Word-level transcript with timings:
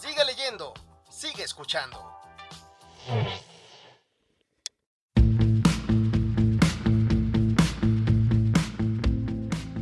Sigue 0.00 0.24
leyendo, 0.24 0.72
sigue 1.10 1.42
escuchando. 1.42 1.98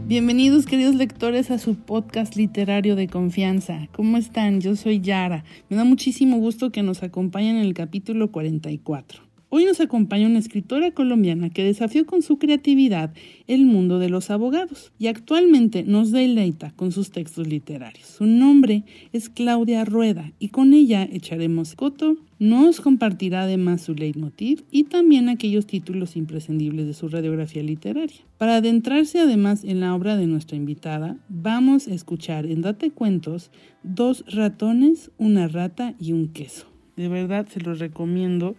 Bienvenidos 0.06 0.64
queridos 0.64 0.94
lectores 0.94 1.50
a 1.50 1.58
su 1.58 1.74
podcast 1.74 2.34
literario 2.34 2.96
de 2.96 3.08
confianza. 3.08 3.88
¿Cómo 3.92 4.16
están? 4.16 4.62
Yo 4.62 4.74
soy 4.74 5.02
Yara. 5.02 5.44
Me 5.68 5.76
da 5.76 5.84
muchísimo 5.84 6.38
gusto 6.38 6.72
que 6.72 6.82
nos 6.82 7.02
acompañen 7.02 7.56
en 7.56 7.66
el 7.66 7.74
capítulo 7.74 8.32
44. 8.32 9.25
Hoy 9.58 9.64
nos 9.64 9.80
acompaña 9.80 10.26
una 10.26 10.38
escritora 10.38 10.90
colombiana 10.90 11.48
que 11.48 11.64
desafió 11.64 12.04
con 12.04 12.20
su 12.20 12.36
creatividad 12.36 13.14
el 13.46 13.64
mundo 13.64 13.98
de 13.98 14.10
los 14.10 14.28
abogados 14.28 14.92
y 14.98 15.06
actualmente 15.06 15.82
nos 15.82 16.12
deleita 16.12 16.72
con 16.72 16.92
sus 16.92 17.10
textos 17.10 17.46
literarios. 17.46 18.06
Su 18.06 18.26
nombre 18.26 18.84
es 19.14 19.30
Claudia 19.30 19.86
Rueda 19.86 20.30
y 20.38 20.50
con 20.50 20.74
ella 20.74 21.08
echaremos 21.10 21.74
coto, 21.74 22.18
nos 22.38 22.82
compartirá 22.82 23.44
además 23.44 23.80
su 23.80 23.94
leitmotiv 23.94 24.62
y 24.70 24.84
también 24.84 25.30
aquellos 25.30 25.66
títulos 25.66 26.16
imprescindibles 26.16 26.86
de 26.86 26.92
su 26.92 27.08
radiografía 27.08 27.62
literaria. 27.62 28.20
Para 28.36 28.56
adentrarse 28.56 29.20
además 29.20 29.64
en 29.64 29.80
la 29.80 29.94
obra 29.94 30.18
de 30.18 30.26
nuestra 30.26 30.58
invitada, 30.58 31.16
vamos 31.30 31.88
a 31.88 31.94
escuchar 31.94 32.44
en 32.44 32.60
Date 32.60 32.90
Cuentos 32.90 33.50
dos 33.82 34.22
ratones, 34.28 35.10
una 35.16 35.48
rata 35.48 35.94
y 35.98 36.12
un 36.12 36.28
queso. 36.28 36.66
De 36.94 37.08
verdad 37.08 37.46
se 37.48 37.60
los 37.60 37.78
recomiendo 37.78 38.54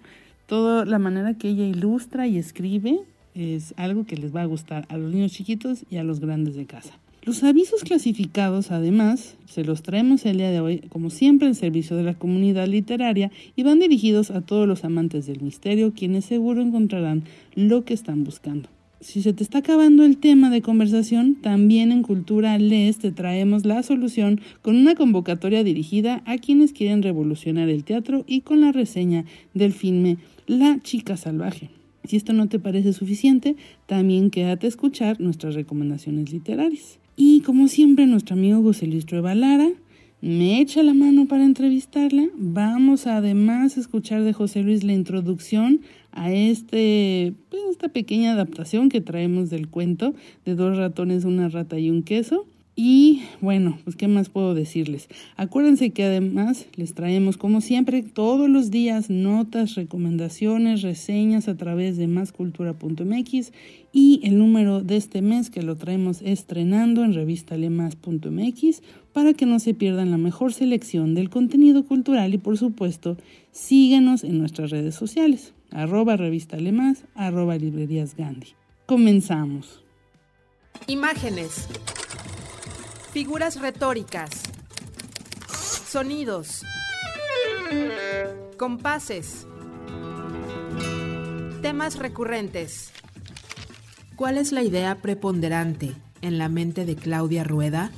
Toda 0.48 0.86
la 0.86 0.98
manera 0.98 1.34
que 1.34 1.50
ella 1.50 1.66
ilustra 1.66 2.26
y 2.26 2.38
escribe 2.38 3.02
es 3.36 3.74
algo 3.76 4.06
que 4.06 4.16
les 4.16 4.34
va 4.34 4.44
a 4.44 4.46
gustar 4.46 4.86
a 4.88 4.98
los 4.98 5.14
niños 5.14 5.34
chiquitos 5.34 5.84
y 5.90 5.98
a 5.98 6.04
los 6.06 6.22
grandes 6.22 6.56
de 6.56 6.66
casa. 6.66 6.94
Los 7.24 7.44
avisos 7.44 7.84
clasificados, 7.84 8.72
además, 8.72 9.36
se 9.46 9.66
los 9.66 9.84
traemos 9.84 10.26
el 10.26 10.38
día 10.38 10.50
de 10.50 10.62
hoy, 10.62 10.78
como 10.88 11.10
siempre, 11.10 11.50
en 11.50 11.56
servicio 11.56 11.98
de 11.98 12.04
la 12.04 12.14
comunidad 12.14 12.66
literaria 12.66 13.30
y 13.58 13.64
van 13.64 13.80
dirigidos 13.80 14.32
a 14.32 14.40
todos 14.40 14.66
los 14.66 14.86
amantes 14.86 15.28
del 15.28 15.42
misterio, 15.42 15.92
quienes 15.94 16.24
seguro 16.24 16.62
encontrarán 16.62 17.24
lo 17.54 17.84
que 17.84 17.94
están 17.94 18.24
buscando. 18.24 18.70
Si 19.00 19.22
se 19.22 19.32
te 19.32 19.44
está 19.44 19.60
acabando 19.60 20.04
el 20.04 20.18
tema 20.18 20.50
de 20.50 20.64
conversación, 20.64 21.36
también 21.36 21.92
en 21.92 22.02
Cultura 22.02 22.58
Les 22.58 22.98
te 22.98 23.12
traemos 23.12 23.64
la 23.64 23.84
solución 23.84 24.42
con 24.64 24.76
una 24.76 24.96
convocatoria 24.96 25.64
dirigida 25.64 26.24
a 26.26 26.40
quienes 26.40 26.74
quieren 26.74 27.04
revolucionar 27.04 27.70
el 27.70 27.84
teatro 27.84 28.26
y 28.28 28.42
con 28.42 28.62
la 28.62 28.72
reseña 28.72 29.26
del 29.54 29.72
filme 29.72 30.18
La 30.48 30.80
chica 30.82 31.16
salvaje. 31.16 31.70
Si 32.06 32.16
esto 32.16 32.34
no 32.34 32.50
te 32.50 32.58
parece 32.58 32.92
suficiente, 32.92 33.56
también 33.86 34.32
quédate 34.32 34.66
a 34.66 34.70
escuchar 34.70 35.22
nuestras 35.22 35.54
recomendaciones 35.54 36.34
literarias. 36.34 36.98
Y 37.16 37.42
como 37.42 37.68
siempre, 37.68 38.08
nuestro 38.08 38.36
amigo 38.36 38.64
José 38.64 38.88
Luis 38.88 39.06
Trueba 39.06 39.36
Lara 39.36 39.70
me 40.22 40.60
echa 40.60 40.82
la 40.82 40.96
mano 40.96 41.28
para 41.28 41.46
entrevistarla. 41.46 42.28
Vamos 42.36 43.06
a 43.06 43.18
además 43.18 43.78
escuchar 43.78 44.24
de 44.24 44.34
José 44.34 44.64
Luis 44.64 44.84
la 44.84 44.94
introducción 44.94 45.82
a 46.18 46.32
este, 46.32 47.34
pues, 47.50 47.62
esta 47.70 47.90
pequeña 47.90 48.34
adaptación 48.34 48.90
que 48.90 49.02
traemos 49.02 49.50
del 49.50 49.70
cuento 49.70 50.16
de 50.46 50.56
dos 50.56 50.76
ratones, 50.76 51.24
una 51.24 51.48
rata 51.48 51.80
y 51.80 51.90
un 51.90 52.04
queso. 52.04 52.46
Y 52.80 53.24
bueno, 53.42 53.80
pues 53.86 53.96
qué 53.96 54.08
más 54.08 54.30
puedo 54.30 54.54
decirles. 54.54 55.10
Acuérdense 55.36 55.90
que 55.90 56.04
además 56.04 56.68
les 56.76 56.94
traemos 56.94 57.36
como 57.36 57.60
siempre 57.60 58.04
todos 58.04 58.52
los 58.52 58.70
días 58.70 59.10
notas, 59.10 59.74
recomendaciones, 59.74 60.84
reseñas 60.84 61.48
a 61.48 61.58
través 61.58 61.98
de 61.98 62.06
mascultura.mx 62.06 63.52
y 63.92 64.20
el 64.22 64.38
número 64.38 64.84
de 64.84 64.96
este 64.96 65.24
mes 65.24 65.50
que 65.50 65.64
lo 65.64 65.76
traemos 65.76 66.22
estrenando 66.22 67.04
en 67.04 67.14
revistalemas.mx 67.14 68.84
para 69.12 69.34
que 69.34 69.48
no 69.48 69.58
se 69.58 69.74
pierdan 69.74 70.12
la 70.12 70.20
mejor 70.20 70.54
selección 70.54 71.16
del 71.16 71.32
contenido 71.32 71.84
cultural 71.84 72.36
y 72.36 72.38
por 72.38 72.60
supuesto 72.60 73.18
síguenos 73.52 74.24
en 74.24 74.38
nuestras 74.38 74.70
redes 74.70 74.94
sociales, 74.94 75.56
arroba 75.72 76.16
revista 76.16 76.58
arroba 77.16 77.56
librerías 77.56 78.16
Gandhi. 78.16 78.56
Comenzamos. 78.86 79.84
Imágenes. 80.88 81.68
Figuras 83.12 83.60
retóricas. 83.60 84.44
Sonidos. 85.90 86.64
Compases. 88.58 89.48
Temas 91.62 91.98
recurrentes. 91.98 92.92
¿Cuál 94.16 94.38
es 94.38 94.52
la 94.52 94.64
idea 94.64 94.96
preponderante 95.02 95.94
en 96.22 96.38
la 96.38 96.50
mente 96.50 96.86
de 96.86 96.96
Claudia 96.96 97.44
Rueda? 97.44 97.92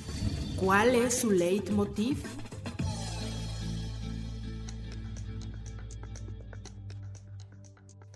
¿Cuál 0.56 0.96
es 0.96 1.19
su 1.19 1.31
leitmotiv? 1.31 2.18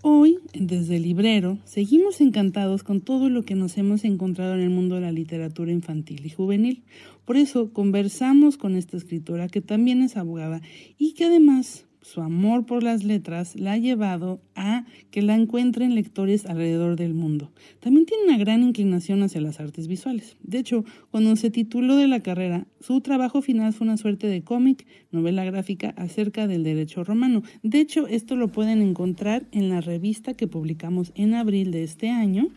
Hoy, 0.06 0.38
desde 0.52 0.96
el 0.96 1.04
librero, 1.04 1.56
seguimos 1.64 2.20
encantados 2.20 2.82
con 2.82 3.00
todo 3.00 3.30
lo 3.30 3.42
que 3.44 3.54
nos 3.54 3.78
hemos 3.78 4.04
encontrado 4.04 4.52
en 4.52 4.60
el 4.60 4.68
mundo 4.68 4.96
de 4.96 5.00
la 5.00 5.12
literatura 5.12 5.72
infantil 5.72 6.26
y 6.26 6.28
juvenil. 6.28 6.82
Por 7.24 7.38
eso 7.38 7.72
conversamos 7.72 8.58
con 8.58 8.76
esta 8.76 8.98
escritora 8.98 9.48
que 9.48 9.62
también 9.62 10.02
es 10.02 10.18
abogada 10.18 10.60
y 10.98 11.14
que 11.14 11.24
además 11.24 11.86
su 12.04 12.20
amor 12.20 12.66
por 12.66 12.82
las 12.82 13.02
letras 13.02 13.56
la 13.56 13.72
ha 13.72 13.78
llevado 13.78 14.42
a 14.54 14.84
que 15.10 15.22
la 15.22 15.34
encuentren 15.34 15.94
lectores 15.94 16.44
alrededor 16.44 16.96
del 16.96 17.14
mundo. 17.14 17.50
También 17.80 18.04
tiene 18.04 18.24
una 18.24 18.36
gran 18.36 18.62
inclinación 18.62 19.22
hacia 19.22 19.40
las 19.40 19.58
artes 19.58 19.88
visuales. 19.88 20.36
De 20.42 20.58
hecho, 20.58 20.84
cuando 21.10 21.34
se 21.36 21.50
tituló 21.50 21.96
de 21.96 22.06
la 22.06 22.20
carrera, 22.20 22.66
su 22.80 23.00
trabajo 23.00 23.40
final 23.40 23.72
fue 23.72 23.86
una 23.86 23.96
suerte 23.96 24.26
de 24.26 24.44
cómic, 24.44 24.86
novela 25.12 25.44
gráfica 25.44 25.94
acerca 25.96 26.46
del 26.46 26.62
derecho 26.62 27.04
romano. 27.04 27.42
De 27.62 27.80
hecho, 27.80 28.06
esto 28.06 28.36
lo 28.36 28.48
pueden 28.48 28.82
encontrar 28.82 29.46
en 29.50 29.70
la 29.70 29.80
revista 29.80 30.34
que 30.34 30.46
publicamos 30.46 31.10
en 31.14 31.32
abril 31.32 31.70
de 31.70 31.84
este 31.84 32.10
año, 32.10 32.48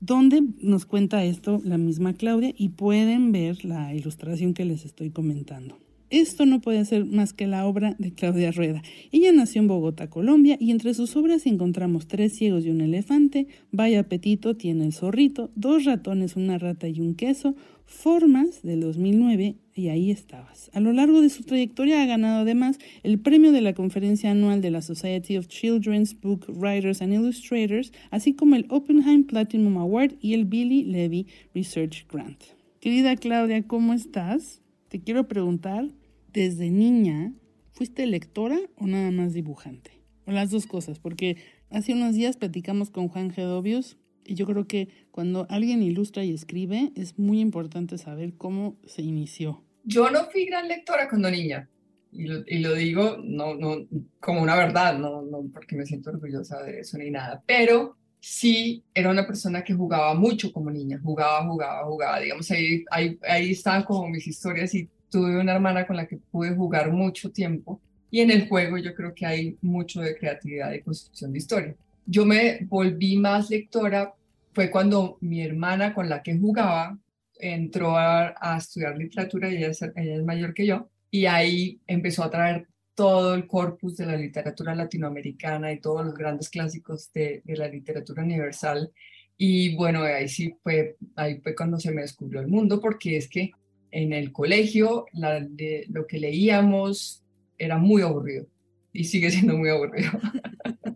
donde 0.00 0.42
nos 0.60 0.86
cuenta 0.86 1.24
esto 1.24 1.60
la 1.64 1.78
misma 1.78 2.14
Claudia 2.14 2.52
y 2.56 2.70
pueden 2.70 3.30
ver 3.30 3.64
la 3.64 3.94
ilustración 3.94 4.54
que 4.54 4.64
les 4.64 4.84
estoy 4.84 5.10
comentando. 5.10 5.78
Esto 6.10 6.46
no 6.46 6.60
puede 6.60 6.84
ser 6.86 7.04
más 7.04 7.34
que 7.34 7.46
la 7.46 7.66
obra 7.66 7.94
de 7.98 8.12
Claudia 8.12 8.50
Rueda. 8.50 8.82
Ella 9.12 9.30
nació 9.32 9.60
en 9.60 9.68
Bogotá, 9.68 10.08
Colombia, 10.08 10.56
y 10.58 10.70
entre 10.70 10.94
sus 10.94 11.14
obras 11.16 11.44
encontramos 11.46 12.06
Tres 12.06 12.34
ciegos 12.34 12.64
y 12.64 12.70
un 12.70 12.80
elefante, 12.80 13.46
Vaya 13.72 14.00
apetito 14.00 14.56
tiene 14.56 14.86
el 14.86 14.94
zorrito, 14.94 15.50
Dos 15.54 15.84
ratones, 15.84 16.36
una 16.36 16.56
rata 16.56 16.88
y 16.88 17.00
un 17.00 17.14
queso, 17.14 17.54
Formas 17.84 18.62
del 18.62 18.80
2009, 18.80 19.56
y 19.74 19.88
ahí 19.88 20.10
estabas. 20.10 20.70
A 20.74 20.80
lo 20.80 20.92
largo 20.92 21.20
de 21.22 21.30
su 21.30 21.44
trayectoria 21.44 22.02
ha 22.02 22.06
ganado 22.06 22.40
además 22.40 22.78
el 23.02 23.18
premio 23.18 23.52
de 23.52 23.60
la 23.60 23.74
conferencia 23.74 24.30
anual 24.30 24.60
de 24.60 24.70
la 24.70 24.82
Society 24.82 25.36
of 25.36 25.46
Children's 25.46 26.18
Book 26.20 26.46
Writers 26.48 27.00
and 27.00 27.12
Illustrators, 27.14 27.92
así 28.10 28.34
como 28.34 28.56
el 28.56 28.66
Oppenheim 28.70 29.24
Platinum 29.24 29.76
Award 29.76 30.14
y 30.20 30.34
el 30.34 30.46
Billy 30.46 30.84
Levy 30.84 31.26
Research 31.54 32.06
Grant. 32.10 32.42
Querida 32.80 33.16
Claudia, 33.16 33.62
¿cómo 33.62 33.92
estás? 33.92 34.60
Te 34.88 35.00
quiero 35.00 35.28
preguntar, 35.28 35.88
desde 36.32 36.70
niña, 36.70 37.32
¿fuiste 37.72 38.06
lectora 38.06 38.58
o 38.76 38.86
nada 38.86 39.10
más 39.10 39.32
dibujante? 39.32 39.92
O 40.26 40.32
las 40.32 40.50
dos 40.50 40.66
cosas, 40.66 40.98
porque 40.98 41.36
hace 41.70 41.92
unos 41.92 42.14
días 42.14 42.36
platicamos 42.36 42.90
con 42.90 43.08
Juan 43.08 43.30
Gedovius 43.30 43.96
y 44.24 44.34
yo 44.34 44.46
creo 44.46 44.66
que 44.66 44.88
cuando 45.10 45.46
alguien 45.48 45.82
ilustra 45.82 46.22
y 46.22 46.32
escribe 46.32 46.92
es 46.94 47.18
muy 47.18 47.40
importante 47.40 47.96
saber 47.96 48.34
cómo 48.36 48.76
se 48.84 49.02
inició. 49.02 49.64
Yo 49.84 50.10
no 50.10 50.24
fui 50.30 50.44
gran 50.44 50.68
lectora 50.68 51.08
cuando 51.08 51.30
niña. 51.30 51.68
Y 52.10 52.24
lo, 52.24 52.42
y 52.46 52.58
lo 52.58 52.74
digo 52.74 53.18
no, 53.22 53.54
no, 53.54 53.86
como 54.18 54.42
una 54.42 54.56
verdad, 54.56 54.98
no, 54.98 55.22
no 55.22 55.44
porque 55.52 55.76
me 55.76 55.84
siento 55.84 56.10
orgullosa 56.10 56.62
de 56.62 56.80
eso 56.80 56.96
ni 56.96 57.10
nada, 57.10 57.42
pero 57.44 57.96
sí 58.20 58.82
era 58.94 59.10
una 59.10 59.26
persona 59.26 59.62
que 59.62 59.74
jugaba 59.74 60.14
mucho 60.14 60.52
como 60.52 60.70
niña, 60.70 61.00
jugaba, 61.02 61.46
jugaba, 61.46 61.86
jugaba. 61.86 62.20
Digamos, 62.20 62.50
ahí, 62.50 62.84
ahí, 62.90 63.18
ahí 63.28 63.50
estaban 63.52 63.84
como 63.84 64.08
mis 64.08 64.26
historias 64.26 64.74
y 64.74 64.88
tuve 65.10 65.38
una 65.38 65.52
hermana 65.52 65.86
con 65.86 65.96
la 65.96 66.06
que 66.06 66.16
pude 66.16 66.54
jugar 66.54 66.92
mucho 66.92 67.30
tiempo. 67.30 67.80
Y 68.10 68.20
en 68.20 68.30
el 68.30 68.48
juego 68.48 68.78
yo 68.78 68.94
creo 68.94 69.14
que 69.14 69.26
hay 69.26 69.58
mucho 69.60 70.00
de 70.00 70.16
creatividad 70.16 70.72
y 70.72 70.80
construcción 70.80 71.32
de 71.32 71.38
historia. 71.38 71.74
Yo 72.06 72.24
me 72.24 72.60
volví 72.66 73.16
más 73.16 73.50
lectora, 73.50 74.14
fue 74.54 74.70
cuando 74.70 75.18
mi 75.20 75.42
hermana 75.42 75.92
con 75.92 76.08
la 76.08 76.22
que 76.22 76.38
jugaba 76.38 76.98
entró 77.38 77.96
a, 77.96 78.34
a 78.40 78.58
estudiar 78.58 78.96
literatura, 78.96 79.48
ella 79.48 79.68
es, 79.68 79.82
ella 79.82 80.16
es 80.16 80.24
mayor 80.24 80.54
que 80.54 80.66
yo, 80.66 80.88
y 81.10 81.26
ahí 81.26 81.80
empezó 81.86 82.24
a 82.24 82.30
traer 82.30 82.66
todo 82.94 83.34
el 83.34 83.46
corpus 83.46 83.96
de 83.96 84.06
la 84.06 84.16
literatura 84.16 84.74
latinoamericana 84.74 85.72
y 85.72 85.80
todos 85.80 86.04
los 86.04 86.14
grandes 86.14 86.48
clásicos 86.48 87.12
de, 87.12 87.42
de 87.44 87.56
la 87.56 87.68
literatura 87.68 88.24
universal. 88.24 88.90
Y 89.36 89.76
bueno, 89.76 90.02
ahí 90.02 90.28
sí 90.28 90.56
fue, 90.64 90.96
ahí 91.14 91.38
fue 91.40 91.54
cuando 91.54 91.78
se 91.78 91.92
me 91.92 92.02
descubrió 92.02 92.40
el 92.40 92.48
mundo, 92.48 92.80
porque 92.80 93.16
es 93.16 93.28
que 93.28 93.52
en 93.90 94.12
el 94.12 94.32
colegio 94.32 95.06
la, 95.12 95.40
de, 95.40 95.86
lo 95.88 96.06
que 96.06 96.18
leíamos 96.18 97.24
era 97.58 97.78
muy 97.78 98.02
aburrido 98.02 98.46
y 98.92 99.04
sigue 99.04 99.30
siendo 99.30 99.56
muy 99.56 99.68
aburrido. 99.70 100.10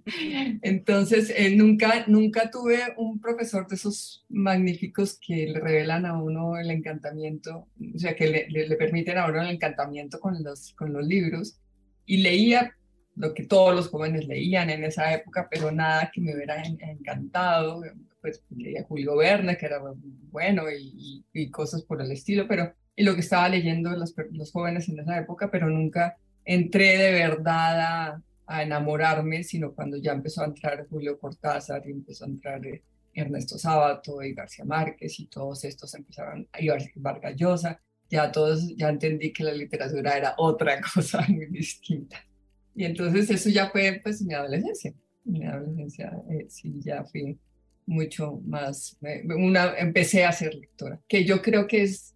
Entonces, 0.62 1.32
eh, 1.36 1.54
nunca, 1.54 2.04
nunca 2.06 2.50
tuve 2.50 2.80
un 2.96 3.20
profesor 3.20 3.66
de 3.66 3.76
esos 3.76 4.24
magníficos 4.28 5.18
que 5.18 5.46
le 5.46 5.60
revelan 5.60 6.06
a 6.06 6.20
uno 6.20 6.58
el 6.58 6.70
encantamiento, 6.70 7.68
o 7.94 7.98
sea, 7.98 8.14
que 8.14 8.28
le, 8.28 8.48
le, 8.50 8.68
le, 8.68 8.76
permiten 8.76 9.18
a 9.18 9.26
uno 9.26 9.42
el 9.42 9.50
encantamiento 9.50 10.20
con 10.20 10.42
los, 10.42 10.74
con 10.74 10.92
los 10.92 11.06
libros. 11.06 11.58
Y 12.04 12.18
leía 12.18 12.76
lo 13.14 13.32
que 13.32 13.44
todos 13.44 13.74
los 13.74 13.88
jóvenes 13.88 14.26
leían 14.26 14.70
en 14.70 14.84
esa 14.84 15.14
época, 15.14 15.48
pero 15.50 15.70
nada 15.70 16.10
que 16.12 16.20
me 16.20 16.34
hubiera 16.34 16.62
encantado. 16.62 17.82
Pues 18.20 18.44
leía 18.50 18.84
Julio 18.84 19.16
Verne, 19.16 19.56
que 19.56 19.66
era 19.66 19.80
bueno, 20.30 20.64
y, 20.70 21.24
y, 21.32 21.42
y 21.42 21.50
cosas 21.50 21.82
por 21.82 22.02
el 22.02 22.10
estilo, 22.10 22.46
pero 22.48 22.74
y 22.96 23.04
lo 23.04 23.14
que 23.14 23.20
estaba 23.20 23.48
leyendo 23.48 23.90
los, 23.90 24.14
los 24.32 24.52
jóvenes 24.52 24.88
en 24.88 25.00
esa 25.00 25.18
época, 25.18 25.50
pero 25.50 25.68
nunca 25.68 26.16
entré 26.44 26.98
de 26.98 27.12
verdad 27.12 27.80
a, 27.80 28.22
a, 28.46 28.62
enamorarme, 28.62 29.44
sino 29.44 29.72
cuando 29.72 29.96
ya 29.96 30.12
empezó 30.12 30.42
a 30.42 30.46
entrar 30.46 30.86
Julio 30.88 31.18
Cortázar 31.18 31.82
y 31.86 31.92
empezó 31.92 32.24
a 32.24 32.28
entrar 32.28 32.66
eh, 32.66 32.82
Ernesto 33.14 33.58
Sábato 33.58 34.22
y 34.22 34.34
García 34.34 34.64
Márquez 34.64 35.18
y 35.20 35.26
todos 35.26 35.64
estos 35.64 35.94
empezaron, 35.94 36.48
y 36.58 36.68
Vargas 36.96 37.36
Llosa, 37.36 37.80
ya 38.10 38.30
todos, 38.30 38.76
ya 38.76 38.90
entendí 38.90 39.32
que 39.32 39.44
la 39.44 39.52
literatura 39.52 40.16
era 40.16 40.34
otra 40.36 40.80
cosa 40.94 41.24
muy 41.28 41.46
distinta. 41.46 42.24
Y 42.74 42.84
entonces 42.84 43.30
eso 43.30 43.50
ya 43.50 43.70
fue 43.70 44.00
pues 44.02 44.22
mi 44.22 44.34
adolescencia. 44.34 44.94
En 45.26 45.32
mi 45.32 45.46
adolescencia 45.46 46.12
eh, 46.30 46.46
sí 46.48 46.80
ya 46.80 47.04
fui 47.04 47.38
mucho 47.86 48.40
más, 48.44 48.96
eh, 49.02 49.24
una, 49.36 49.76
empecé 49.76 50.24
a 50.24 50.32
ser 50.32 50.54
lectora, 50.54 51.00
que 51.08 51.24
yo 51.24 51.42
creo 51.42 51.66
que 51.66 51.82
es, 51.82 52.11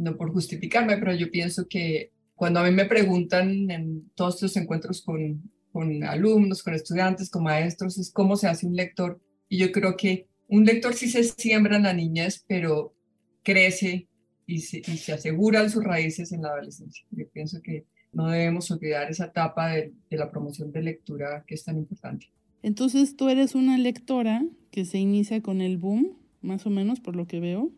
no 0.00 0.16
por 0.16 0.32
justificarme, 0.32 0.96
pero 0.96 1.14
yo 1.14 1.30
pienso 1.30 1.68
que 1.68 2.10
cuando 2.34 2.60
a 2.60 2.64
mí 2.64 2.70
me 2.70 2.86
preguntan 2.86 3.70
en 3.70 4.10
todos 4.14 4.36
estos 4.36 4.56
encuentros 4.56 5.02
con, 5.02 5.42
con 5.72 6.02
alumnos, 6.04 6.62
con 6.62 6.74
estudiantes, 6.74 7.28
con 7.28 7.44
maestros, 7.44 7.98
es 7.98 8.10
cómo 8.10 8.36
se 8.36 8.48
hace 8.48 8.66
un 8.66 8.74
lector. 8.74 9.20
Y 9.48 9.58
yo 9.58 9.70
creo 9.70 9.96
que 9.96 10.26
un 10.48 10.64
lector 10.64 10.94
sí 10.94 11.08
se 11.08 11.22
siembra 11.22 11.76
en 11.76 11.82
la 11.82 11.92
niñez, 11.92 12.44
pero 12.48 12.94
crece 13.42 14.08
y 14.46 14.60
se, 14.60 14.78
y 14.78 14.96
se 14.96 15.12
aseguran 15.12 15.70
sus 15.70 15.84
raíces 15.84 16.32
en 16.32 16.42
la 16.42 16.48
adolescencia. 16.48 17.04
Yo 17.10 17.28
pienso 17.28 17.60
que 17.62 17.84
no 18.12 18.28
debemos 18.28 18.70
olvidar 18.70 19.10
esa 19.10 19.26
etapa 19.26 19.68
de, 19.68 19.92
de, 20.08 20.16
la 20.16 20.30
promoción 20.30 20.72
de 20.72 20.82
lectura 20.82 21.44
que 21.46 21.54
es 21.54 21.64
tan 21.64 21.76
importante. 21.76 22.32
Entonces 22.62 23.16
tú 23.16 23.28
eres 23.28 23.54
una 23.54 23.76
lectora 23.78 24.44
que 24.70 24.84
se 24.86 24.98
inicia 24.98 25.42
con 25.42 25.60
el 25.60 25.76
boom, 25.76 26.16
más 26.40 26.66
o 26.66 26.70
menos 26.70 27.00
por 27.00 27.16
lo 27.16 27.26
que 27.26 27.38
veo. 27.38 27.70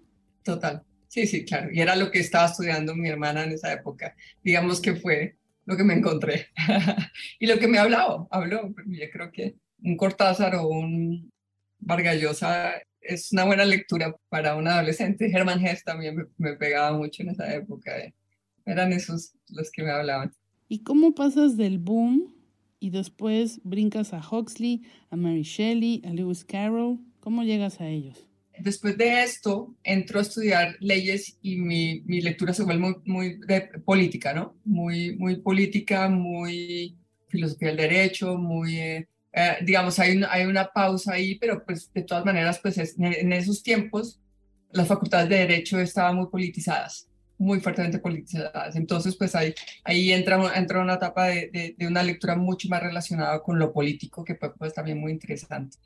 Total, 0.44 0.82
sí, 1.12 1.26
sí, 1.26 1.44
claro. 1.44 1.69
Y 1.70 1.81
era 1.81 1.94
lo 1.94 2.11
que 2.11 2.20
estaba 2.20 2.47
estudiando 2.47 2.97
mi 2.97 3.09
hermana 3.09 3.44
en 3.44 3.53
esa 3.53 3.70
época. 3.70 4.17
Digamos 4.43 4.81
que 4.81 4.97
fue 4.97 5.37
lo 5.67 5.76
que 5.76 5.85
me 5.85 5.93
encontré 5.93 6.47
y 7.38 7.47
lo 7.47 7.59
que 7.59 7.69
me 7.69 7.79
habló, 7.79 8.29
habló. 8.31 8.75
Yo 8.87 9.11
creo 9.12 9.31
que 9.31 9.56
un 9.82 9.99
Cortázar 9.99 10.55
o 10.55 10.69
un 10.69 11.31
Vargas 11.79 12.19
Llosa 12.19 12.73
es 12.99 13.31
una 13.31 13.44
buena 13.44 13.67
lectura 13.67 14.17
para 14.31 14.56
un 14.56 14.67
adolescente. 14.67 15.31
Herman 15.31 15.64
Hesse 15.64 15.85
también 15.85 16.17
me, 16.17 16.25
me 16.38 16.56
pegaba 16.56 16.97
mucho 16.97 17.23
en 17.23 17.29
esa 17.29 17.55
época. 17.55 17.99
¿eh? 17.99 18.15
Eran 18.65 18.94
esos 18.94 19.35
los 19.50 19.70
que 19.70 19.82
me 19.82 19.91
hablaban. 19.91 20.32
¿Y 20.67 20.82
cómo 20.82 21.15
pasas 21.15 21.58
del 21.58 21.79
boom 21.79 22.35
y 22.81 22.88
después 22.88 23.61
brincas 23.65 24.15
a 24.15 24.23
Huxley, 24.26 24.82
a 25.11 25.17
Mary 25.17 25.43
Shelley, 25.43 26.00
a 26.06 26.15
Lewis 26.15 26.43
Carroll? 26.43 27.00
¿Cómo 27.20 27.43
llegas 27.43 27.82
a 27.82 27.88
ellos? 27.88 28.26
Después 28.58 28.96
de 28.99 29.22
esto, 29.22 29.75
entro 29.82 30.19
a 30.19 30.22
estudiar 30.22 30.76
leyes 30.81 31.38
y 31.43 31.56
mi, 31.56 32.02
mi 32.02 32.20
lectura 32.20 32.52
se 32.52 32.64
vuelve 32.64 32.81
muy, 32.81 32.96
muy 33.04 33.40
política, 33.84 34.32
¿no? 34.34 34.56
Muy, 34.64 35.16
muy 35.16 35.37
política, 35.37 36.08
muy 36.08 36.96
filosofía 37.28 37.69
del 37.69 37.76
derecho, 37.78 38.37
muy, 38.37 38.78
eh, 38.78 39.08
eh, 39.32 39.56
digamos, 39.62 39.99
hay 39.99 40.20
hay 40.28 40.44
una 40.44 40.66
pausa 40.66 41.14
ahí, 41.14 41.37
pero 41.37 41.64
pues 41.64 41.93
de 41.93 42.02
todas 42.02 42.25
maneras, 42.25 42.58
pues 42.62 42.76
es, 42.78 42.94
en 42.99 43.32
esos 43.32 43.62
tiempos 43.62 44.20
las 44.70 44.88
facultades 44.88 45.28
de 45.28 45.38
derecho 45.38 45.78
estaban 45.78 46.16
muy 46.16 46.26
politizadas 46.28 47.08
muy 47.43 47.60
fuertemente 47.60 47.98
politizadas. 47.98 48.76
Entonces, 48.76 49.16
pues 49.16 49.34
ahí, 49.34 49.52
ahí 49.84 50.12
entra, 50.12 50.56
entra 50.56 50.81
una 50.81 50.94
etapa 50.94 51.26
de, 51.26 51.50
de, 51.52 51.75
de, 51.76 51.87
una 51.87 52.02
lectura 52.02 52.37
mucho 52.37 52.69
más 52.69 52.82
relacionada 52.82 53.43
con 53.43 53.58
lo 53.58 53.72
político, 53.72 54.25
que 54.25 54.37
fue 54.37 54.55
pues, 54.55 54.72
también 54.72 54.98
muy 54.98 55.12
interesante. 55.12 55.76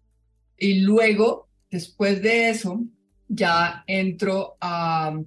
Y 0.58 0.80
luego, 0.80 1.48
después 1.70 2.22
de 2.22 2.50
eso, 2.50 2.84
ya 3.28 3.84
entro 3.86 4.56
a, 4.60 5.18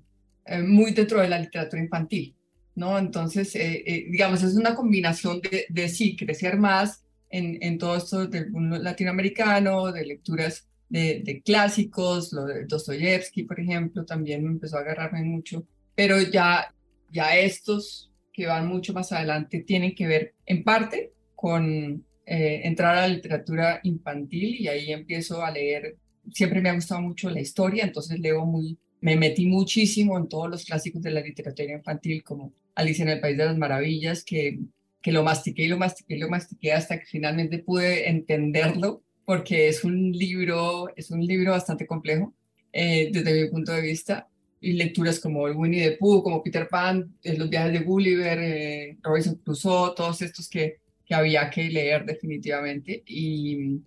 eh, 0.45 0.63
muy 0.63 0.91
dentro 0.91 1.21
de 1.21 1.29
la 1.29 1.39
literatura 1.39 1.81
infantil, 1.81 2.35
¿no? 2.75 2.97
Entonces, 2.97 3.55
eh, 3.55 3.83
eh, 3.85 4.07
digamos, 4.09 4.41
es 4.43 4.55
una 4.55 4.75
combinación 4.75 5.41
de, 5.69 5.89
sí, 5.89 6.15
crecer 6.15 6.57
más 6.57 7.03
en, 7.29 7.61
en 7.61 7.77
todo 7.77 7.95
esto 7.97 8.25
del 8.27 8.51
mundo 8.51 8.79
latinoamericano, 8.79 9.91
de 9.91 10.05
lecturas 10.05 10.67
de, 10.89 11.41
clásicos, 11.45 12.33
lo 12.33 12.45
de 12.45 12.65
Dostoyevsky, 12.65 13.43
por 13.43 13.59
ejemplo, 13.59 14.05
también 14.05 14.43
me 14.43 14.49
empezó 14.49 14.77
a 14.77 14.81
agarrarme 14.81 15.23
mucho 15.23 15.65
pero 15.99 16.21
ya, 16.21 16.73
ya 17.11 17.37
estos 17.37 18.09
que 18.31 18.45
van 18.45 18.67
mucho 18.67 18.93
más 18.93 19.11
adelante 19.11 19.59
tienen 19.59 19.93
que 19.93 20.07
ver 20.07 20.33
en 20.45 20.63
parte 20.63 21.11
con 21.35 22.05
entrar 22.25 22.95
a 22.95 23.01
la 23.01 23.07
literatura 23.09 23.81
infantil 23.83 24.55
y 24.61 24.69
ahí 24.69 24.93
empiezo 24.93 25.43
a 25.43 25.51
leer, 25.51 25.97
siempre 26.33 26.61
me 26.61 26.69
ha 26.69 26.75
gustado 26.75 27.01
mucho 27.01 27.29
la 27.29 27.41
historia, 27.41 27.83
entonces 27.83 28.19
leo 28.19 28.45
muy, 28.45 28.77
me 29.01 29.15
metí 29.15 29.45
muchísimo 29.45 30.17
en 30.17 30.27
todos 30.27 30.49
los 30.49 30.65
clásicos 30.65 31.01
de 31.01 31.11
la 31.11 31.21
literatura 31.21 31.73
infantil 31.73 32.23
como 32.23 32.53
Alicia 32.75 33.03
en 33.03 33.09
el 33.09 33.19
País 33.19 33.37
de 33.37 33.45
las 33.45 33.57
Maravillas, 33.57 34.23
que, 34.23 34.59
que 35.01 35.11
lo 35.11 35.23
mastiqué 35.23 35.63
y 35.63 35.67
lo 35.67 35.77
mastiqué 35.77 36.15
y 36.15 36.19
lo 36.19 36.29
mastiqué 36.29 36.73
hasta 36.73 36.99
que 36.99 37.05
finalmente 37.05 37.59
pude 37.59 38.09
entenderlo, 38.09 39.03
porque 39.25 39.67
es 39.67 39.83
un 39.83 40.11
libro, 40.11 40.89
es 40.95 41.11
un 41.11 41.25
libro 41.25 41.51
bastante 41.51 41.85
complejo 41.85 42.33
eh, 42.73 43.09
desde 43.11 43.41
mi 43.43 43.49
punto 43.49 43.71
de 43.71 43.81
vista, 43.81 44.27
y 44.61 44.73
lecturas 44.73 45.19
como 45.19 45.47
el 45.47 45.55
Winnie 45.55 45.89
the 45.89 45.97
Pooh, 45.97 46.21
como 46.21 46.43
Peter 46.43 46.67
Pan, 46.67 47.15
eh, 47.23 47.37
los 47.37 47.49
viajes 47.49 47.71
de 47.71 47.79
Gulliver, 47.79 48.39
eh, 48.39 48.97
Robinson 49.01 49.35
Crusoe, 49.35 49.93
todos 49.95 50.21
estos 50.21 50.49
que, 50.49 50.77
que 51.05 51.15
había 51.15 51.49
que 51.49 51.69
leer 51.69 52.05
definitivamente. 52.05 53.03
Y 53.05 53.81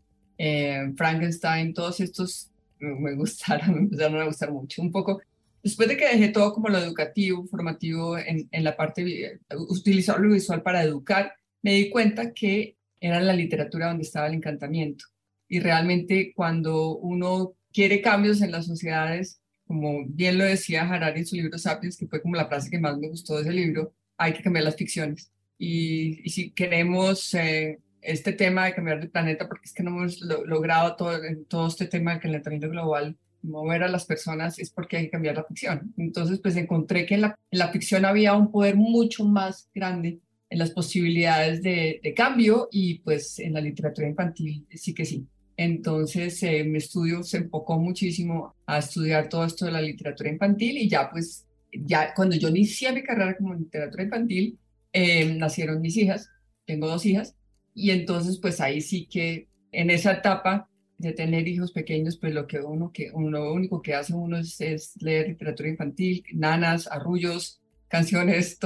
eh, 0.45 0.93
Frankenstein, 0.97 1.73
todos 1.73 2.01
estos 2.01 2.51
me 2.81 3.15
gustaron, 3.15 3.75
me 3.75 3.79
empezaron 3.83 4.21
a 4.21 4.25
gustar 4.25 4.51
mucho. 4.51 4.83
Un 4.83 4.91
poco, 4.91 5.23
después 5.63 5.89
de 5.89 5.97
que 5.97 6.09
dejé 6.09 6.31
todo 6.31 6.53
como 6.53 6.69
lo 6.69 6.79
educativo, 6.79 7.47
formativo, 7.47 8.19
en, 8.19 8.49
la 8.65 8.77
parte, 8.77 9.41
utilizar 9.69 10.19
lo 10.19 10.33
visual 10.35 10.61
para 10.63 10.83
educar, 10.83 11.33
me 11.63 11.75
di 11.75 11.91
cuenta 11.91 12.33
que 12.33 12.77
era 13.01 13.21
la 13.21 13.35
literatura 13.35 13.87
donde 13.87 14.03
estaba 14.03 14.27
el 14.27 14.35
encantamiento. 14.35 15.05
Y 15.47 15.61
realmente 15.61 16.33
cuando 16.35 16.97
uno 16.97 17.55
quiere 17.73 18.03
cambios 18.03 18.43
en 18.43 18.51
las 18.51 18.67
sociedades, 18.67 19.41
como 19.65 20.05
bien 20.09 20.39
lo 20.39 20.45
decía 20.45 20.83
Harari 20.83 21.21
en 21.21 21.27
su 21.27 21.37
libro 21.37 21.57
Sapiens, 21.57 21.97
que 21.97 22.09
fue 22.09 22.21
como 22.21 22.35
la 22.35 22.49
frase 22.49 22.69
que 22.69 22.81
más 22.81 22.99
me 22.99 23.09
gustó 23.09 23.37
de 23.37 23.43
ese 23.43 23.53
libro, 23.53 23.95
hay 24.17 24.33
que 24.33 24.43
cambiar 24.43 24.65
las 24.65 24.77
ficciones. 24.77 25.31
Y, 25.57 26.21
y 26.25 26.31
si 26.31 26.51
queremos 26.51 27.33
eh, 27.35 27.79
este 28.03 28.33
tema 28.33 28.67
de 28.67 28.75
cambiar 28.75 28.99
el 28.99 29.11
planeta, 29.11 29.49
porque 29.49 29.67
es 29.67 29.73
que 29.73 29.83
no 29.83 29.91
hemos 29.91 30.21
lo, 30.21 30.45
logrado 30.45 30.97
todo, 30.97 31.19
todo 31.49 31.69
este 31.69 31.87
tema 31.87 32.13
del 32.13 32.21
calentamiento 32.21 32.69
global, 32.69 33.17
mover 33.43 33.83
a 33.83 33.89
las 33.89 34.05
personas, 34.05 34.59
es 34.59 34.71
porque 34.71 34.97
hay 34.97 35.05
que 35.05 35.11
cambiar 35.11 35.37
la 35.37 35.45
ficción. 35.45 35.95
Entonces, 35.97 36.41
pues 36.41 36.57
encontré 36.57 37.07
que 37.07 37.15
en 37.15 37.23
la, 37.23 37.39
en 37.51 37.59
la 37.59 37.69
ficción 37.69 38.05
había 38.05 38.35
un 38.35 38.51
poder 38.51 38.77
mucho 38.77 39.25
más 39.25 39.69
grande 39.75 40.21
en 40.51 40.59
las 40.59 40.71
posibilidades 40.71 41.63
de, 41.63 42.01
de 42.03 42.15
cambio 42.15 42.69
y 42.71 42.99
pues 42.99 43.39
en 43.39 43.55
la 43.55 43.61
literatura 43.61 44.07
infantil 44.07 44.67
sí 44.75 44.95
que 44.95 45.07
sí. 45.07 45.27
Entonces 45.57 46.43
eh, 46.43 46.65
mi 46.65 46.79
estudio 46.79 47.23
se 47.23 47.39
enfocó 47.39 47.79
muchísimo 47.79 48.55
a 48.67 48.79
estudiar 48.79 49.29
todo 49.29 49.45
esto 49.45 49.67
de 49.67 49.73
la 49.73 49.81
literatura 49.81 50.31
infantil 50.31 50.77
y 50.79 50.89
ya 50.89 51.11
pues, 51.11 51.47
ya 51.73 52.13
cuando 52.15 52.37
yo 52.37 52.49
inicié 52.49 52.93
mi 52.93 53.03
carrera 53.03 53.37
como 53.37 53.55
literatura 53.55 54.03
infantil, 54.03 54.59
eh, 54.93 55.35
nacieron 55.35 55.81
mis 55.81 55.97
hijas, 55.97 56.29
tengo 56.67 56.87
dos 56.87 57.07
hijas, 57.07 57.35
y 57.75 57.91
entonces 57.91 58.39
pues 58.39 58.61
ahí 58.61 58.81
sí 58.81 59.07
que 59.07 59.49
en 59.73 59.91
esa 59.91 60.13
etapa 60.13 60.69
de 60.99 61.13
tener 61.13 61.49
hijos 61.49 61.73
pequeños, 61.73 62.17
pues 62.17 62.33
lo 62.33 62.47
que 62.47 62.61
uno, 62.61 62.93
que 62.93 63.11
uno 63.13 63.31
lo 63.31 63.53
único 63.53 63.83
que 63.83 63.95
hace 63.95 64.15
uno 64.15 64.39
es, 64.39 64.61
es 64.61 64.93
leer 65.03 65.29
literatura 65.29 65.69
infantil, 65.69 66.25
nanas, 66.33 66.87
arrullos, 66.87 67.61
canciones, 67.89 68.59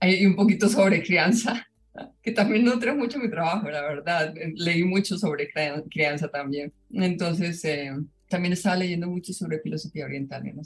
hay 0.00 0.24
un 0.26 0.34
poquito 0.34 0.68
sobre 0.68 1.02
crianza 1.02 1.66
que 2.22 2.32
también 2.32 2.64
nutre 2.64 2.92
mucho 2.94 3.18
mi 3.18 3.30
trabajo, 3.30 3.70
la 3.70 3.82
verdad. 3.82 4.34
Leí 4.54 4.84
mucho 4.84 5.16
sobre 5.18 5.48
crianza 5.90 6.28
también. 6.28 6.72
Entonces, 6.92 7.64
eh, 7.64 7.92
también 8.28 8.52
estaba 8.52 8.76
leyendo 8.76 9.08
mucho 9.08 9.32
sobre 9.32 9.60
filosofía 9.60 10.04
oriental, 10.04 10.44
no 10.54 10.62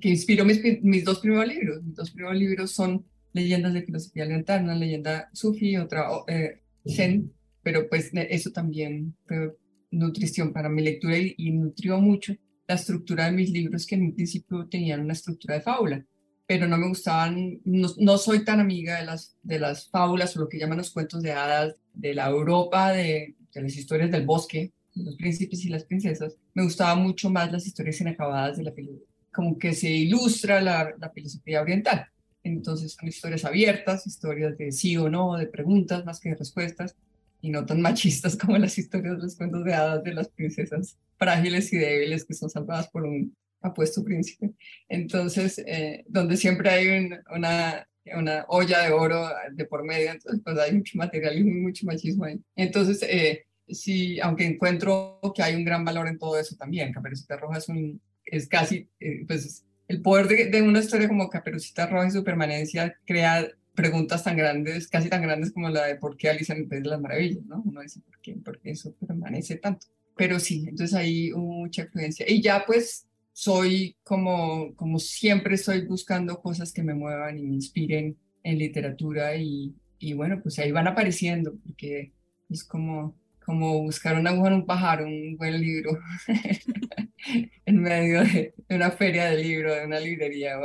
que 0.00 0.08
inspiró 0.08 0.44
mis, 0.44 0.62
mis 0.82 1.04
dos 1.04 1.20
primeros 1.20 1.48
libros. 1.48 1.82
Mis 1.82 1.96
dos 1.96 2.10
primeros 2.10 2.38
libros 2.38 2.70
son 2.70 3.04
leyendas 3.32 3.74
de 3.74 3.82
filosofía 3.82 4.24
oriental, 4.24 4.64
una 4.64 4.74
leyenda 4.74 5.30
sufi, 5.32 5.76
otra 5.76 6.08
eh, 6.28 6.60
zen, 6.86 7.32
pero 7.62 7.88
pues 7.88 8.10
eso 8.12 8.50
también 8.50 9.14
fue 9.26 9.56
nutrición 9.90 10.52
para 10.52 10.68
mi 10.68 10.82
lectura 10.82 11.18
y, 11.18 11.34
y, 11.36 11.50
nutrió 11.50 12.00
mucho 12.00 12.34
la 12.68 12.76
estructura 12.76 13.26
de 13.26 13.32
mis 13.32 13.50
libros 13.50 13.86
que 13.86 13.96
en 13.96 14.02
un 14.02 14.14
principio 14.14 14.66
tenían 14.68 15.00
una 15.00 15.12
estructura 15.12 15.54
de 15.54 15.62
fábula, 15.62 16.04
pero 16.46 16.66
no 16.66 16.78
me 16.78 16.88
gustaban, 16.88 17.60
no, 17.64 17.88
no 17.98 18.18
soy 18.18 18.44
tan 18.44 18.60
amiga 18.60 18.98
de 18.98 19.06
las, 19.06 19.36
de 19.42 19.58
las 19.58 19.88
fábulas 19.88 20.36
o 20.36 20.40
lo 20.40 20.48
que 20.48 20.58
llaman 20.58 20.78
los 20.78 20.90
cuentos 20.90 21.22
de 21.22 21.32
hadas 21.32 21.76
de 21.92 22.14
la 22.14 22.28
Europa 22.28 22.92
de, 22.92 23.34
de 23.52 23.62
las 23.62 23.76
historias 23.76 24.10
del 24.10 24.26
bosque, 24.26 24.72
los 24.94 25.16
príncipes 25.16 25.64
y 25.64 25.68
las 25.68 25.84
princesas, 25.84 26.36
me 26.54 26.64
gustaban 26.64 27.02
mucho 27.02 27.30
más 27.30 27.52
las 27.52 27.66
historias 27.66 28.00
inacabadas 28.00 28.56
de 28.56 28.64
la 28.64 28.72
filosofía, 28.72 29.06
como 29.32 29.58
que 29.58 29.74
se 29.74 29.90
ilustra 29.90 30.60
la, 30.60 30.92
la 30.98 31.10
filosofía 31.10 31.62
oriental. 31.62 32.06
Entonces 32.42 32.92
son 32.92 33.08
historias 33.08 33.44
abiertas, 33.44 34.06
historias 34.06 34.56
de 34.56 34.72
sí 34.72 34.96
o 34.96 35.08
no, 35.08 35.36
de 35.36 35.46
preguntas 35.46 36.04
más 36.04 36.20
que 36.20 36.30
de 36.30 36.36
respuestas, 36.36 36.96
y 37.42 37.50
no 37.50 37.64
tan 37.64 37.80
machistas 37.80 38.36
como 38.36 38.58
las 38.58 38.76
historias 38.78 39.16
de 39.16 39.22
los 39.22 39.36
cuentos 39.36 39.64
de 39.64 39.74
hadas 39.74 40.04
de 40.04 40.14
las 40.14 40.28
princesas 40.28 40.98
frágiles 41.18 41.72
y 41.72 41.78
débiles 41.78 42.24
que 42.24 42.34
son 42.34 42.50
salvadas 42.50 42.88
por 42.88 43.04
un 43.04 43.34
apuesto 43.62 44.02
príncipe. 44.02 44.52
Entonces, 44.88 45.62
eh, 45.66 46.04
donde 46.08 46.36
siempre 46.36 46.70
hay 46.70 47.10
una, 47.34 47.86
una 48.14 48.44
olla 48.48 48.82
de 48.82 48.92
oro 48.92 49.28
de 49.52 49.64
por 49.64 49.84
medio, 49.84 50.10
entonces 50.12 50.40
pues 50.42 50.58
hay 50.58 50.72
mucho 50.72 50.96
material 50.96 51.38
y 51.38 51.44
mucho 51.44 51.86
machismo 51.86 52.24
ahí. 52.24 52.40
Entonces, 52.56 53.02
eh, 53.02 53.46
sí, 53.68 54.18
aunque 54.20 54.46
encuentro 54.46 55.20
que 55.34 55.42
hay 55.42 55.54
un 55.54 55.64
gran 55.64 55.84
valor 55.84 56.08
en 56.08 56.18
todo 56.18 56.38
eso 56.38 56.56
también, 56.56 56.92
Caperucita 56.92 57.36
Roja 57.36 57.58
es, 57.58 57.68
un, 57.68 58.00
es 58.24 58.48
casi, 58.48 58.88
eh, 58.98 59.24
pues 59.26 59.64
el 59.90 60.02
poder 60.02 60.28
de, 60.28 60.46
de, 60.46 60.62
una 60.62 60.78
historia 60.78 61.08
como 61.08 61.28
Caperucita 61.28 61.84
Roja 61.88 62.06
y 62.06 62.10
su 62.12 62.22
permanencia 62.22 62.96
crea 63.04 63.44
preguntas 63.74 64.22
tan 64.22 64.36
grandes, 64.36 64.86
casi 64.86 65.08
tan 65.08 65.20
grandes 65.20 65.50
como 65.50 65.68
la 65.68 65.86
de 65.86 65.96
por 65.96 66.16
qué 66.16 66.28
Alicia 66.28 66.54
en 66.54 66.60
el 66.60 66.68
País 66.68 66.84
de 66.84 66.90
las 66.90 67.00
Maravillas, 67.00 67.44
¿no? 67.44 67.60
Uno 67.66 67.80
dice, 67.80 68.00
¿por 68.00 68.20
qué? 68.20 68.36
¿Por 68.36 68.60
qué 68.60 68.70
eso 68.70 68.94
permanece 69.04 69.56
tanto? 69.56 69.88
Pero 70.16 70.38
sí, 70.38 70.64
entonces 70.68 70.96
hubo 71.34 71.54
mucha 71.54 71.82
influencia. 71.82 72.24
Y 72.28 72.40
ya 72.40 72.62
pues 72.64 73.08
soy 73.32 73.96
como, 74.04 74.76
como 74.76 75.00
siempre 75.00 75.56
estoy 75.56 75.84
buscando 75.86 76.40
cosas 76.40 76.72
que 76.72 76.84
me 76.84 76.94
muevan 76.94 77.36
y 77.36 77.42
me 77.42 77.54
inspiren 77.54 78.16
en 78.44 78.58
literatura 78.58 79.34
y, 79.34 79.74
y 79.98 80.12
bueno, 80.12 80.40
pues 80.40 80.56
ahí 80.60 80.70
van 80.70 80.86
apareciendo, 80.86 81.56
porque 81.66 82.12
es 82.48 82.62
como, 82.62 83.16
como 83.44 83.82
buscar 83.82 84.16
una 84.16 84.30
aguja 84.30 84.50
en 84.50 84.54
un 84.54 84.66
pájaro, 84.66 85.04
un 85.04 85.36
buen 85.36 85.60
libro 85.60 85.98
en 87.66 87.82
medio 87.82 88.20
de, 88.20 88.54
una 88.70 88.90
feria 88.90 89.30
de 89.30 89.42
libros, 89.42 89.76
de 89.76 89.86
una 89.86 90.00
librería. 90.00 90.58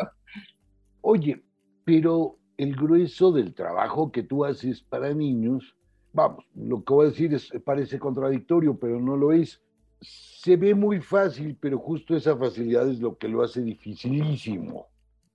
Oye, 1.02 1.42
pero 1.84 2.38
el 2.58 2.76
grueso 2.76 3.32
del 3.32 3.54
trabajo 3.54 4.12
que 4.12 4.24
tú 4.24 4.46
haces 4.46 4.82
para 4.82 5.14
niños, 5.14 5.76
vamos, 6.14 6.46
lo 6.56 6.84
que 6.84 6.94
voy 6.94 7.08
a 7.08 7.10
decir 7.10 7.34
es, 7.34 7.52
parece 7.64 8.00
contradictorio, 8.00 8.78
pero 8.78 9.00
no 9.00 9.18
lo 9.18 9.32
es. 9.32 9.62
Se 10.02 10.56
ve 10.56 10.74
muy 10.76 11.02
fácil, 11.02 11.58
pero 11.60 11.80
justo 11.80 12.16
esa 12.16 12.38
facilidad 12.38 12.90
es 12.90 13.00
lo 13.00 13.18
que 13.18 13.28
lo 13.28 13.44
hace 13.44 13.62
dificilísimo. 13.62 14.88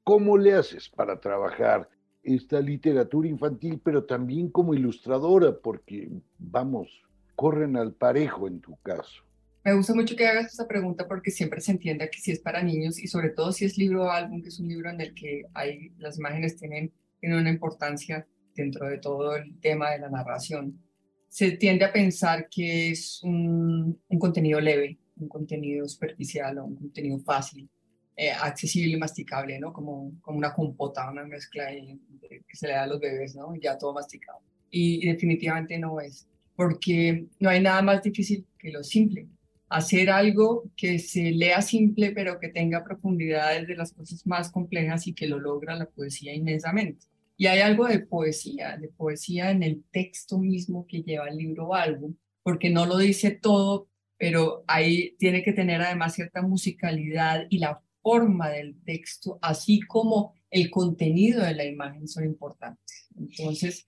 ¿Cómo 0.04 0.38
le 0.38 0.54
haces 0.54 0.88
para 0.88 1.20
trabajar 1.20 1.88
esta 2.22 2.60
literatura 2.60 3.28
infantil, 3.28 3.80
pero 3.82 4.04
también 4.04 4.50
como 4.50 4.74
ilustradora? 4.74 5.56
Porque, 5.58 6.10
vamos, 6.38 7.02
corren 7.34 7.76
al 7.76 7.92
parejo 7.92 8.46
en 8.46 8.60
tu 8.60 8.76
caso. 8.82 9.22
Me 9.64 9.74
gusta 9.74 9.94
mucho 9.94 10.16
que 10.16 10.26
hagas 10.26 10.52
esa 10.52 10.66
pregunta 10.66 11.06
porque 11.06 11.30
siempre 11.30 11.60
se 11.60 11.72
entiende 11.72 12.08
que 12.10 12.18
si 12.18 12.32
es 12.32 12.40
para 12.40 12.62
niños 12.62 12.98
y 12.98 13.06
sobre 13.06 13.30
todo 13.30 13.52
si 13.52 13.66
es 13.66 13.76
libro 13.76 14.04
o 14.04 14.10
álbum, 14.10 14.42
que 14.42 14.48
es 14.48 14.58
un 14.58 14.68
libro 14.68 14.90
en 14.90 15.00
el 15.00 15.14
que 15.14 15.42
hay, 15.52 15.92
las 15.98 16.18
imágenes 16.18 16.56
tienen 16.56 16.92
tiene 17.20 17.38
una 17.38 17.50
importancia 17.50 18.26
dentro 18.54 18.88
de 18.88 18.98
todo 18.98 19.36
el 19.36 19.60
tema 19.60 19.90
de 19.90 20.00
la 20.00 20.08
narración. 20.08 20.80
Se 21.28 21.52
tiende 21.52 21.84
a 21.84 21.92
pensar 21.92 22.48
que 22.48 22.90
es 22.90 23.22
un, 23.22 24.00
un 24.08 24.18
contenido 24.18 24.58
leve, 24.60 24.98
un 25.16 25.28
contenido 25.28 25.86
superficial 25.86 26.58
o 26.58 26.64
un 26.64 26.76
contenido 26.76 27.18
fácil, 27.20 27.68
eh, 28.16 28.30
accesible 28.30 28.96
y 28.96 28.98
masticable, 28.98 29.58
¿no? 29.60 29.72
Como, 29.72 30.18
como 30.20 30.38
una 30.38 30.52
compota, 30.52 31.10
una 31.10 31.24
mezcla 31.24 31.70
que 31.70 32.56
se 32.56 32.66
le 32.66 32.72
da 32.72 32.82
a 32.82 32.86
los 32.86 32.98
bebés, 32.98 33.36
¿no? 33.36 33.54
Ya 33.56 33.78
todo 33.78 33.94
masticado. 33.94 34.40
Y, 34.70 35.06
y 35.06 35.12
definitivamente 35.12 35.78
no 35.78 36.00
es, 36.00 36.26
porque 36.56 37.26
no 37.38 37.50
hay 37.50 37.60
nada 37.60 37.82
más 37.82 38.02
difícil 38.02 38.46
que 38.58 38.70
lo 38.70 38.82
simple. 38.82 39.28
Hacer 39.70 40.10
algo 40.10 40.70
que 40.76 40.98
se 40.98 41.30
lea 41.30 41.62
simple, 41.62 42.10
pero 42.10 42.38
que 42.38 42.48
tenga 42.48 42.84
profundidades 42.84 43.66
de 43.66 43.76
las 43.76 43.92
cosas 43.92 44.26
más 44.26 44.50
complejas 44.50 45.06
y 45.06 45.14
que 45.14 45.26
lo 45.26 45.38
logra 45.38 45.76
la 45.76 45.86
poesía 45.86 46.34
inmensamente. 46.34 47.06
Y 47.36 47.46
hay 47.46 47.60
algo 47.60 47.86
de 47.86 48.00
poesía, 48.00 48.76
de 48.76 48.88
poesía 48.88 49.50
en 49.50 49.62
el 49.62 49.82
texto 49.90 50.38
mismo 50.38 50.86
que 50.86 51.02
lleva 51.02 51.28
el 51.28 51.38
libro 51.38 51.68
o 51.68 51.74
álbum, 51.74 52.14
porque 52.42 52.68
no 52.68 52.84
lo 52.84 52.98
dice 52.98 53.30
todo, 53.30 53.88
pero 54.18 54.64
ahí 54.66 55.16
tiene 55.18 55.42
que 55.42 55.54
tener 55.54 55.80
además 55.80 56.14
cierta 56.14 56.42
musicalidad 56.42 57.46
y 57.48 57.58
la 57.58 57.80
forma 58.02 58.50
del 58.50 58.78
texto, 58.84 59.38
así 59.40 59.80
como 59.80 60.34
el 60.50 60.70
contenido 60.70 61.42
de 61.42 61.54
la 61.54 61.64
imagen 61.64 62.08
son 62.08 62.24
importantes. 62.24 63.08
Entonces, 63.16 63.86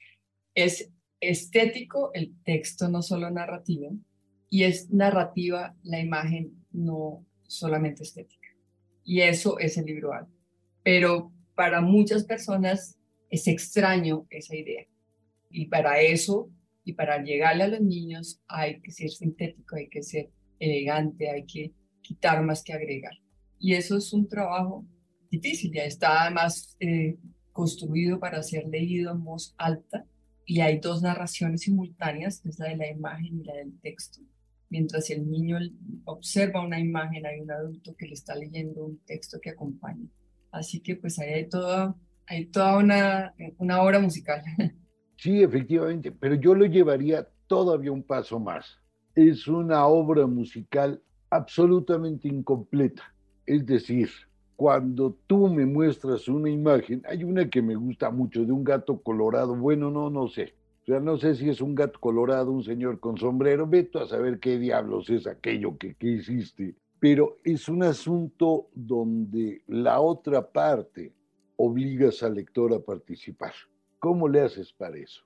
es 0.54 0.90
estético 1.20 2.10
el 2.14 2.34
texto, 2.44 2.88
no 2.88 3.02
solo 3.02 3.30
narrativo, 3.30 3.96
y 4.52 4.64
es 4.64 4.90
narrativa 4.90 5.74
la 5.82 5.98
imagen, 5.98 6.62
no 6.72 7.24
solamente 7.46 8.02
estética. 8.02 8.48
Y 9.02 9.22
eso 9.22 9.58
es 9.58 9.78
el 9.78 9.86
libro 9.86 10.12
álbum. 10.12 10.34
Pero 10.82 11.32
para 11.54 11.80
muchas 11.80 12.24
personas 12.24 12.98
es 13.30 13.48
extraño 13.48 14.26
esa 14.28 14.54
idea. 14.54 14.84
Y 15.48 15.68
para 15.68 16.02
eso, 16.02 16.50
y 16.84 16.92
para 16.92 17.22
llegarle 17.22 17.62
a 17.62 17.68
los 17.68 17.80
niños, 17.80 18.42
hay 18.46 18.78
que 18.82 18.90
ser 18.90 19.08
sintético, 19.08 19.76
hay 19.76 19.88
que 19.88 20.02
ser 20.02 20.28
elegante, 20.58 21.30
hay 21.30 21.46
que 21.46 21.72
quitar 22.02 22.42
más 22.42 22.62
que 22.62 22.74
agregar. 22.74 23.14
Y 23.58 23.72
eso 23.72 23.96
es 23.96 24.12
un 24.12 24.28
trabajo 24.28 24.84
difícil, 25.30 25.72
ya 25.72 25.84
está 25.84 26.24
además 26.24 26.76
eh, 26.78 27.16
construido 27.52 28.20
para 28.20 28.42
ser 28.42 28.66
leído 28.68 29.12
en 29.12 29.24
voz 29.24 29.54
alta 29.56 30.04
y 30.44 30.60
hay 30.60 30.78
dos 30.78 31.00
narraciones 31.00 31.62
simultáneas, 31.62 32.42
la 32.58 32.68
de 32.68 32.76
la 32.76 32.90
imagen 32.90 33.40
y 33.40 33.44
la 33.44 33.54
del 33.54 33.80
texto. 33.80 34.20
Mientras 34.72 35.10
el 35.10 35.30
niño 35.30 35.58
observa 36.06 36.64
una 36.64 36.80
imagen, 36.80 37.26
hay 37.26 37.40
un 37.40 37.50
adulto 37.50 37.94
que 37.94 38.06
le 38.06 38.14
está 38.14 38.34
leyendo 38.34 38.86
un 38.86 38.98
texto 39.04 39.38
que 39.38 39.50
acompaña. 39.50 40.08
Así 40.50 40.80
que 40.80 40.96
pues 40.96 41.18
ahí 41.18 41.34
hay 41.34 41.48
toda 41.50 41.94
hay 42.26 42.46
toda 42.46 42.78
una, 42.78 43.34
una 43.58 43.82
obra 43.82 44.00
musical. 44.00 44.42
Sí, 45.18 45.40
efectivamente, 45.40 46.10
pero 46.10 46.34
yo 46.34 46.52
lo 46.52 46.66
llevaría 46.66 47.28
todavía 47.46 47.92
un 47.92 48.02
paso 48.02 48.40
más. 48.40 48.80
Es 49.14 49.46
una 49.46 49.86
obra 49.86 50.26
musical 50.26 51.00
absolutamente 51.30 52.26
incompleta. 52.26 53.14
Es 53.46 53.64
decir, 53.64 54.10
cuando 54.56 55.16
tú 55.28 55.46
me 55.46 55.64
muestras 55.64 56.26
una 56.26 56.50
imagen, 56.50 57.02
hay 57.08 57.22
una 57.22 57.48
que 57.48 57.62
me 57.62 57.76
gusta 57.76 58.10
mucho 58.10 58.44
de 58.44 58.50
un 58.50 58.64
gato 58.64 59.00
colorado, 59.00 59.54
bueno, 59.54 59.92
no, 59.92 60.10
no 60.10 60.26
sé. 60.26 60.54
O 60.82 60.84
sea, 60.84 60.98
no 60.98 61.16
sé 61.16 61.36
si 61.36 61.48
es 61.48 61.60
un 61.60 61.76
gato 61.76 62.00
colorado, 62.00 62.50
un 62.50 62.64
señor 62.64 62.98
con 62.98 63.16
sombrero, 63.16 63.68
veto 63.68 64.00
a 64.00 64.08
saber 64.08 64.40
qué 64.40 64.58
diablos 64.58 65.08
es 65.10 65.28
aquello 65.28 65.78
que, 65.78 65.94
que 65.94 66.08
hiciste. 66.08 66.74
Pero 66.98 67.38
es 67.44 67.68
un 67.68 67.84
asunto 67.84 68.68
donde 68.74 69.62
la 69.68 70.00
otra 70.00 70.50
parte 70.50 71.12
obligas 71.56 72.24
al 72.24 72.34
lector 72.34 72.74
a 72.74 72.80
participar. 72.80 73.52
¿Cómo 74.00 74.28
le 74.28 74.40
haces 74.40 74.72
para 74.72 74.98
eso? 74.98 75.22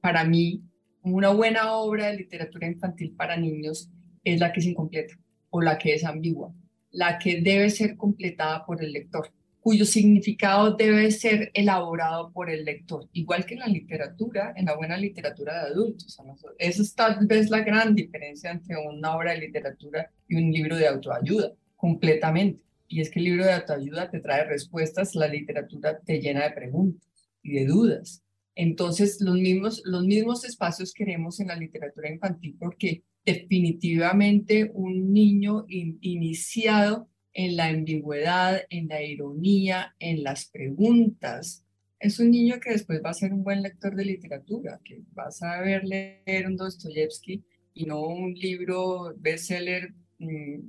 Para 0.00 0.24
mí, 0.24 0.60
una 1.02 1.30
buena 1.30 1.72
obra 1.76 2.08
de 2.08 2.16
literatura 2.16 2.66
infantil 2.66 3.14
para 3.16 3.36
niños 3.36 3.88
es 4.24 4.40
la 4.40 4.52
que 4.52 4.58
es 4.58 4.66
incompleta 4.66 5.14
o 5.50 5.60
la 5.60 5.78
que 5.78 5.94
es 5.94 6.04
ambigua, 6.04 6.52
la 6.90 7.18
que 7.18 7.40
debe 7.40 7.70
ser 7.70 7.96
completada 7.96 8.66
por 8.66 8.82
el 8.82 8.92
lector, 8.92 9.28
cuyo 9.66 9.84
significado 9.84 10.76
debe 10.76 11.10
ser 11.10 11.50
elaborado 11.52 12.30
por 12.30 12.48
el 12.48 12.64
lector, 12.64 13.08
igual 13.12 13.44
que 13.44 13.54
en 13.54 13.60
la 13.60 13.66
literatura, 13.66 14.54
en 14.56 14.66
la 14.66 14.76
buena 14.76 14.96
literatura 14.96 15.54
de 15.54 15.70
adultos. 15.72 16.16
Esa 16.56 16.82
es 16.82 16.94
tal 16.94 17.26
vez 17.26 17.50
la 17.50 17.62
gran 17.62 17.92
diferencia 17.92 18.52
entre 18.52 18.76
una 18.76 19.16
obra 19.16 19.32
de 19.32 19.40
literatura 19.40 20.08
y 20.28 20.36
un 20.36 20.52
libro 20.52 20.76
de 20.76 20.86
autoayuda, 20.86 21.52
completamente 21.74 22.60
y 22.86 23.00
es 23.00 23.10
que 23.10 23.18
el 23.18 23.24
libro 23.24 23.44
de 23.44 23.54
autoayuda 23.54 24.08
te 24.08 24.20
trae 24.20 24.44
respuestas, 24.44 25.16
la 25.16 25.26
literatura 25.26 25.98
te 25.98 26.20
llena 26.20 26.44
de 26.44 26.54
preguntas 26.54 27.02
y 27.42 27.54
de 27.54 27.66
dudas. 27.66 28.22
Entonces, 28.54 29.20
los 29.20 29.34
mismos, 29.34 29.82
los 29.84 30.04
mismos 30.04 30.44
espacios 30.44 30.94
queremos 30.94 31.40
en 31.40 31.48
la 31.48 31.56
literatura 31.56 32.08
infantil 32.08 32.54
porque 32.56 33.02
definitivamente 33.24 34.70
un 34.74 35.12
niño 35.12 35.64
iniciado 35.66 37.08
en 37.38 37.54
la 37.54 37.66
ambigüedad, 37.66 38.62
en 38.70 38.88
la 38.88 39.02
ironía, 39.02 39.94
en 39.98 40.22
las 40.22 40.46
preguntas, 40.46 41.62
es 42.00 42.18
un 42.18 42.30
niño 42.30 42.58
que 42.58 42.70
después 42.70 43.02
va 43.04 43.10
a 43.10 43.14
ser 43.14 43.34
un 43.34 43.44
buen 43.44 43.62
lector 43.62 43.94
de 43.94 44.06
literatura, 44.06 44.80
que 44.82 45.02
va 45.16 45.24
a 45.24 45.30
saber 45.30 45.84
leer 45.84 46.46
un 46.46 46.56
Dostoyevsky 46.56 47.44
y 47.74 47.84
no 47.84 48.00
un 48.00 48.32
libro 48.32 49.14
bestseller 49.18 49.92
mm, 50.18 50.60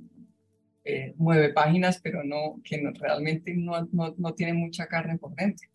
eh, 0.84 1.14
páginas, 1.54 2.00
pero 2.02 2.22
no, 2.22 2.60
que 2.62 2.78
realmente 3.00 3.54
no, 3.54 3.88
no, 3.90 4.34
tiene 4.34 4.52
mucha 4.52 4.86
carne 4.86 5.16
por 5.16 5.34
dentro. 5.34 5.66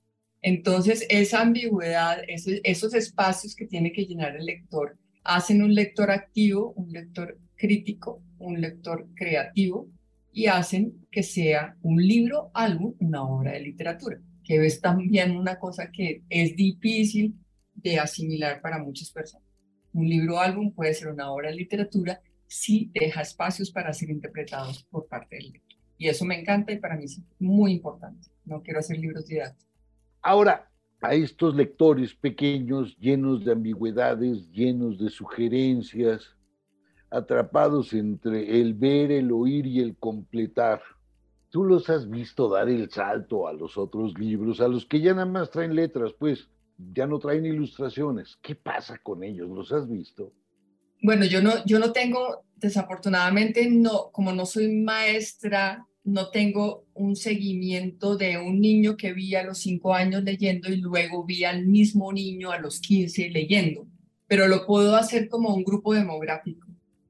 Entonces, 0.44 1.08
esa 1.10 1.42
ambigüedad, 1.42 2.22
esos 2.28 2.94
espacios 2.94 3.56
que 3.56 3.66
tiene 3.66 3.92
que 3.92 4.06
llenar 4.06 4.36
el 4.36 4.46
lector, 4.46 4.96
hacen 5.24 5.64
un 5.64 5.74
lector 5.74 6.12
activo, 6.12 6.74
un 6.74 6.92
lector 6.92 7.40
crítico, 7.56 8.22
un 8.38 8.62
lector 8.62 9.08
creativo 9.16 9.90
y 10.34 10.48
hacen 10.48 11.08
que 11.12 11.24
sea 11.24 11.78
un 11.84 12.02
libro, 12.02 12.50
álbum, 12.54 12.96
una 13.00 13.24
obra 13.24 13.52
de 13.52 13.60
literatura, 13.60 14.20
que 14.44 14.66
es 14.66 14.82
también 14.82 15.38
una 15.38 15.60
cosa 15.60 15.92
que 15.92 16.24
es 16.28 16.56
difícil 16.56 17.36
de 17.75 18.00
asimilar 18.00 18.60
para 18.62 18.80
muchas 18.84 19.12
personas. 19.12 19.48
Un 19.94 20.10
libro, 20.10 20.40
álbum 20.40 20.74
puede 20.74 20.94
ser 20.96 21.10
una 21.10 21.32
obra 21.32 21.50
de 21.50 21.56
literatura 21.56 22.20
si 22.48 22.92
deja 22.94 23.22
espacios 23.22 23.72
para 23.72 23.94
ser 23.94 24.10
interpretados 24.10 24.84
por 24.90 25.08
parte 25.08 25.36
del 25.36 25.52
lector. 25.52 25.80
Y 25.98 26.08
eso 26.08 26.25
me 26.25 26.40
encanta 26.40 26.72
y 26.72 26.80
para 26.80 26.98
mí 26.98 27.06
es 27.06 27.22
muy 27.40 27.74
importante. 27.74 28.28
No 28.44 28.62
quiero 28.62 28.80
hacer 28.80 28.98
libros 28.98 29.28
didácticos. 29.28 29.72
Ahora, 30.22 30.70
a 31.02 31.13
estos 31.13 31.56
lectores 31.56 32.16
pequeños, 32.16 32.98
llenos 32.98 33.46
de 33.46 33.52
ambigüedades, 33.52 34.50
llenos 34.52 34.98
de 34.98 35.10
sugerencias, 35.10 36.36
atrapados 37.13 37.93
entre 37.93 38.60
el 38.60 38.74
ver, 38.74 39.12
el 39.12 39.32
oír 39.32 39.65
y 39.67 39.79
el 39.79 39.96
completar. 39.96 40.82
Tú 41.50 41.63
los 41.63 41.89
has 41.89 42.10
visto 42.10 42.50
dar 42.50 42.67
el 42.67 42.89
salto 42.89 43.48
a 43.48 43.53
los 43.53 43.77
otros 43.77 44.17
libros, 44.17 44.60
a 44.60 44.67
los 44.67 44.86
que 44.86 45.01
ya 45.01 45.13
nada 45.13 45.25
más 45.25 45.51
traen 45.51 45.75
letras, 45.75 46.13
pues 46.17 46.50
ya 46.93 47.05
no 47.05 47.20
traen 47.20 47.46
ilustraciones. 47.46 48.38
¿Qué 48.41 48.55
pasa 48.55 48.98
con 48.98 49.24
ellos? 49.24 49.50
¿Los 49.50 49.72
has 49.72 49.89
visto? 49.89 50.34
Bueno, 51.01 51.25
yo 51.25 51.41
no, 51.41 51.51
yo 51.65 51.79
no 51.79 51.91
tengo, 51.91 52.43
desafortunadamente, 52.55 53.70
no, 53.70 54.10
como 54.12 54.32
no 54.32 54.46
soy 54.46 54.70
maestra 54.82 55.86
no 56.03 56.29
tengo 56.29 56.86
un 56.93 57.15
seguimiento 57.15 58.17
de 58.17 58.38
un 58.38 58.60
niño 58.60 58.98
que 58.98 59.13
vi 59.13 59.36
a 59.36 59.43
los 59.43 59.60
cinco 59.60 59.93
años 59.93 60.24
leyendo 60.24 60.70
y 60.70 60.77
luego 60.77 61.24
vi 61.24 61.46
al 61.46 61.65
mismo 61.65 62.12
niño 62.12 62.51
a 62.51 62.60
los 62.60 62.79
15 62.82 63.29
leyendo, 63.29 63.88
pero 64.27 64.48
lo 64.48 64.65
puedo 64.65 64.96
hacer 64.96 65.29
como 65.29 65.53
un 65.53 65.63
grupo 65.63 65.93
demográfico. 65.93 66.62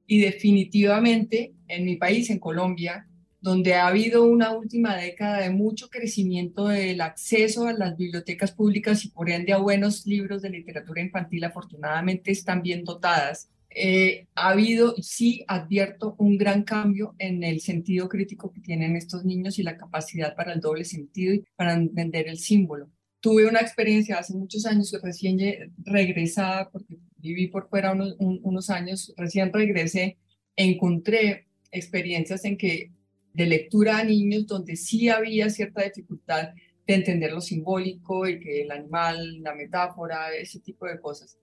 Y 0.06 0.20
definitivamente 0.20 1.54
en 1.68 1.84
mi 1.84 1.96
país, 1.96 2.30
en 2.30 2.38
Colombia, 2.38 3.08
donde 3.40 3.74
ha 3.74 3.86
habido 3.88 4.24
una 4.24 4.52
última 4.52 4.96
década 4.96 5.40
de 5.40 5.50
mucho 5.50 5.90
crecimiento 5.90 6.68
del 6.68 7.00
acceso 7.00 7.66
a 7.66 7.72
las 7.72 7.96
bibliotecas 7.96 8.52
públicas 8.52 9.04
y 9.04 9.08
por 9.08 9.28
ende 9.28 9.52
a 9.52 9.58
buenos 9.58 10.06
libros 10.06 10.42
de 10.42 10.50
literatura 10.50 11.02
infantil, 11.02 11.44
afortunadamente 11.44 12.30
están 12.30 12.62
bien 12.62 12.84
dotadas 12.84 13.50
eh, 13.74 14.28
ha 14.36 14.50
habido, 14.50 14.94
sí 15.02 15.44
advierto, 15.48 16.14
un 16.18 16.38
gran 16.38 16.62
cambio 16.62 17.14
en 17.18 17.42
el 17.42 17.60
sentido 17.60 18.08
crítico 18.08 18.52
que 18.52 18.60
tienen 18.60 18.96
estos 18.96 19.24
niños 19.24 19.58
y 19.58 19.64
la 19.64 19.76
capacidad 19.76 20.36
para 20.36 20.52
el 20.52 20.60
doble 20.60 20.84
sentido 20.84 21.34
y 21.34 21.44
para 21.56 21.74
entender 21.74 22.28
el 22.28 22.38
símbolo. 22.38 22.88
Tuve 23.24 23.46
una 23.46 23.60
experiencia 23.60 24.18
hace 24.18 24.34
muchos 24.34 24.66
años, 24.66 24.94
recién 25.02 25.38
regresada, 25.78 26.68
porque 26.70 26.98
viví 27.16 27.48
por 27.48 27.70
fuera 27.70 27.90
unos, 27.90 28.68
años, 28.68 29.14
recién 29.16 29.50
regresé, 29.50 30.18
encontré 30.56 31.46
experiencias 31.72 32.44
en 32.44 32.58
que 32.58 32.92
de 33.32 33.46
lectura 33.46 33.96
a 33.96 34.04
niños 34.04 34.46
donde 34.46 34.76
sí 34.76 35.08
había 35.08 35.48
cierta 35.48 35.84
dificultad 35.84 36.50
de 36.86 36.94
entender 36.94 37.32
lo 37.32 37.40
simbólico 37.40 38.28
y 38.28 38.40
que 38.40 38.60
el 38.60 38.70
animal, 38.70 39.40
la 39.40 39.54
metáfora, 39.54 40.30
ese 40.34 40.60
tipo 40.60 40.84
de 40.84 41.00
cosas. 41.00 41.38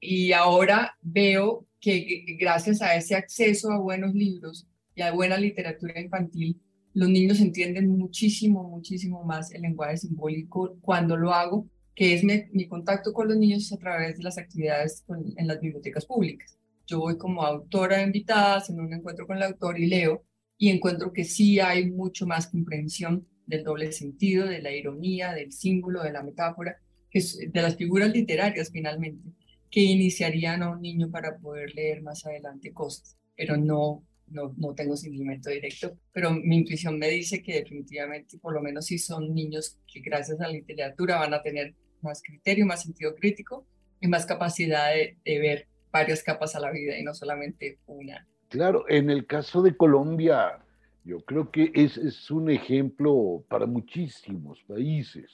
Y 0.00 0.32
ahora 0.32 0.98
veo 1.00 1.64
que 1.80 2.24
gracias 2.40 2.82
a 2.82 2.96
ese 2.96 3.14
acceso 3.14 3.70
a 3.70 3.78
buenos 3.78 4.14
libros 4.14 4.66
y 4.96 5.02
a 5.02 5.12
buena 5.12 5.38
literatura 5.38 6.00
infantil, 6.00 6.60
los 6.92 7.08
niños 7.08 7.40
entienden 7.40 7.88
muchísimo, 7.88 8.64
muchísimo 8.64 9.24
más 9.24 9.52
el 9.52 9.62
lenguaje 9.62 9.98
simbólico 9.98 10.76
cuando 10.80 11.16
lo 11.16 11.32
hago, 11.32 11.68
que 11.94 12.14
es 12.14 12.24
mi, 12.24 12.66
contacto 12.66 13.12
con 13.12 13.28
los 13.28 13.36
niños 13.36 13.72
a 13.72 13.76
través 13.76 14.16
de 14.16 14.24
las 14.24 14.38
actividades 14.38 15.04
en 15.36 15.46
las 15.46 15.60
bibliotecas 15.60 16.06
públicas. 16.06 16.58
Yo 16.86 16.98
voy 16.98 17.16
como 17.16 17.42
autora 17.42 18.02
invitada 18.02 18.62
en 18.68 18.80
un 18.80 18.92
encuentro 18.92 19.26
con 19.26 19.36
el 19.36 19.44
autor 19.44 19.78
y 19.78 19.86
leo 19.86 20.24
y 20.56 20.70
encuentro 20.70 21.12
que 21.12 21.24
sí 21.24 21.60
hay 21.60 21.90
mucho 21.90 22.26
más 22.26 22.48
comprensión 22.48 23.26
del 23.46 23.64
doble 23.64 23.92
sentido, 23.92 24.46
de 24.46 24.62
la 24.62 24.72
ironía, 24.72 25.32
del 25.32 25.52
símbolo, 25.52 26.02
de 26.02 26.12
la 26.12 26.22
metáfora, 26.22 26.76
de 27.12 27.62
las 27.62 27.76
figuras 27.76 28.12
literarias 28.12 28.70
finalmente 28.72 29.32
que 29.70 29.80
iniciarían 29.80 30.62
a 30.62 30.70
un 30.70 30.82
niño 30.82 31.10
para 31.10 31.38
poder 31.38 31.74
leer 31.74 32.02
más 32.02 32.26
adelante 32.26 32.72
cosas, 32.72 33.16
pero 33.36 33.56
no, 33.56 34.04
no, 34.30 34.54
no 34.56 34.74
tengo 34.74 34.96
seguimiento 34.96 35.50
directo, 35.50 35.96
pero 36.12 36.30
mi 36.30 36.58
intuición 36.58 36.98
me 36.98 37.08
dice 37.08 37.42
que 37.42 37.54
definitivamente, 37.54 38.38
por 38.38 38.54
lo 38.54 38.62
menos 38.62 38.86
si 38.86 38.98
son 38.98 39.34
niños 39.34 39.78
que 39.92 40.00
gracias 40.00 40.40
a 40.40 40.46
la 40.46 40.52
literatura 40.52 41.18
van 41.18 41.34
a 41.34 41.42
tener 41.42 41.74
más 42.02 42.22
criterio, 42.22 42.66
más 42.66 42.82
sentido 42.82 43.14
crítico 43.14 43.66
y 44.00 44.08
más 44.08 44.26
capacidad 44.26 44.94
de, 44.94 45.18
de 45.24 45.38
ver 45.38 45.68
varias 45.92 46.22
capas 46.22 46.54
a 46.54 46.60
la 46.60 46.70
vida 46.70 46.98
y 46.98 47.02
no 47.02 47.14
solamente 47.14 47.78
una. 47.86 48.26
Claro, 48.48 48.84
en 48.88 49.10
el 49.10 49.26
caso 49.26 49.62
de 49.62 49.76
Colombia, 49.76 50.64
yo 51.04 51.20
creo 51.24 51.50
que 51.50 51.70
es, 51.74 51.96
es 51.96 52.30
un 52.30 52.50
ejemplo 52.50 53.44
para 53.48 53.66
muchísimos 53.66 54.62
países. 54.66 55.30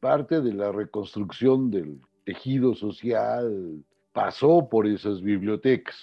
Parte 0.00 0.40
de 0.40 0.54
la 0.54 0.72
reconstrucción 0.72 1.70
del 1.70 2.00
tejido 2.24 2.74
social 2.74 3.84
pasó 4.12 4.68
por 4.68 4.86
esas 4.86 5.22
bibliotecas 5.22 5.96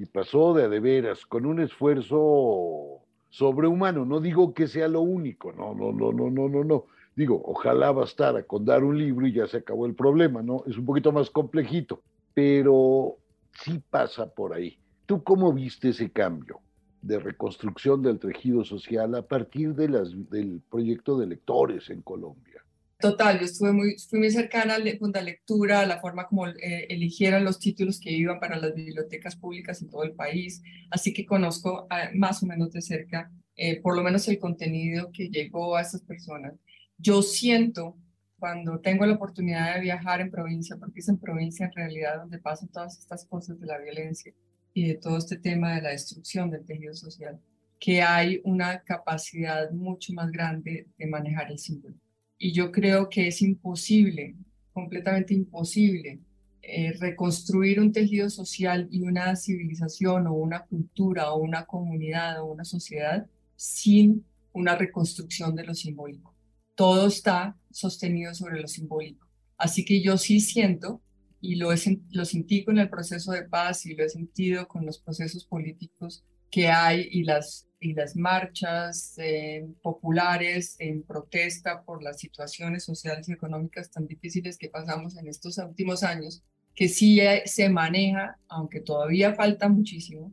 y 0.00 0.06
pasó 0.06 0.54
de 0.54 0.64
a 0.64 0.68
de 0.70 0.80
veras 0.80 1.26
con 1.26 1.44
un 1.44 1.60
esfuerzo 1.60 3.02
sobrehumano. 3.28 4.06
No 4.06 4.18
digo 4.18 4.54
que 4.54 4.66
sea 4.66 4.88
lo 4.88 5.02
único, 5.02 5.52
no, 5.52 5.74
no, 5.74 5.92
no, 5.92 6.10
no, 6.10 6.30
no, 6.30 6.48
no, 6.48 6.64
no. 6.64 6.86
Digo, 7.14 7.42
ojalá 7.44 7.92
bastara 7.92 8.44
con 8.44 8.64
dar 8.64 8.82
un 8.82 8.96
libro 8.96 9.26
y 9.26 9.34
ya 9.34 9.46
se 9.46 9.58
acabó 9.58 9.84
el 9.84 9.94
problema, 9.94 10.40
¿no? 10.40 10.64
Es 10.66 10.78
un 10.78 10.86
poquito 10.86 11.12
más 11.12 11.28
complejito, 11.28 12.00
pero 12.32 13.18
sí 13.62 13.78
pasa 13.90 14.26
por 14.26 14.54
ahí. 14.54 14.78
¿Tú 15.04 15.22
cómo 15.22 15.52
viste 15.52 15.90
ese 15.90 16.10
cambio 16.10 16.60
de 17.02 17.18
reconstrucción 17.18 18.00
del 18.00 18.18
tejido 18.18 18.64
social 18.64 19.14
a 19.16 19.20
partir 19.20 19.74
de 19.74 19.90
las, 19.90 20.30
del 20.30 20.62
proyecto 20.70 21.18
de 21.18 21.26
lectores 21.26 21.90
en 21.90 22.00
Colombia? 22.00 22.64
Total, 23.00 23.38
yo 23.38 23.46
estuve 23.46 23.72
muy, 23.72 23.96
fui 23.98 24.18
muy 24.18 24.30
cercana 24.30 24.74
a 24.74 24.78
la 24.78 25.22
lectura, 25.22 25.80
a 25.80 25.86
la 25.86 26.00
forma 26.00 26.26
como 26.26 26.46
eh, 26.48 26.86
eligieron 26.90 27.44
los 27.44 27.58
títulos 27.58 27.98
que 27.98 28.10
iban 28.12 28.38
para 28.38 28.58
las 28.58 28.74
bibliotecas 28.74 29.36
públicas 29.36 29.80
en 29.80 29.88
todo 29.88 30.02
el 30.04 30.12
país, 30.12 30.62
así 30.90 31.14
que 31.14 31.24
conozco 31.24 31.88
más 32.14 32.42
o 32.42 32.46
menos 32.46 32.72
de 32.72 32.82
cerca, 32.82 33.32
eh, 33.56 33.80
por 33.80 33.96
lo 33.96 34.02
menos 34.02 34.28
el 34.28 34.38
contenido 34.38 35.10
que 35.12 35.30
llegó 35.30 35.76
a 35.76 35.80
esas 35.80 36.02
personas. 36.02 36.52
Yo 36.98 37.22
siento 37.22 37.96
cuando 38.38 38.80
tengo 38.80 39.06
la 39.06 39.14
oportunidad 39.14 39.76
de 39.76 39.80
viajar 39.80 40.20
en 40.20 40.30
provincia, 40.30 40.76
porque 40.76 41.00
es 41.00 41.08
en 41.08 41.18
provincia 41.18 41.66
en 41.66 41.72
realidad 41.72 42.18
donde 42.18 42.38
pasan 42.38 42.68
todas 42.68 42.98
estas 42.98 43.24
cosas 43.24 43.58
de 43.58 43.66
la 43.66 43.78
violencia 43.78 44.34
y 44.74 44.88
de 44.88 44.96
todo 44.96 45.16
este 45.16 45.38
tema 45.38 45.74
de 45.74 45.82
la 45.82 45.90
destrucción 45.90 46.50
del 46.50 46.66
tejido 46.66 46.94
social, 46.94 47.40
que 47.78 48.02
hay 48.02 48.42
una 48.44 48.82
capacidad 48.82 49.70
mucho 49.70 50.12
más 50.12 50.30
grande 50.30 50.86
de 50.98 51.06
manejar 51.06 51.50
el 51.50 51.58
símbolo 51.58 51.96
y 52.42 52.52
yo 52.52 52.72
creo 52.72 53.10
que 53.10 53.28
es 53.28 53.42
imposible, 53.42 54.34
completamente 54.72 55.34
imposible, 55.34 56.20
eh, 56.62 56.94
reconstruir 56.98 57.78
un 57.78 57.92
tejido 57.92 58.30
social 58.30 58.88
y 58.90 59.02
una 59.02 59.36
civilización 59.36 60.26
o 60.26 60.32
una 60.32 60.64
cultura 60.64 61.32
o 61.32 61.38
una 61.38 61.66
comunidad 61.66 62.40
o 62.40 62.46
una 62.46 62.64
sociedad 62.64 63.26
sin 63.56 64.24
una 64.52 64.74
reconstrucción 64.74 65.54
de 65.54 65.64
lo 65.64 65.74
simbólico. 65.74 66.34
Todo 66.74 67.08
está 67.08 67.58
sostenido 67.70 68.32
sobre 68.32 68.58
lo 68.58 68.68
simbólico. 68.68 69.28
Así 69.58 69.84
que 69.84 70.00
yo 70.00 70.16
sí 70.16 70.40
siento, 70.40 71.02
y 71.42 71.56
lo, 71.56 71.68
lo 72.10 72.24
sentí 72.24 72.64
con 72.64 72.78
el 72.78 72.88
proceso 72.88 73.32
de 73.32 73.42
paz 73.42 73.84
y 73.84 73.94
lo 73.94 74.02
he 74.02 74.08
sentido 74.08 74.66
con 74.66 74.86
los 74.86 74.98
procesos 74.98 75.44
políticos 75.44 76.24
que 76.50 76.68
hay 76.68 77.06
y 77.10 77.22
las 77.22 77.69
y 77.80 77.94
las 77.94 78.14
marchas 78.14 79.14
eh, 79.16 79.66
populares 79.82 80.76
en 80.78 81.02
protesta 81.02 81.82
por 81.82 82.02
las 82.02 82.18
situaciones 82.18 82.84
sociales 82.84 83.28
y 83.28 83.32
económicas 83.32 83.90
tan 83.90 84.06
difíciles 84.06 84.58
que 84.58 84.68
pasamos 84.68 85.16
en 85.16 85.26
estos 85.26 85.56
últimos 85.58 86.02
años, 86.02 86.42
que 86.74 86.88
sí 86.88 87.20
eh, 87.20 87.42
se 87.46 87.70
maneja, 87.70 88.38
aunque 88.48 88.80
todavía 88.80 89.34
falta 89.34 89.68
muchísimo, 89.68 90.30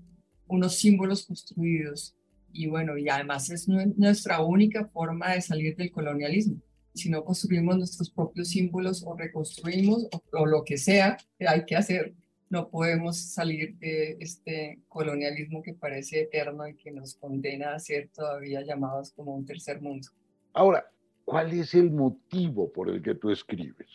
unos 0.48 0.76
símbolos 0.76 1.26
construidos. 1.26 2.16
Y 2.52 2.68
bueno, 2.68 2.98
y 2.98 3.08
además 3.08 3.50
es 3.50 3.68
nuestra 3.68 4.42
única 4.42 4.86
forma 4.88 5.34
de 5.34 5.42
salir 5.42 5.76
del 5.76 5.92
colonialismo. 5.92 6.62
Si 6.94 7.10
no 7.10 7.24
construimos 7.24 7.78
nuestros 7.78 8.10
propios 8.10 8.50
símbolos 8.50 9.04
o 9.06 9.16
reconstruimos 9.16 10.08
o, 10.12 10.22
o 10.32 10.46
lo 10.46 10.64
que 10.64 10.78
sea 10.78 11.18
que 11.38 11.48
hay 11.48 11.66
que 11.66 11.76
hacer, 11.76 12.14
no 12.50 12.70
podemos 12.70 13.18
salir 13.18 13.76
de 13.78 14.18
este 14.20 14.80
colonialismo 14.88 15.62
que 15.62 15.74
parece 15.74 16.22
eterno 16.22 16.68
y 16.68 16.76
que 16.76 16.92
nos 16.92 17.16
condena 17.16 17.74
a 17.74 17.80
ser 17.80 18.10
todavía 18.10 18.62
llamados 18.62 19.12
como 19.12 19.36
un 19.36 19.46
tercer 19.46 19.82
mundo. 19.82 20.08
Ahora, 20.54 20.90
¿cuál 21.26 21.54
es 21.54 21.74
el 21.74 21.92
motivo 21.92 22.72
por 22.72 22.90
el 22.90 23.02
que 23.02 23.16
tú 23.16 23.30
escribes? 23.32 23.88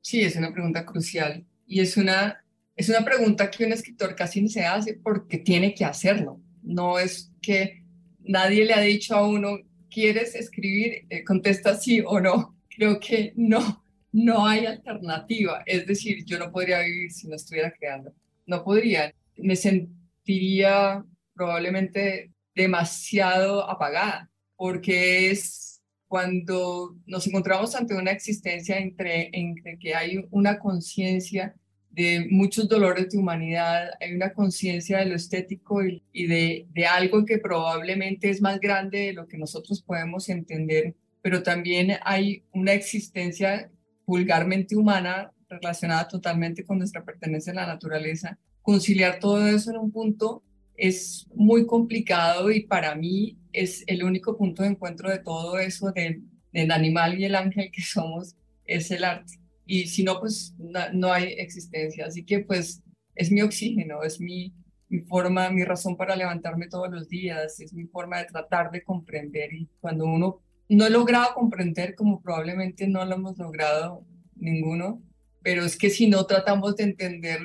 Sí, 0.00 0.22
es 0.22 0.36
una 0.36 0.52
pregunta 0.52 0.86
crucial 0.86 1.44
y 1.66 1.80
es 1.80 1.96
una, 1.96 2.44
es 2.76 2.88
una 2.88 3.04
pregunta 3.04 3.50
que 3.50 3.64
un 3.64 3.72
escritor 3.72 4.14
casi 4.14 4.40
ni 4.42 4.48
se 4.48 4.64
hace 4.64 4.94
porque 4.94 5.38
tiene 5.38 5.74
que 5.74 5.84
hacerlo. 5.84 6.40
No 6.62 6.98
es 6.98 7.32
que 7.42 7.82
nadie 8.20 8.64
le 8.64 8.74
ha 8.74 8.80
dicho 8.80 9.14
a 9.16 9.26
uno, 9.26 9.58
¿quieres 9.90 10.34
escribir? 10.34 11.06
Eh, 11.10 11.24
contesta 11.24 11.74
sí 11.74 12.02
o 12.06 12.20
no. 12.20 12.56
Creo 12.68 13.00
que 13.00 13.32
no 13.36 13.82
no 14.12 14.46
hay 14.46 14.66
alternativa. 14.66 15.62
Es 15.66 15.86
decir, 15.86 16.24
yo 16.24 16.38
no 16.38 16.50
podría 16.50 16.80
vivir 16.80 17.10
si 17.10 17.28
no 17.28 17.36
estuviera 17.36 17.72
creando. 17.72 18.12
No 18.46 18.64
podría. 18.64 19.12
Me 19.36 19.56
sentiría 19.56 21.04
probablemente 21.34 22.32
demasiado 22.54 23.68
apagada, 23.70 24.30
porque 24.56 25.30
es 25.30 25.80
cuando 26.08 26.96
nos 27.06 27.26
encontramos 27.26 27.76
ante 27.76 27.94
una 27.94 28.10
existencia 28.10 28.78
entre, 28.78 29.30
entre 29.32 29.78
que 29.78 29.94
hay 29.94 30.26
una 30.30 30.58
conciencia 30.58 31.54
de 31.90 32.26
muchos 32.30 32.68
dolores 32.68 33.10
de 33.10 33.18
humanidad, 33.18 33.90
hay 34.00 34.14
una 34.14 34.32
conciencia 34.32 34.98
de 34.98 35.06
lo 35.06 35.16
estético 35.16 35.82
y, 35.84 36.26
de, 36.26 36.66
de, 36.72 36.86
algo 36.86 37.24
que 37.24 37.38
probablemente 37.38 38.30
es 38.30 38.40
más 38.40 38.58
grande 38.60 38.98
de 38.98 39.12
lo 39.12 39.26
que 39.26 39.36
nosotros 39.36 39.82
podemos 39.82 40.28
entender, 40.28 40.94
pero 41.22 41.42
también 41.42 41.98
hay 42.02 42.42
una 42.52 42.72
existencia 42.72 43.70
vulgarmente 44.08 44.74
humana 44.74 45.30
relacionada 45.50 46.08
totalmente 46.08 46.64
con 46.64 46.78
nuestra 46.78 47.04
pertenencia 47.04 47.52
a 47.52 47.56
la 47.56 47.66
naturaleza. 47.66 48.38
Conciliar 48.62 49.18
todo 49.20 49.46
eso 49.46 49.70
en 49.70 49.76
un 49.76 49.92
punto 49.92 50.42
es 50.74 51.26
muy 51.34 51.66
complicado 51.66 52.50
y 52.50 52.64
para 52.64 52.94
mí 52.94 53.36
es 53.52 53.84
el 53.86 54.02
único 54.02 54.36
punto 54.36 54.62
de 54.62 54.70
encuentro 54.70 55.10
de 55.10 55.18
todo 55.18 55.58
eso 55.58 55.92
del, 55.92 56.22
del 56.52 56.70
animal 56.70 57.20
y 57.20 57.26
el 57.26 57.34
ángel 57.34 57.70
que 57.70 57.82
somos, 57.94 58.34
es 58.64 58.90
el 58.90 59.04
arte 59.04 59.38
y 59.66 59.86
si 59.86 60.02
no, 60.02 60.18
pues 60.18 60.54
no, 60.58 61.12
hay 61.12 61.34
existencia. 61.34 62.06
Así 62.06 62.24
que 62.24 62.40
pues 62.40 62.82
es 63.14 63.30
mi 63.30 63.42
oxígeno, 63.42 64.02
es 64.02 64.18
mi, 64.18 64.54
mi 64.88 65.00
forma, 65.00 65.50
mi 65.50 65.62
razón 65.62 65.94
para 65.94 66.16
levantarme 66.16 66.68
todos 66.68 66.90
los 66.90 67.06
días, 67.06 67.60
es 67.60 67.74
mi 67.74 67.84
forma 67.84 68.18
de 68.18 68.24
tratar 68.24 68.70
de 68.70 68.82
comprender 68.82 69.52
y 69.52 69.68
cuando 69.78 70.06
uno 70.06 70.40
no 70.68 70.86
he 70.86 70.90
logrado 70.90 71.34
comprender 71.34 71.94
como 71.94 72.20
probablemente 72.20 72.86
no 72.88 73.04
lo 73.04 73.14
hemos 73.14 73.38
logrado 73.38 74.04
ninguno, 74.36 75.02
pero 75.42 75.64
es 75.64 75.76
que 75.76 75.90
si 75.90 76.08
no 76.08 76.26
tratamos 76.26 76.76
de 76.76 76.84
entender 76.84 77.40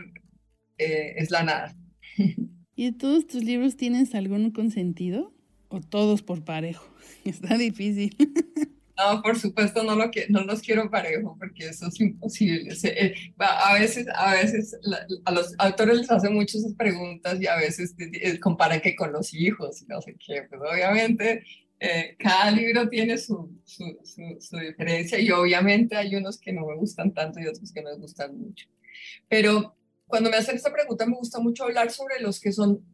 eh, 0.77 1.13
es 1.17 1.31
la 1.31 1.43
nada. 1.43 1.75
¿Y 2.75 2.91
todos 2.93 3.27
tus 3.27 3.43
libros 3.43 3.77
tienes 3.77 4.15
algún 4.15 4.51
consentido? 4.51 5.33
¿O 5.69 5.79
todos 5.79 6.21
por 6.21 6.43
parejo? 6.43 6.85
Está 7.25 7.57
difícil. 7.57 8.15
No, 8.95 9.23
por 9.23 9.39
supuesto 9.39 9.81
no, 9.81 9.95
lo 9.95 10.11
que, 10.11 10.27
no 10.29 10.43
los 10.43 10.61
quiero 10.61 10.89
parejo 10.91 11.35
porque 11.39 11.67
eso 11.67 11.87
es 11.87 11.99
imposible. 11.99 12.75
Eh, 12.83 13.15
a 13.39 13.73
veces, 13.73 14.05
a 14.15 14.35
veces 14.35 14.77
a 15.25 15.31
los 15.31 15.55
autores 15.57 15.97
les 15.97 16.11
hacen 16.11 16.35
muchas 16.35 16.63
preguntas 16.77 17.41
y 17.41 17.47
a 17.47 17.55
veces 17.55 17.95
eh, 17.97 18.39
comparan 18.39 18.81
que 18.81 18.95
con 18.95 19.11
los 19.11 19.33
hijos 19.33 19.81
y 19.81 19.87
no 19.87 19.99
sé 19.99 20.15
qué. 20.23 20.43
Pues 20.47 20.61
obviamente 20.61 21.43
eh, 21.85 22.15
cada 22.17 22.49
libro 22.49 22.87
tiene 22.87 23.17
su, 23.17 23.59
su, 23.65 23.83
su, 24.39 24.57
diferencia 24.57 25.19
y 25.19 25.29
obviamente 25.31 25.97
hay 25.97 26.15
unos 26.15 26.39
que 26.39 26.53
no 26.53 26.65
me 26.65 26.77
gustan 26.77 27.13
tanto 27.13 27.41
y 27.41 27.45
otros 27.47 27.73
que 27.73 27.81
me 27.81 27.93
gustan 27.97 28.39
mucho. 28.39 28.69
Pero 29.27 29.75
cuando 30.07 30.29
me 30.29 30.37
hacen 30.37 30.55
esta 30.55 30.71
pregunta 30.71 31.05
me 31.05 31.17
gusta 31.17 31.41
mucho 31.41 31.65
hablar 31.65 31.91
sobre 31.91 32.21
los 32.21 32.39
que 32.39 32.53
son 32.53 32.85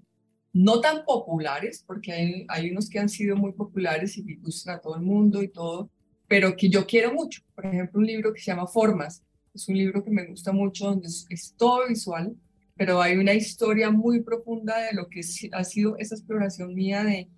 no 0.54 0.82
tan 0.82 1.06
populares, 1.06 1.84
porque 1.86 2.12
hay, 2.12 2.45
hay, 2.49 2.71
unos 2.71 2.89
que 2.89 2.97
han 2.97 3.10
sido 3.10 3.36
muy 3.36 3.52
populares 3.52 4.17
y 4.17 4.38
gustan 4.38 4.78
a 4.78 4.82
todo 4.82 4.95
el 4.95 5.04
mundo 5.04 5.43
y 5.43 5.49
todo, 5.49 5.91
pero 6.28 6.56
que 6.56 6.69
yo 6.69 6.88
quiero 6.88 7.13
mucho. 7.13 7.43
Por 7.54 7.67
ejemplo, 7.67 7.99
un 7.99 8.08
libro 8.08 8.34
que 8.34 8.41
se 8.41 8.49
llama 8.49 8.65
Formas. 8.65 9.23
Es 9.54 9.69
un 9.69 9.78
libro 9.78 10.04
que 10.04 10.10
me 10.10 10.25
gusta 10.25 10.52
mucho, 10.52 10.86
donde 10.86 11.08
es, 11.08 11.54
todo 11.56 11.88
visual, 11.88 12.36
pero 12.75 12.99
hay 13.04 13.17
una 13.17 13.36
historia 13.36 13.91
muy 13.91 14.21
profunda 14.21 14.80
de 14.80 14.93
lo 14.93 15.10
que 15.10 15.21
ha 15.52 15.63
sido 15.63 15.95
esa 15.99 16.15
exploración 16.15 16.73
mía 16.73 17.04
de, 17.04 17.30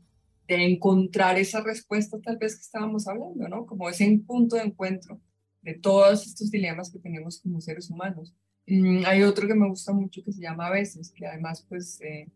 de 0.56 0.66
encontrar 0.66 1.40
esa 1.40 1.62
respuesta 1.62 2.20
tal 2.22 2.38
vez 2.38 2.56
que 2.56 2.62
estábamos 2.62 3.08
hablando, 3.08 3.48
¿no? 3.48 3.66
Como 3.66 3.90
ese 3.90 4.22
punto 4.28 4.58
de 4.58 4.64
encuentro 4.64 5.22
de 5.62 5.76
todos 5.76 6.28
estos 6.28 6.52
dilemas 6.52 6.92
que 6.92 7.00
tenemos 7.00 7.40
como 7.42 7.62
seres 7.62 7.90
humanos. 7.90 8.36
Mm, 8.68 9.04
hay 9.06 9.24
otro 9.24 9.48
que 9.48 9.56
me 9.56 9.70
gusta 9.70 9.94
mucho 9.94 10.22
que 10.24 10.34
se 10.34 10.42
llama 10.42 10.68
A 10.68 10.72
veces, 10.72 11.14
que 11.16 11.26
además 11.26 11.66
pues 11.70 12.02
eh, 12.02 12.28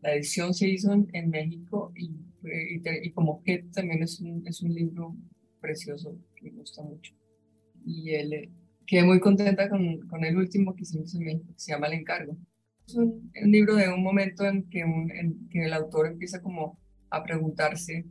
la 0.00 0.14
edición 0.14 0.54
se 0.54 0.68
hizo 0.68 0.92
en, 0.92 1.30
México 1.30 1.92
y, 1.94 2.10
y, 2.42 3.10
como 3.10 3.42
que 3.42 3.64
también 3.74 4.02
es 4.02 4.18
un, 4.20 4.46
es 4.46 4.62
un 4.62 4.72
libro 4.72 5.14
precioso 5.60 6.16
que 6.36 6.50
me 6.50 6.60
gusta 6.60 6.82
mucho. 6.82 7.12
Y 7.84 8.10
él, 8.14 8.32
eh, 8.32 8.50
quedé 8.86 9.02
muy 9.02 9.20
contenta 9.20 9.68
con, 9.68 10.00
con, 10.08 10.24
el 10.24 10.36
último 10.36 10.74
que 10.74 10.82
hicimos 10.82 11.14
en 11.14 11.24
México, 11.24 11.52
que 11.52 11.60
se 11.60 11.72
llama 11.72 11.88
El 11.88 12.00
Encargo. 12.00 12.36
Es 12.86 12.94
un, 12.94 13.30
libro 13.44 13.74
de 13.74 13.92
un 13.92 14.02
momento 14.02 14.46
en 14.46 14.62
que, 14.70 14.84
un, 14.84 15.10
en 15.10 15.48
que 15.50 15.66
el 15.66 15.74
autor 15.74 16.06
empieza 16.06 16.40
como 16.40 16.78
a 17.10 17.22
preguntarse 17.22 18.04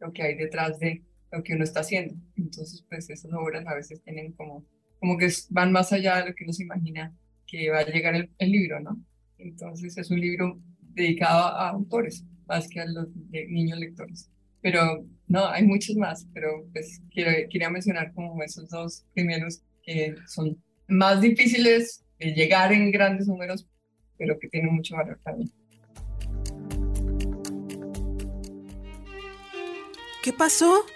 lo 0.00 0.12
que 0.12 0.22
hay 0.22 0.34
detrás 0.34 0.78
de 0.78 1.02
lo 1.30 1.42
que 1.42 1.54
uno 1.54 1.64
está 1.64 1.80
haciendo. 1.80 2.14
Entonces, 2.36 2.84
pues 2.88 3.08
esas 3.08 3.32
obras 3.32 3.66
a 3.66 3.74
veces 3.74 4.02
tienen 4.02 4.32
como, 4.32 4.64
como 5.00 5.16
que 5.16 5.28
van 5.50 5.72
más 5.72 5.92
allá 5.92 6.18
de 6.18 6.30
lo 6.30 6.34
que 6.34 6.44
uno 6.44 6.52
se 6.52 6.64
imagina 6.64 7.14
que 7.46 7.70
va 7.70 7.80
a 7.80 7.86
llegar 7.86 8.14
el, 8.14 8.30
el 8.38 8.50
libro, 8.50 8.80
¿no? 8.80 8.98
Entonces 9.38 9.96
es 9.98 10.10
un 10.10 10.20
libro 10.20 10.60
dedicado 10.94 11.44
a 11.44 11.70
autores, 11.70 12.24
más 12.46 12.68
que 12.68 12.80
a 12.80 12.86
los 12.86 13.08
niños 13.48 13.78
lectores. 13.78 14.30
Pero 14.60 15.04
no, 15.26 15.46
hay 15.46 15.64
muchos 15.64 15.96
más, 15.96 16.28
pero 16.32 16.66
pues 16.72 17.00
quiero, 17.10 17.30
quería 17.50 17.70
mencionar 17.70 18.12
como 18.14 18.40
esos 18.42 18.68
dos 18.68 19.04
primeros 19.14 19.62
que 19.82 20.14
son 20.26 20.62
más 20.88 21.20
difíciles 21.20 22.04
de 22.18 22.32
llegar 22.32 22.72
en 22.72 22.92
grandes 22.92 23.26
números, 23.26 23.66
pero 24.16 24.38
que 24.38 24.48
tienen 24.48 24.74
mucho 24.74 24.94
valor 24.94 25.18
también. 25.24 25.50
¿Qué 30.22 30.32
pasó? 30.32 30.86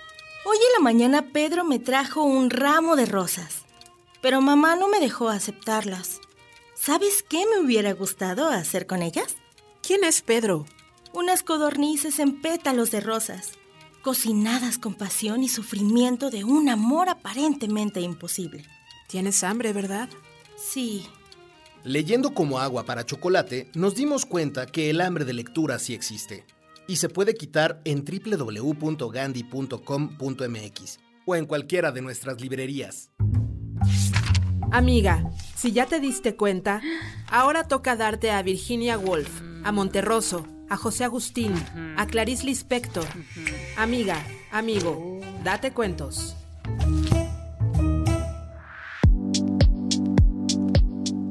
Hoy 0.45 0.57
en 0.57 0.73
la 0.75 0.85
mañana 0.85 1.33
Pedro 1.33 1.65
me 1.65 1.81
trajo 1.81 2.23
un 2.23 2.49
ramo 2.49 2.95
de 2.95 3.07
rosas, 3.07 3.65
pero 4.23 4.41
mamá 4.41 4.77
no 4.77 4.89
me 4.89 5.01
dejó 5.01 5.31
aceptarlas. 5.31 6.21
¿Sabes 6.77 7.25
qué 7.29 7.45
me 7.45 7.59
hubiera 7.59 7.93
gustado 7.93 8.47
hacer 8.47 8.87
con 8.87 9.03
ellas? 9.03 9.35
¿Quién 9.83 10.05
es 10.05 10.23
Pedro? 10.23 10.65
Unas 11.13 11.43
codornices 11.43 12.21
en 12.21 12.41
pétalos 12.41 12.93
de 12.93 13.01
rosas, 13.01 13.51
cocinadas 14.01 14.79
con 14.79 14.95
pasión 14.95 15.43
y 15.43 15.49
sufrimiento 15.49 16.31
de 16.31 16.45
un 16.45 16.69
amor 16.69 17.09
aparentemente 17.09 18.01
imposible. 18.01 18.65
Tienes 19.09 19.43
hambre, 19.43 19.73
¿verdad? 19.73 20.09
Sí. 20.57 21.05
Leyendo 21.83 22.33
como 22.33 22.61
agua 22.61 22.85
para 22.85 23.05
chocolate, 23.05 23.73
nos 23.75 23.97
dimos 23.97 24.25
cuenta 24.25 24.67
que 24.67 24.89
el 24.89 25.01
hambre 25.01 25.25
de 25.25 25.33
lectura 25.33 25.81
sí 25.81 25.95
existe 25.95 26.45
y 26.87 26.97
se 26.97 27.09
puede 27.09 27.35
quitar 27.35 27.81
en 27.85 28.05
www.gandhi.com.mx 28.05 30.99
o 31.27 31.35
en 31.35 31.47
cualquiera 31.47 31.93
de 31.93 32.03
nuestras 32.03 32.39
librerías. 32.41 33.11
Amiga, 34.73 35.31
si 35.55 35.71
ya 35.73 35.87
te 35.87 36.01
diste 36.01 36.35
cuenta, 36.37 36.83
ahora 37.29 37.69
toca 37.69 37.97
darte 37.97 38.31
a 38.31 38.43
Virginia 38.43 38.99
Woolf 38.99 39.43
a 39.67 39.73
Monterroso, 39.73 40.47
a 40.69 40.77
José 40.77 41.03
Agustín, 41.03 41.53
a 41.97 42.07
Clarice 42.07 42.47
Lispector. 42.47 43.05
Amiga, 43.77 44.25
amigo, 44.53 45.19
date 45.43 45.73
cuentos. 45.73 46.37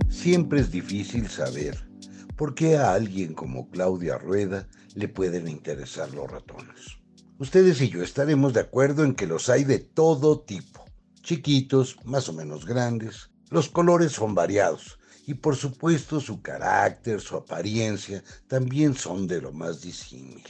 Siempre 0.10 0.60
es 0.60 0.70
difícil 0.70 1.30
saber 1.30 1.88
por 2.36 2.54
qué 2.54 2.78
a 2.78 2.94
alguien 2.94 3.34
como 3.34 3.70
Claudia 3.70 4.18
Rueda 4.18 4.68
le 4.94 5.08
pueden 5.08 5.48
interesar 5.48 6.14
los 6.14 6.30
ratones. 6.30 6.98
Ustedes 7.38 7.82
y 7.82 7.90
yo 7.90 8.02
estaremos 8.02 8.54
de 8.54 8.62
acuerdo 8.62 9.04
en 9.04 9.16
que 9.16 9.28
los 9.28 9.50
hay 9.50 9.64
de 9.64 9.80
todo 9.80 10.42
tipo, 10.42 10.86
chiquitos, 11.22 11.98
más 12.06 12.30
o 12.30 12.34
menos 12.34 12.66
grandes. 12.66 13.30
Los 13.50 13.70
colores 13.70 14.12
son 14.14 14.36
variados 14.36 15.00
y 15.26 15.34
por 15.34 15.56
supuesto 15.56 16.20
su 16.20 16.42
carácter, 16.42 17.20
su 17.20 17.36
apariencia 17.36 18.24
también 18.48 18.94
son 18.94 19.28
de 19.28 19.42
lo 19.42 19.52
más 19.52 19.82
disímil. 19.82 20.44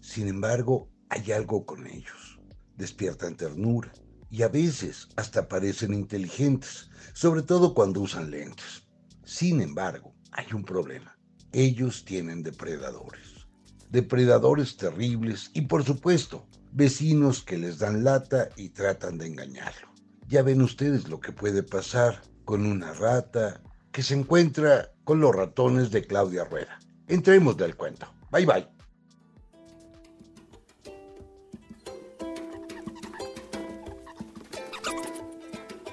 Sin 0.00 0.28
embargo, 0.28 0.88
hay 1.08 1.32
algo 1.32 1.66
con 1.66 1.86
ellos. 1.86 2.38
Despiertan 2.76 3.36
ternura 3.36 3.92
y 4.30 4.42
a 4.42 4.48
veces 4.48 5.08
hasta 5.16 5.48
parecen 5.48 5.92
inteligentes, 5.92 6.88
sobre 7.12 7.42
todo 7.42 7.74
cuando 7.74 8.00
usan 8.00 8.30
lentes. 8.30 8.82
Sin 9.24 9.60
embargo, 9.60 10.14
hay 10.32 10.46
un 10.54 10.64
problema. 10.64 11.11
Ellos 11.52 12.04
tienen 12.04 12.42
depredadores. 12.42 13.46
Depredadores 13.90 14.76
terribles 14.76 15.50
y 15.52 15.62
por 15.62 15.84
supuesto, 15.84 16.46
vecinos 16.72 17.42
que 17.42 17.58
les 17.58 17.78
dan 17.78 18.04
lata 18.04 18.48
y 18.56 18.70
tratan 18.70 19.18
de 19.18 19.26
engañarlo. 19.26 19.88
Ya 20.28 20.42
ven 20.42 20.62
ustedes 20.62 21.08
lo 21.08 21.20
que 21.20 21.32
puede 21.32 21.62
pasar 21.62 22.22
con 22.46 22.64
una 22.64 22.94
rata, 22.94 23.60
que 23.92 24.02
se 24.02 24.14
encuentra 24.14 24.90
con 25.04 25.20
los 25.20 25.34
ratones 25.34 25.90
de 25.90 26.06
Claudia 26.06 26.44
Rueda. 26.44 26.78
Entremos 27.06 27.56
del 27.58 27.76
cuento. 27.76 28.06
Bye 28.30 28.46
bye. 28.46 28.68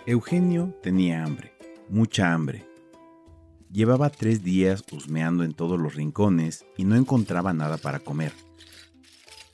Eugenio 0.05 0.73
tenía 0.81 1.23
hambre, 1.23 1.53
mucha 1.89 2.33
hambre. 2.33 2.65
Llevaba 3.71 4.09
tres 4.09 4.43
días 4.43 4.83
husmeando 4.91 5.43
en 5.43 5.53
todos 5.53 5.79
los 5.79 5.93
rincones 5.93 6.65
y 6.75 6.85
no 6.85 6.95
encontraba 6.95 7.53
nada 7.53 7.77
para 7.77 7.99
comer. 7.99 8.33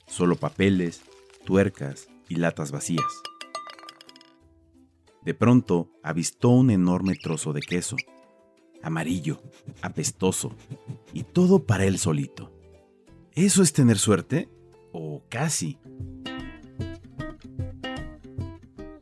Solo 0.06 0.36
papeles, 0.36 1.02
tuercas 1.44 2.08
y 2.26 2.36
latas 2.36 2.72
vacías. 2.72 3.04
De 5.22 5.34
pronto 5.34 5.90
avistó 6.02 6.48
un 6.50 6.70
enorme 6.70 7.14
trozo 7.14 7.52
de 7.52 7.60
queso, 7.60 7.96
amarillo, 8.82 9.42
apestoso, 9.82 10.54
y 11.12 11.24
todo 11.24 11.66
para 11.66 11.84
él 11.84 11.98
solito. 11.98 12.52
¿Eso 13.32 13.62
es 13.62 13.74
tener 13.74 13.98
suerte? 13.98 14.48
O 14.92 15.24
casi. 15.28 15.78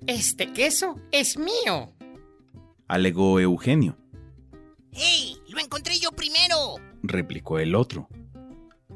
Este 0.08 0.52
queso 0.52 0.96
es 1.12 1.38
mío. 1.38 1.92
Alegó 2.88 3.38
Eugenio. 3.38 3.96
¡Hey! 4.94 5.36
¡Lo 5.48 5.60
encontré 5.60 5.98
yo 5.98 6.10
primero! 6.12 6.76
Replicó 7.02 7.58
el 7.58 7.74
otro. 7.74 8.08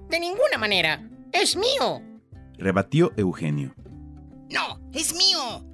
De 0.08 0.20
ninguna 0.20 0.56
manera. 0.58 1.08
Es 1.32 1.56
mío. 1.56 2.00
Rebatió 2.56 3.12
Eugenio. 3.16 3.74
No, 4.50 4.80
es 4.92 5.14
mío. 5.14 5.64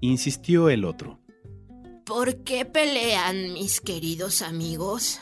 Insistió 0.00 0.68
el 0.68 0.84
otro. 0.84 1.20
¿Por 2.04 2.42
qué 2.44 2.66
pelean, 2.66 3.54
mis 3.54 3.80
queridos 3.80 4.42
amigos? 4.42 5.20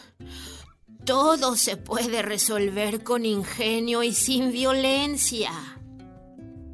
Todo 1.05 1.57
se 1.57 1.77
puede 1.77 2.23
resolver 2.23 3.05
con 3.05 3.25
ingenio 3.25 4.03
y 4.03 4.13
sin 4.13 4.51
violencia. 4.51 5.51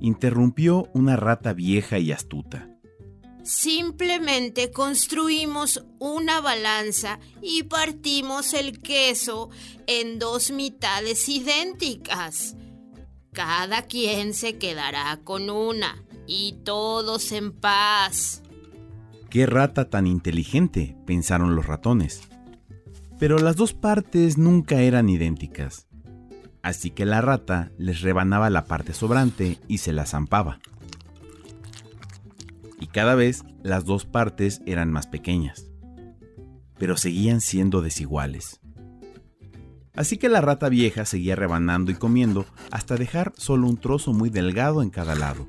Interrumpió 0.00 0.88
una 0.94 1.16
rata 1.16 1.52
vieja 1.52 1.98
y 1.98 2.12
astuta. 2.12 2.70
Simplemente 3.48 4.72
construimos 4.72 5.82
una 5.98 6.42
balanza 6.42 7.18
y 7.40 7.62
partimos 7.62 8.52
el 8.52 8.78
queso 8.78 9.48
en 9.86 10.18
dos 10.18 10.50
mitades 10.50 11.26
idénticas. 11.30 12.56
Cada 13.32 13.86
quien 13.86 14.34
se 14.34 14.58
quedará 14.58 15.18
con 15.24 15.48
una 15.48 16.04
y 16.26 16.58
todos 16.62 17.32
en 17.32 17.52
paz. 17.52 18.42
¡Qué 19.30 19.46
rata 19.46 19.88
tan 19.88 20.06
inteligente! 20.06 20.94
pensaron 21.06 21.56
los 21.56 21.64
ratones. 21.64 22.20
Pero 23.18 23.38
las 23.38 23.56
dos 23.56 23.72
partes 23.72 24.36
nunca 24.36 24.82
eran 24.82 25.08
idénticas. 25.08 25.86
Así 26.60 26.90
que 26.90 27.06
la 27.06 27.22
rata 27.22 27.72
les 27.78 28.02
rebanaba 28.02 28.50
la 28.50 28.66
parte 28.66 28.92
sobrante 28.92 29.58
y 29.68 29.78
se 29.78 29.94
la 29.94 30.04
zampaba. 30.04 30.58
Y 32.80 32.86
cada 32.88 33.14
vez 33.14 33.44
las 33.62 33.84
dos 33.84 34.04
partes 34.04 34.60
eran 34.66 34.92
más 34.92 35.06
pequeñas. 35.06 35.66
Pero 36.78 36.96
seguían 36.96 37.40
siendo 37.40 37.82
desiguales. 37.82 38.60
Así 39.94 40.16
que 40.16 40.28
la 40.28 40.40
rata 40.40 40.68
vieja 40.68 41.04
seguía 41.04 41.34
rebanando 41.34 41.90
y 41.90 41.94
comiendo 41.94 42.46
hasta 42.70 42.94
dejar 42.94 43.32
solo 43.36 43.66
un 43.66 43.78
trozo 43.78 44.12
muy 44.12 44.30
delgado 44.30 44.82
en 44.82 44.90
cada 44.90 45.16
lado. 45.16 45.48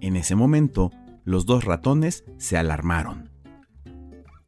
En 0.00 0.16
ese 0.16 0.34
momento, 0.34 0.92
los 1.24 1.46
dos 1.46 1.64
ratones 1.64 2.24
se 2.36 2.58
alarmaron. 2.58 3.30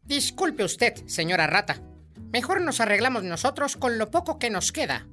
Disculpe 0.04 0.64
usted, 0.64 0.94
señora 1.06 1.46
rata. 1.46 1.82
Mejor 2.32 2.61
nos 2.61 2.80
arreglamos 2.80 3.24
nosotros 3.24 3.76
con 3.76 3.96
lo 3.96 4.11
poco 4.11 4.38
que 4.38 4.50
nos 4.50 4.70
queda. 4.70 5.06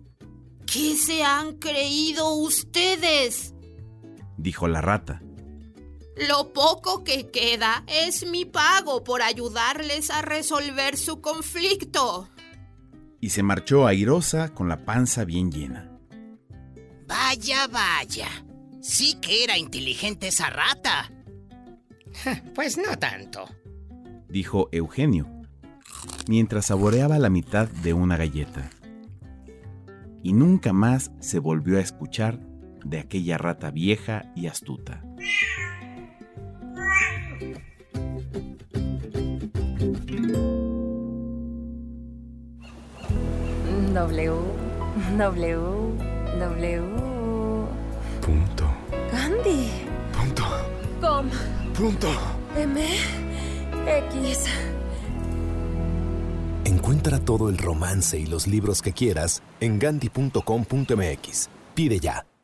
¿Qué 0.65 0.95
se 0.95 1.23
han 1.23 1.57
creído 1.57 2.33
ustedes? 2.35 3.53
Dijo 4.37 4.67
la 4.67 4.81
rata. 4.81 5.21
Lo 6.15 6.53
poco 6.53 7.03
que 7.03 7.29
queda 7.29 7.83
es 7.87 8.25
mi 8.25 8.45
pago 8.45 9.03
por 9.03 9.21
ayudarles 9.21 10.09
a 10.09 10.21
resolver 10.21 10.97
su 10.97 11.19
conflicto. 11.19 12.29
Y 13.19 13.31
se 13.31 13.43
marchó 13.43 13.85
airosa 13.85 14.53
con 14.53 14.69
la 14.69 14.85
panza 14.85 15.25
bien 15.25 15.51
llena. 15.51 15.91
Vaya, 17.07 17.67
vaya. 17.67 18.29
Sí 18.81 19.15
que 19.19 19.43
era 19.43 19.57
inteligente 19.57 20.27
esa 20.27 20.49
rata. 20.49 21.11
Pues 22.53 22.77
no 22.77 22.97
tanto, 22.97 23.45
dijo 24.29 24.69
Eugenio, 24.71 25.27
mientras 26.27 26.67
saboreaba 26.67 27.19
la 27.19 27.29
mitad 27.29 27.67
de 27.67 27.93
una 27.93 28.15
galleta. 28.15 28.69
Y 30.23 30.31
nunca 30.33 30.71
más 30.71 31.11
se 31.19 31.39
volvió 31.39 31.77
a 31.77 31.81
escuchar 31.81 32.39
de 32.85 32.99
aquella 32.99 33.37
rata 33.37 33.71
vieja 33.71 34.31
y 34.35 34.47
astuta. 34.47 35.03
W, 43.95 44.35
W, 45.17 45.57
W. 46.37 46.83
Punto. 48.19 48.65
Gandhi. 49.09 49.69
Punto. 50.11 50.43
Com. 50.99 51.29
Punto. 51.73 52.09
M. 52.57 52.85
X. 53.87 54.47
Encuentra 56.65 57.21
todo 57.21 57.47
el 57.47 57.57
romance 57.57 58.19
y 58.19 58.25
los 58.25 58.47
libros 58.47 58.81
que 58.81 58.91
quieras 58.91 59.41
en 59.61 59.79
gandhi.com.mx. 59.79 61.49
Pide 61.73 61.99
ya 62.01 62.25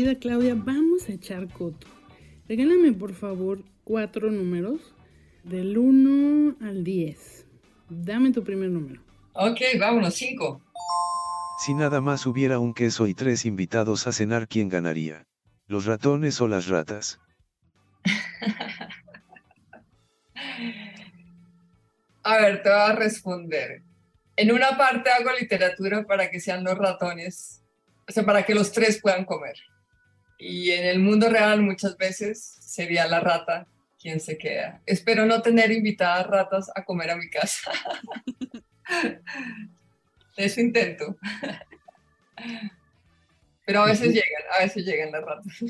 Querida 0.00 0.18
Claudia, 0.18 0.54
vamos 0.56 1.10
a 1.10 1.12
echar 1.12 1.46
coto. 1.52 1.86
Regálame 2.48 2.94
por 2.94 3.12
favor 3.12 3.62
cuatro 3.84 4.30
números 4.30 4.80
del 5.44 5.76
1 5.76 6.56
al 6.66 6.84
10. 6.84 7.46
Dame 7.90 8.32
tu 8.32 8.42
primer 8.42 8.70
número. 8.70 9.02
Ok, 9.34 9.60
vámonos, 9.78 10.14
cinco. 10.14 10.62
Si 11.58 11.74
nada 11.74 12.00
más 12.00 12.24
hubiera 12.24 12.58
un 12.58 12.72
queso 12.72 13.08
y 13.08 13.12
tres 13.12 13.44
invitados 13.44 14.06
a 14.06 14.12
cenar, 14.12 14.48
¿quién 14.48 14.70
ganaría? 14.70 15.26
¿Los 15.66 15.84
ratones 15.84 16.40
o 16.40 16.48
las 16.48 16.68
ratas? 16.68 17.20
A 22.22 22.38
ver, 22.38 22.62
te 22.62 22.70
voy 22.70 22.78
a 22.78 22.94
responder. 22.94 23.82
En 24.34 24.50
una 24.50 24.78
parte 24.78 25.10
hago 25.10 25.28
literatura 25.38 26.06
para 26.06 26.30
que 26.30 26.40
sean 26.40 26.64
los 26.64 26.78
ratones, 26.78 27.62
o 28.08 28.12
sea, 28.12 28.24
para 28.24 28.44
que 28.44 28.54
los 28.54 28.72
tres 28.72 28.98
puedan 29.02 29.26
comer. 29.26 29.56
Y 30.40 30.70
en 30.70 30.86
el 30.86 30.98
mundo 31.00 31.28
real 31.28 31.60
muchas 31.60 31.98
veces 31.98 32.56
sería 32.60 33.06
la 33.06 33.20
rata 33.20 33.66
quien 34.00 34.18
se 34.20 34.38
queda. 34.38 34.80
Espero 34.86 35.26
no 35.26 35.42
tener 35.42 35.70
invitadas 35.70 36.26
ratas 36.26 36.70
a 36.74 36.82
comer 36.82 37.10
a 37.10 37.16
mi 37.16 37.28
casa. 37.28 37.70
Eso 40.36 40.60
intento. 40.62 41.14
Pero 43.66 43.82
a 43.82 43.86
veces 43.86 44.08
llegan, 44.08 44.42
a 44.58 44.62
veces 44.62 44.84
llegan 44.86 45.12
las 45.12 45.22
ratas. 45.22 45.64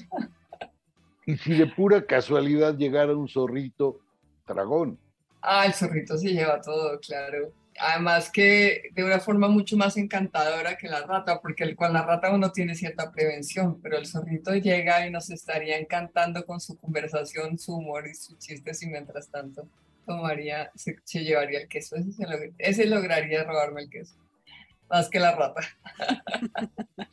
Y 1.26 1.37
si 1.37 1.54
de 1.54 1.66
pura 1.66 2.06
casualidad 2.06 2.76
llegara 2.76 3.16
un 3.16 3.28
zorrito 3.28 3.98
dragón. 4.46 4.98
Ah, 5.42 5.66
el 5.66 5.74
zorrito 5.74 6.16
se 6.16 6.28
lleva 6.28 6.61
todo, 6.61 6.98
claro. 7.00 7.52
Además 7.78 8.30
que 8.30 8.90
de 8.92 9.04
una 9.04 9.20
forma 9.20 9.48
mucho 9.48 9.76
más 9.76 9.96
encantadora 9.96 10.76
que 10.76 10.88
la 10.88 11.06
rata, 11.06 11.40
porque 11.40 11.74
con 11.76 11.92
la 11.92 12.02
rata 12.02 12.30
uno 12.35 12.50
tiene 12.52 12.74
cierta 12.74 13.11
prevención, 13.12 13.80
pero 13.80 13.96
el 13.96 14.06
zorrito 14.06 14.54
llega 14.54 15.06
y 15.06 15.11
nos 15.11 15.30
estaría 15.30 15.78
encantando 15.78 16.44
con 16.44 16.61
su 16.61 16.76
conversación, 16.76 17.59
su 17.59 17.74
humor 17.76 18.06
y 18.09 18.14
sus 18.14 18.37
chistes 18.38 18.83
y 18.83 18.87
mientras 18.88 19.28
tanto 19.30 19.66
tomaría, 20.04 20.70
se, 20.74 20.96
se 21.04 21.20
llevaría 21.24 21.61
el 21.61 21.68
queso. 21.68 21.96
Ese, 21.96 22.12
se 22.12 22.24
log- 22.24 22.54
ese 22.59 22.87
lograría 22.87 23.44
robarme 23.44 23.83
el 23.83 23.90
queso, 23.90 24.16
más 24.90 25.09
que 25.09 25.20
la 25.20 25.35
rata. 25.37 25.61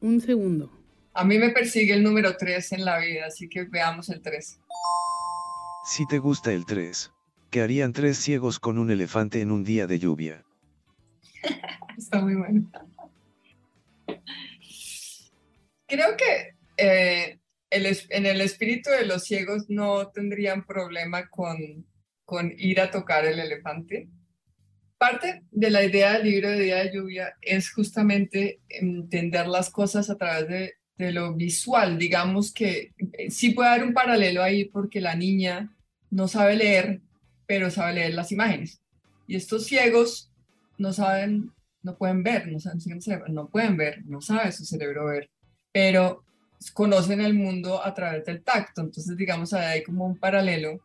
Un 0.00 0.20
segundo. 0.20 0.70
A 1.12 1.24
mí 1.24 1.38
me 1.38 1.50
persigue 1.50 1.92
el 1.94 2.02
número 2.02 2.36
3 2.36 2.72
en 2.72 2.84
la 2.84 2.98
vida, 2.98 3.26
así 3.26 3.48
que 3.48 3.64
veamos 3.64 4.08
el 4.10 4.22
3. 4.22 4.60
Si 5.84 6.06
te 6.06 6.18
gusta 6.18 6.52
el 6.52 6.64
3, 6.66 7.10
¿qué 7.50 7.60
harían 7.60 7.92
tres 7.92 8.16
ciegos 8.18 8.58
con 8.58 8.78
un 8.78 8.90
elefante 8.90 9.40
en 9.40 9.50
un 9.50 9.64
día 9.64 9.86
de 9.86 9.98
lluvia? 9.98 10.44
Está 11.98 12.20
muy 12.20 12.36
bueno. 12.36 12.70
Creo 15.86 16.16
que 16.16 16.54
eh, 16.76 17.38
en 17.70 18.26
el 18.26 18.40
espíritu 18.40 18.90
de 18.90 19.06
los 19.06 19.24
ciegos 19.24 19.68
no 19.68 20.08
tendrían 20.08 20.64
problema 20.64 21.28
con, 21.28 21.86
con 22.24 22.52
ir 22.56 22.80
a 22.80 22.90
tocar 22.90 23.26
el 23.26 23.40
elefante. 23.40 24.08
parte 24.98 25.42
de 25.50 25.70
la 25.70 25.82
idea 25.82 26.12
del 26.12 26.30
libro 26.30 26.50
de 26.50 26.60
Día 26.60 26.84
de 26.84 26.92
Lluvia 26.92 27.34
es 27.40 27.72
justamente 27.72 28.60
entender 28.68 29.46
las 29.48 29.70
cosas 29.70 30.10
a 30.10 30.16
través 30.16 30.48
de, 30.48 30.74
de 30.96 31.12
lo 31.12 31.34
visual. 31.34 31.98
Digamos 31.98 32.52
que 32.52 32.92
eh, 33.14 33.30
sí 33.30 33.50
puede 33.50 33.70
haber 33.70 33.84
un 33.84 33.94
paralelo 33.94 34.42
ahí 34.42 34.66
porque 34.66 35.00
la 35.00 35.16
niña 35.16 35.76
no 36.10 36.28
sabe 36.28 36.56
leer, 36.56 37.00
pero 37.50 37.68
sabe 37.68 37.94
leer 37.94 38.14
las 38.14 38.30
imágenes. 38.30 38.80
Y 39.26 39.34
estos 39.34 39.64
ciegos 39.64 40.30
no 40.78 40.92
saben, 40.92 41.50
no 41.82 41.96
pueden 41.98 42.22
ver, 42.22 42.46
no, 42.46 42.60
saben, 42.60 42.78
no 43.26 43.48
pueden 43.48 43.76
ver, 43.76 44.04
no 44.06 44.20
sabe 44.20 44.52
su 44.52 44.64
cerebro 44.64 45.06
ver, 45.06 45.28
pero 45.72 46.22
conocen 46.72 47.20
el 47.20 47.34
mundo 47.34 47.84
a 47.84 47.92
través 47.92 48.24
del 48.24 48.44
tacto. 48.44 48.82
Entonces, 48.82 49.16
digamos, 49.16 49.52
ahí 49.52 49.64
hay 49.64 49.82
como 49.82 50.06
un 50.06 50.16
paralelo. 50.16 50.78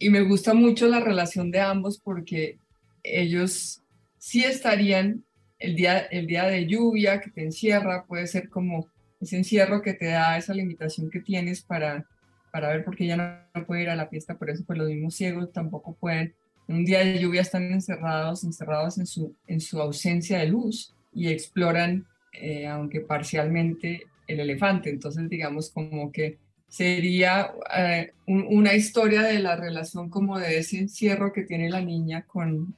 Y 0.00 0.10
me 0.10 0.22
gusta 0.22 0.52
mucho 0.52 0.88
la 0.88 0.98
relación 0.98 1.52
de 1.52 1.60
ambos 1.60 2.00
porque 2.00 2.58
ellos 3.04 3.80
sí 4.18 4.42
estarían 4.42 5.24
el 5.60 5.76
día, 5.76 5.98
el 5.98 6.26
día 6.26 6.46
de 6.46 6.66
lluvia 6.66 7.20
que 7.20 7.30
te 7.30 7.44
encierra, 7.44 8.04
puede 8.04 8.26
ser 8.26 8.48
como 8.48 8.88
ese 9.20 9.36
encierro 9.36 9.80
que 9.80 9.94
te 9.94 10.06
da 10.06 10.36
esa 10.36 10.54
limitación 10.54 11.08
que 11.08 11.20
tienes 11.20 11.62
para, 11.62 12.04
para 12.50 12.68
ver 12.68 12.84
por 12.84 12.96
qué 12.96 13.06
ya 13.06 13.16
no, 13.16 13.66
puede 13.66 13.82
ir 13.82 13.90
a 13.90 13.96
la 13.96 14.08
fiesta, 14.08 14.38
por 14.38 14.50
eso 14.50 14.64
pues 14.66 14.78
los 14.78 14.88
mismos 14.88 15.14
ciegos 15.14 15.52
tampoco 15.52 15.94
pueden. 15.94 16.34
un 16.68 16.84
día 16.84 17.00
de 17.00 17.18
lluvia 17.18 17.42
están 17.42 17.64
encerrados, 17.72 18.44
encerrados 18.44 18.98
en 18.98 19.06
su, 19.06 19.34
en 19.46 19.60
su 19.60 19.80
ausencia 19.80 20.38
de 20.38 20.46
luz 20.46 20.94
y 21.12 21.28
exploran, 21.28 22.06
eh, 22.32 22.66
aunque 22.66 23.00
parcialmente, 23.00 24.04
el 24.26 24.40
elefante. 24.40 24.90
Entonces, 24.90 25.28
digamos 25.28 25.70
como 25.70 26.12
que 26.12 26.38
sería 26.68 27.52
eh, 27.76 28.12
una 28.26 28.74
historia 28.74 29.22
de 29.22 29.40
la 29.40 29.56
relación 29.56 30.08
como 30.08 30.38
de 30.38 30.58
ese 30.58 30.78
encierro 30.78 31.32
que 31.32 31.42
tiene 31.42 31.68
la 31.68 31.80
niña 31.80 32.22
con, 32.22 32.76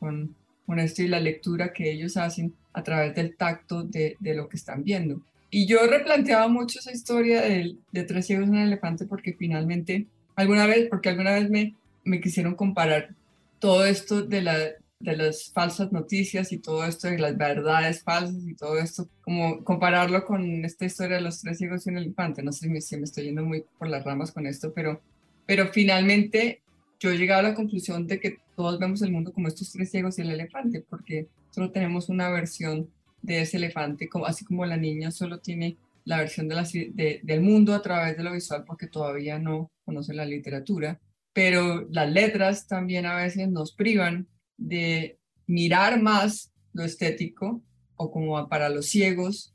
con, 0.00 0.34
con, 0.64 0.78
esto 0.78 1.02
y 1.02 1.08
la 1.08 1.20
lectura 1.20 1.74
que 1.74 1.92
ellos 1.92 2.16
hacen 2.16 2.54
a 2.72 2.82
través 2.82 3.14
del 3.14 3.36
tacto 3.36 3.82
de, 3.84 4.16
de 4.18 4.34
lo 4.34 4.48
que 4.48 4.56
están 4.56 4.82
viendo. 4.82 5.20
Y 5.56 5.66
yo 5.66 5.86
replanteaba 5.86 6.48
mucho 6.48 6.80
esa 6.80 6.90
historia 6.90 7.40
de, 7.40 7.76
de 7.92 8.02
tres 8.02 8.26
ciegos 8.26 8.48
en 8.48 8.56
el 8.56 8.66
elefante 8.66 9.06
porque 9.06 9.34
finalmente, 9.34 10.08
alguna 10.34 10.66
vez, 10.66 10.88
porque 10.90 11.10
alguna 11.10 11.32
vez 11.32 11.48
me, 11.48 11.76
me 12.02 12.20
quisieron 12.20 12.56
comparar 12.56 13.14
todo 13.60 13.86
esto 13.86 14.22
de 14.22 14.42
la, 14.42 14.58
de 14.98 15.16
las 15.16 15.52
falsas 15.52 15.92
noticias 15.92 16.50
y 16.50 16.58
todo 16.58 16.84
esto 16.84 17.06
de 17.06 17.20
las 17.20 17.36
verdades 17.36 18.02
falsas 18.02 18.44
y 18.44 18.56
todo 18.56 18.80
esto, 18.80 19.08
como 19.22 19.62
compararlo 19.62 20.24
con 20.24 20.64
esta 20.64 20.86
historia 20.86 21.18
de 21.18 21.22
los 21.22 21.40
tres 21.40 21.58
ciegos 21.58 21.86
y 21.86 21.90
un 21.90 21.98
elefante. 21.98 22.42
No 22.42 22.50
sé 22.50 22.68
si 22.80 22.96
me 22.96 23.04
estoy 23.04 23.26
yendo 23.26 23.44
muy 23.44 23.64
por 23.78 23.86
las 23.88 24.02
ramas 24.02 24.32
con 24.32 24.48
esto, 24.48 24.72
pero, 24.74 25.02
pero 25.46 25.68
finalmente 25.68 26.62
yo 26.98 27.12
he 27.12 27.16
llegado 27.16 27.46
a 27.46 27.50
la 27.50 27.54
conclusión 27.54 28.08
de 28.08 28.18
que 28.18 28.38
todos 28.56 28.80
vemos 28.80 29.02
el 29.02 29.12
mundo 29.12 29.32
como 29.32 29.46
estos 29.46 29.70
tres 29.70 29.88
ciegos 29.88 30.18
y 30.18 30.22
el 30.22 30.32
elefante, 30.32 30.84
porque 30.90 31.28
solo 31.52 31.70
tenemos 31.70 32.08
una 32.08 32.28
versión 32.28 32.88
de 33.24 33.40
ese 33.40 33.56
elefante, 33.56 34.08
como, 34.08 34.26
así 34.26 34.44
como 34.44 34.66
la 34.66 34.76
niña 34.76 35.10
solo 35.10 35.40
tiene 35.40 35.78
la 36.04 36.18
versión 36.18 36.46
del 36.48 37.40
mundo 37.40 37.74
a 37.74 37.80
través 37.80 38.16
de 38.16 38.22
lo 38.22 38.32
visual 38.32 38.64
porque 38.66 38.86
todavía 38.86 39.38
no 39.38 39.70
conoce 39.84 40.12
la 40.12 40.26
literatura, 40.26 41.00
pero 41.32 41.86
las 41.90 42.12
letras 42.12 42.66
también 42.66 43.06
a 43.06 43.16
veces 43.16 43.48
nos 43.48 43.72
privan 43.72 44.28
de 44.58 45.18
mirar 45.46 46.00
más 46.02 46.52
lo 46.74 46.84
estético 46.84 47.62
o 47.96 48.10
como 48.10 48.46
para 48.48 48.68
los 48.68 48.86
ciegos. 48.86 49.54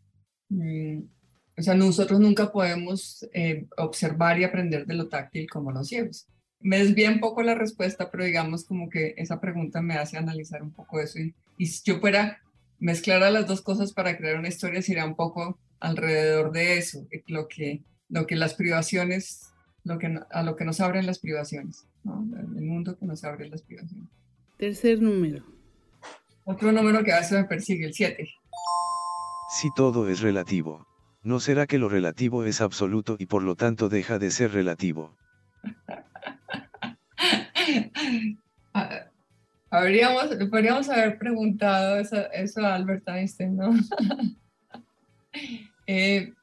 Mm, 0.49 1.01
o 1.57 1.61
sea, 1.61 1.75
nosotros 1.75 2.19
nunca 2.19 2.51
podemos 2.51 3.27
eh, 3.33 3.67
observar 3.77 4.39
y 4.39 4.45
aprender 4.45 4.87
de 4.87 4.95
lo 4.95 5.09
táctil 5.09 5.47
como 5.47 5.71
los 5.71 5.87
ciegos. 5.87 6.27
Me 6.59 6.79
desvía 6.79 7.11
un 7.11 7.19
poco 7.19 7.43
la 7.43 7.53
respuesta, 7.53 8.09
pero 8.09 8.23
digamos 8.23 8.65
como 8.65 8.89
que 8.89 9.13
esa 9.17 9.39
pregunta 9.39 9.81
me 9.81 9.95
hace 9.95 10.17
analizar 10.17 10.63
un 10.63 10.71
poco 10.71 10.99
eso. 10.99 11.19
Y 11.57 11.65
si 11.67 11.81
yo 11.83 11.99
fuera 11.99 12.41
mezclar 12.79 13.23
a 13.23 13.31
las 13.31 13.47
dos 13.47 13.61
cosas 13.61 13.93
para 13.93 14.17
crear 14.17 14.37
una 14.37 14.47
historia, 14.47 14.81
sería 14.81 15.05
un 15.05 15.15
poco 15.15 15.59
alrededor 15.79 16.51
de 16.51 16.77
eso, 16.77 17.05
lo 17.27 17.47
que, 17.47 17.83
lo 18.09 18.27
que 18.27 18.35
las 18.35 18.55
privaciones, 18.55 19.51
lo 19.83 19.97
que, 19.97 20.19
a 20.29 20.43
lo 20.43 20.55
que 20.55 20.65
nos 20.65 20.81
abren 20.81 21.05
las 21.05 21.19
privaciones, 21.19 21.85
el 22.05 22.61
mundo 22.61 22.97
que 22.97 23.05
nos 23.05 23.23
abre 23.23 23.49
las 23.49 23.61
privaciones. 23.61 24.07
Tercer 24.57 25.01
número. 25.01 25.45
Otro 26.45 26.71
número 26.71 27.03
que 27.03 27.13
a 27.13 27.19
veces 27.19 27.33
me 27.33 27.45
persigue, 27.45 27.85
el 27.85 27.93
7. 27.93 28.27
Si 29.49 29.69
todo 29.75 30.09
es 30.09 30.21
relativo, 30.21 30.87
¿no 31.23 31.39
será 31.39 31.67
que 31.67 31.77
lo 31.77 31.89
relativo 31.89 32.43
es 32.43 32.61
absoluto 32.61 33.15
y 33.19 33.25
por 33.25 33.43
lo 33.43 33.55
tanto 33.55 33.89
deja 33.89 34.19
de 34.19 34.31
ser 34.31 34.51
relativo? 34.51 35.15
Habríamos, 39.69 40.27
podríamos 40.49 40.89
haber 40.89 41.17
preguntado 41.17 41.99
eso, 41.99 42.65
a 42.65 42.75
Albert 42.75 43.07
Einstein, 43.07 43.55
¿no? 43.55 43.71
Eh, 45.91 46.33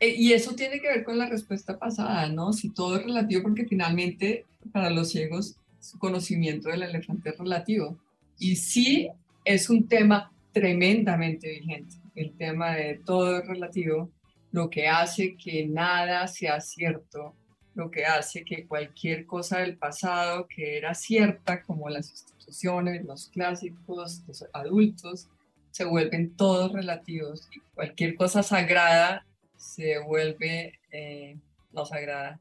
eh, 0.00 0.14
y 0.16 0.32
eso 0.32 0.56
tiene 0.56 0.80
que 0.80 0.88
ver 0.88 1.04
con 1.04 1.16
la 1.16 1.28
respuesta 1.28 1.78
pasada, 1.78 2.28
¿no? 2.28 2.52
Si 2.52 2.70
todo 2.70 2.96
es 2.96 3.04
relativo, 3.04 3.42
porque 3.42 3.64
finalmente 3.64 4.46
para 4.72 4.90
los 4.90 5.10
ciegos 5.10 5.56
su 5.78 5.98
conocimiento 5.98 6.68
del 6.68 6.82
elefante 6.82 7.32
relativo. 7.32 7.98
Y 8.38 8.56
sí 8.56 9.08
es 9.44 9.70
un 9.70 9.86
tema 9.88 10.32
tremendamente 10.52 11.48
vigente, 11.50 11.96
el 12.14 12.32
tema 12.36 12.74
de 12.74 13.00
todo 13.04 13.38
es 13.38 13.46
relativo, 13.46 14.10
lo 14.52 14.68
que 14.68 14.88
hace 14.88 15.36
que 15.36 15.66
nada 15.66 16.26
sea 16.26 16.60
cierto, 16.60 17.34
lo 17.74 17.90
que 17.90 18.04
hace 18.04 18.44
que 18.44 18.66
cualquier 18.66 19.26
cosa 19.26 19.58
del 19.58 19.76
pasado 19.76 20.46
que 20.48 20.76
era 20.76 20.94
cierta, 20.94 21.62
como 21.62 21.88
las 21.88 22.10
instituciones, 22.10 23.04
los 23.04 23.28
clásicos, 23.28 24.22
los 24.26 24.44
adultos, 24.52 25.28
se 25.70 25.84
vuelven 25.84 26.36
todos 26.36 26.72
relativos. 26.72 27.48
Cualquier 27.74 28.16
cosa 28.16 28.42
sagrada 28.42 29.26
se 29.56 29.98
vuelve 29.98 30.80
eh, 30.90 31.38
no 31.72 31.86
sagrada. 31.86 32.40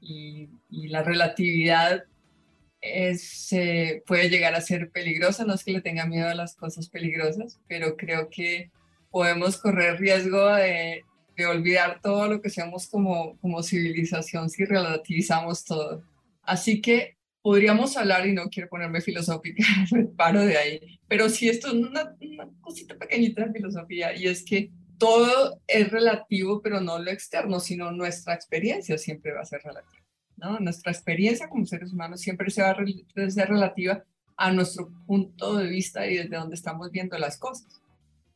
Y, 0.00 0.48
la 0.70 1.02
relatividad 1.02 2.04
es, 2.80 3.50
puede 4.06 4.28
llegar 4.28 4.54
a 4.54 4.60
ser 4.60 4.90
peligrosa, 4.90 5.44
no 5.44 5.54
es 5.54 5.64
que 5.64 5.72
le 5.72 5.80
tenga 5.80 6.06
miedo 6.06 6.28
a 6.28 6.34
las 6.34 6.56
cosas 6.56 6.88
peligrosas, 6.88 7.60
pero 7.68 7.96
creo 7.96 8.28
que 8.28 8.70
podemos 9.10 9.58
correr 9.58 10.00
riesgo 10.00 10.54
de, 10.54 11.04
de 11.42 11.56
olvidar 11.56 12.00
todo 12.02 12.28
lo 12.28 12.40
que 12.40 12.50
seamos 12.50 12.88
como, 12.88 13.36
como 13.38 13.62
civilización 13.62 14.50
si 14.50 14.64
relativizamos 14.64 15.64
todo. 15.64 16.02
Así 16.42 16.80
que 16.80 17.16
podríamos 17.42 17.96
hablar, 17.96 18.26
y 18.26 18.32
no 18.32 18.48
quiero 18.48 18.68
ponerme 18.68 19.00
filosófica, 19.00 19.64
me 19.92 20.04
paro 20.04 20.42
de 20.42 20.56
ahí, 20.56 21.00
pero 21.08 21.28
sí 21.28 21.48
esto 21.48 21.68
es 21.68 21.74
una, 21.74 22.16
una 22.20 22.48
cosita 22.60 22.96
pequeñita 22.96 23.44
de 23.44 23.52
filosofía, 23.52 24.14
y 24.14 24.26
es 24.26 24.44
que 24.44 24.70
todo 24.98 25.60
es 25.66 25.90
relativo, 25.90 26.62
pero 26.62 26.80
no 26.80 26.98
lo 27.00 27.10
externo, 27.10 27.58
sino 27.58 27.90
nuestra 27.90 28.34
experiencia 28.34 28.96
siempre 28.96 29.32
va 29.32 29.40
a 29.40 29.44
ser 29.44 29.60
relativa. 29.64 30.02
Nuestra 30.60 30.92
experiencia 30.92 31.48
como 31.48 31.66
seres 31.66 31.92
humanos 31.92 32.20
siempre 32.20 32.50
se 32.50 32.62
va 32.62 32.70
a 32.70 33.30
ser 33.30 33.48
relativa 33.48 34.04
a 34.36 34.52
nuestro 34.52 34.90
punto 35.06 35.56
de 35.56 35.68
vista 35.68 36.06
y 36.06 36.16
desde 36.16 36.36
donde 36.36 36.54
estamos 36.54 36.90
viendo 36.90 37.18
las 37.18 37.36
cosas. 37.36 37.81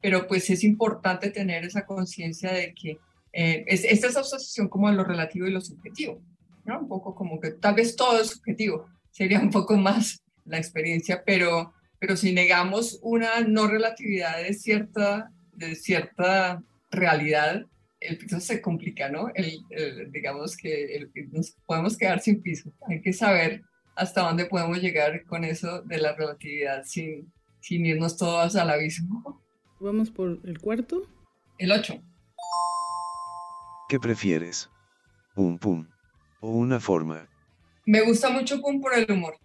Pero 0.01 0.27
pues 0.27 0.49
es 0.51 0.65
importante 0.65 1.31
tener 1.31 1.65
esa 1.65 1.87
conciencia 1.87 2.53
de 2.53 2.75
que 2.75 2.99
eh, 3.33 3.65
es, 3.67 3.85
es 3.85 4.05
asociación 4.05 4.69
como 4.69 4.89
a 4.89 4.93
lo 4.93 5.05
relativo 5.05 5.47
y 5.47 5.51
lo 5.51 5.61
subjetivo, 5.61 6.23
¿no? 6.65 6.81
Un 6.81 6.89
poco 6.89 7.15
como 7.15 7.39
que 7.41 7.51
tal 7.51 7.75
vez 7.75 7.95
todo 7.95 8.21
es 8.21 8.29
subjetivo, 8.29 8.89
sería 9.11 9.41
un 9.41 9.51
poco 9.51 9.77
más 9.77 10.23
la 10.45 10.59
experiencia, 10.59 11.23
pero, 11.25 11.75
pero 11.99 12.17
si 12.17 12.33
negamos 12.33 12.99
una 13.03 13.41
no 13.41 13.67
relatividad 13.67 14.43
de 14.43 14.55
cierta, 14.55 15.31
de 15.53 15.75
cierta 15.75 16.63
realidad, 16.91 17.67
el 18.01 18.19
piso 18.19 18.41
se 18.41 18.61
complica, 18.61 19.09
¿no? 19.09 19.31
El, 19.35 19.61
digamos 20.11 20.57
que 20.57 21.09
nos 21.33 21.57
podemos 21.67 21.97
quedar 21.97 22.21
sin 22.21 22.43
piso. 22.43 22.73
Hay 22.89 23.01
que 23.01 23.13
saber 23.13 23.63
hasta 23.95 24.23
dónde 24.23 24.47
podemos 24.47 24.81
llegar 24.81 25.25
con 25.25 25.45
eso 25.45 25.83
de 25.83 25.99
la 25.99 26.15
relatividad 26.15 26.85
sin, 26.85 27.33
sin 27.61 27.87
irnos 27.87 28.17
todos 28.17 28.57
al 28.57 28.71
abismo. 28.71 29.43
Vamos 29.81 30.11
por 30.11 30.41
el 30.45 30.59
cuarto. 30.59 31.03
El 31.59 31.73
8. 31.73 31.95
¿Qué 33.89 33.99
prefieres? 34.01 34.71
¿Un 35.35 35.59
pum 35.59 35.87
o 36.41 36.51
una 36.51 36.81
forma? 36.81 37.29
Me 37.85 38.03
gusta 38.03 38.31
mucho 38.31 38.61
pum 38.61 38.81
por 38.81 38.95
el 38.95 39.11
humor. 39.11 39.37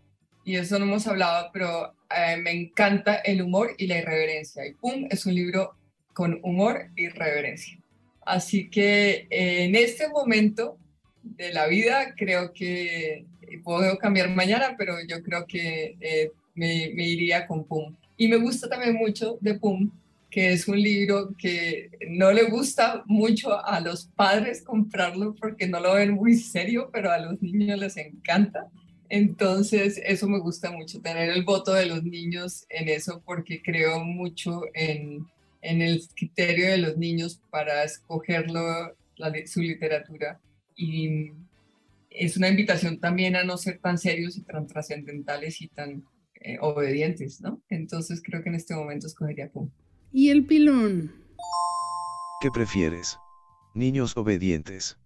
Y 0.43 0.55
eso 0.55 0.79
no 0.79 0.85
hemos 0.85 1.05
hablado, 1.05 1.49
pero 1.53 1.93
eh, 2.09 2.37
me 2.37 2.51
encanta 2.51 3.15
el 3.17 3.41
humor 3.41 3.75
y 3.77 3.87
la 3.87 3.99
irreverencia. 3.99 4.65
Y 4.65 4.73
pum 4.73 5.07
es 5.09 5.25
un 5.25 5.35
libro 5.35 5.75
con 6.13 6.39
humor 6.43 6.89
y 6.95 7.09
reverencia. 7.09 7.77
Así 8.25 8.69
que 8.69 9.27
eh, 9.29 9.65
en 9.65 9.75
este 9.75 10.09
momento 10.09 10.77
de 11.23 11.53
la 11.53 11.67
vida 11.67 12.15
creo 12.15 12.53
que 12.53 13.25
puedo 13.63 13.97
cambiar 13.97 14.29
mañana, 14.29 14.75
pero 14.77 14.95
yo 15.07 15.21
creo 15.23 15.45
que 15.45 15.97
eh, 15.99 16.31
me, 16.55 16.85
iría 16.87 17.47
con 17.47 17.65
Pum. 17.65 17.95
Y 18.17 18.27
me 18.27 18.37
gusta 18.37 18.69
también 18.69 18.95
mucho 18.95 19.37
de 19.41 19.55
Pum, 19.55 19.91
que 20.31 20.53
es 20.53 20.67
un 20.69 20.81
libro 20.81 21.35
que 21.37 21.91
no 22.09 22.31
le 22.31 22.43
gusta 22.43 23.03
mucho 23.05 23.63
a 23.63 23.81
los 23.81 24.07
padres 24.07 24.63
comprarlo 24.63 25.35
porque 25.35 25.67
no 25.67 25.81
lo 25.81 25.93
ven 25.95 26.13
muy 26.13 26.35
serio, 26.35 26.89
pero 26.91 27.11
a 27.11 27.19
los 27.19 27.41
niños 27.41 27.77
les 27.77 27.97
encanta. 27.97 28.69
Entonces, 29.09 30.01
eso 30.05 30.29
me 30.29 30.39
gusta 30.39 30.71
mucho, 30.71 31.01
tener 31.01 31.29
el 31.31 31.43
voto 31.43 31.73
de 31.73 31.85
los 31.85 32.01
niños 32.03 32.65
en 32.69 32.87
eso, 32.87 33.21
porque 33.25 33.61
creo 33.61 34.05
mucho 34.05 34.61
en, 34.73 35.27
en 35.61 35.81
el 35.81 36.01
criterio 36.15 36.71
de 36.71 36.77
los 36.77 36.97
niños 36.97 37.41
para 37.49 37.83
escogerlo, 37.83 38.95
la, 39.17 39.33
su 39.45 39.59
literatura. 39.59 40.39
Y 40.77 41.33
es 42.09 42.37
una 42.37 42.47
invitación 42.47 43.01
también 43.01 43.35
a 43.35 43.43
no 43.43 43.57
ser 43.57 43.79
tan 43.79 43.97
serios 43.97 44.37
y 44.37 44.43
tan 44.43 44.65
trascendentales 44.65 45.61
y 45.61 45.67
tan 45.67 46.05
eh, 46.35 46.57
obedientes, 46.61 47.41
¿no? 47.41 47.61
Entonces, 47.67 48.21
creo 48.23 48.41
que 48.41 48.47
en 48.47 48.55
este 48.55 48.75
momento 48.75 49.07
escogería 49.07 49.49
Pum. 49.49 49.69
¿Y 50.13 50.29
el 50.29 50.45
pilón? 50.45 51.13
¿Qué 52.41 52.49
prefieres? 52.51 53.17
¿Niños 53.73 54.17
obedientes? 54.17 54.97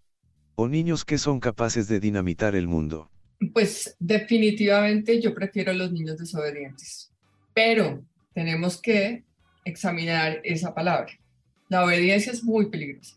¿O 0.56 0.68
niños 0.68 1.06
que 1.06 1.20
son 1.20 1.40
capaces 1.40 1.88
de 1.88 2.00
dinamitar 2.00 2.56
el 2.56 2.68
mundo? 2.68 3.12
Pues 3.54 3.96
definitivamente 4.00 5.22
yo 5.22 5.36
prefiero 5.36 5.74
los 5.74 5.92
niños 5.92 6.18
desobedientes, 6.18 7.12
pero 7.54 8.04
tenemos 8.34 8.82
que 8.82 9.24
examinar 9.64 10.42
esa 10.44 10.74
palabra. 10.74 11.12
La 11.70 11.86
obediencia 11.86 12.32
es 12.32 12.44
muy 12.44 12.72
peligrosa. 12.72 13.16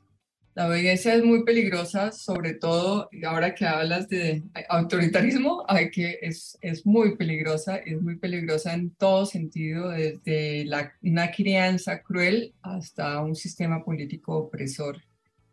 La 0.58 0.66
obediencia 0.66 1.14
es 1.14 1.22
muy 1.22 1.44
peligrosa, 1.44 2.10
sobre 2.10 2.52
todo 2.52 3.08
ahora 3.24 3.54
que 3.54 3.64
hablas 3.64 4.08
de 4.08 4.42
autoritarismo, 4.68 5.64
hay 5.68 5.88
que 5.88 6.18
es, 6.20 6.58
es 6.60 6.84
muy 6.84 7.16
peligrosa, 7.16 7.76
es 7.76 8.02
muy 8.02 8.16
peligrosa 8.16 8.74
en 8.74 8.90
todo 8.90 9.24
sentido, 9.24 9.90
desde 9.90 10.64
la, 10.64 10.92
una 11.00 11.30
crianza 11.30 12.02
cruel 12.02 12.54
hasta 12.60 13.22
un 13.22 13.36
sistema 13.36 13.84
político 13.84 14.36
opresor 14.36 15.00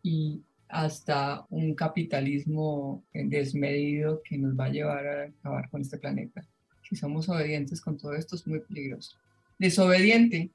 y 0.02 0.42
hasta 0.66 1.46
un 1.50 1.76
capitalismo 1.76 3.04
desmedido 3.14 4.22
que 4.24 4.38
nos 4.38 4.58
va 4.58 4.64
a 4.64 4.70
llevar 4.70 5.06
a 5.06 5.22
acabar 5.26 5.70
con 5.70 5.82
este 5.82 5.98
planeta. 5.98 6.44
Si 6.82 6.96
somos 6.96 7.28
obedientes 7.28 7.80
con 7.80 7.96
todo 7.96 8.12
esto 8.16 8.34
es 8.34 8.44
muy 8.44 8.58
peligroso. 8.58 9.16
Desobediente, 9.56 10.50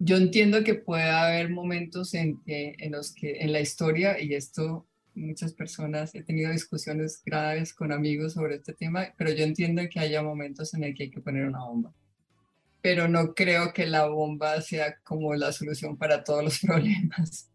yo 0.00 0.16
entiendo 0.16 0.64
que 0.64 0.74
puede 0.74 1.08
haber 1.08 1.50
momentos 1.50 2.14
en, 2.14 2.40
en 2.46 2.90
los 2.90 3.14
que 3.14 3.38
en 3.40 3.52
la 3.52 3.60
historia, 3.60 4.20
y 4.20 4.34
esto 4.34 4.86
muchas 5.14 5.52
personas, 5.52 6.14
he 6.14 6.22
tenido 6.22 6.50
discusiones 6.50 7.22
graves 7.24 7.72
con 7.74 7.92
amigos 7.92 8.32
sobre 8.32 8.56
este 8.56 8.72
tema, 8.72 9.14
pero 9.16 9.30
yo 9.30 9.44
entiendo 9.44 9.82
que 9.90 10.00
haya 10.00 10.22
momentos 10.22 10.74
en 10.74 10.84
el 10.84 10.94
que 10.94 11.04
hay 11.04 11.10
que 11.10 11.20
poner 11.20 11.46
una 11.46 11.64
bomba. 11.64 11.92
Pero 12.80 13.06
no 13.06 13.34
creo 13.34 13.72
que 13.72 13.86
la 13.86 14.06
bomba 14.06 14.60
sea 14.62 14.96
como 15.04 15.34
la 15.34 15.52
solución 15.52 15.96
para 15.96 16.24
todos 16.24 16.42
los 16.42 16.58
problemas 16.62 17.50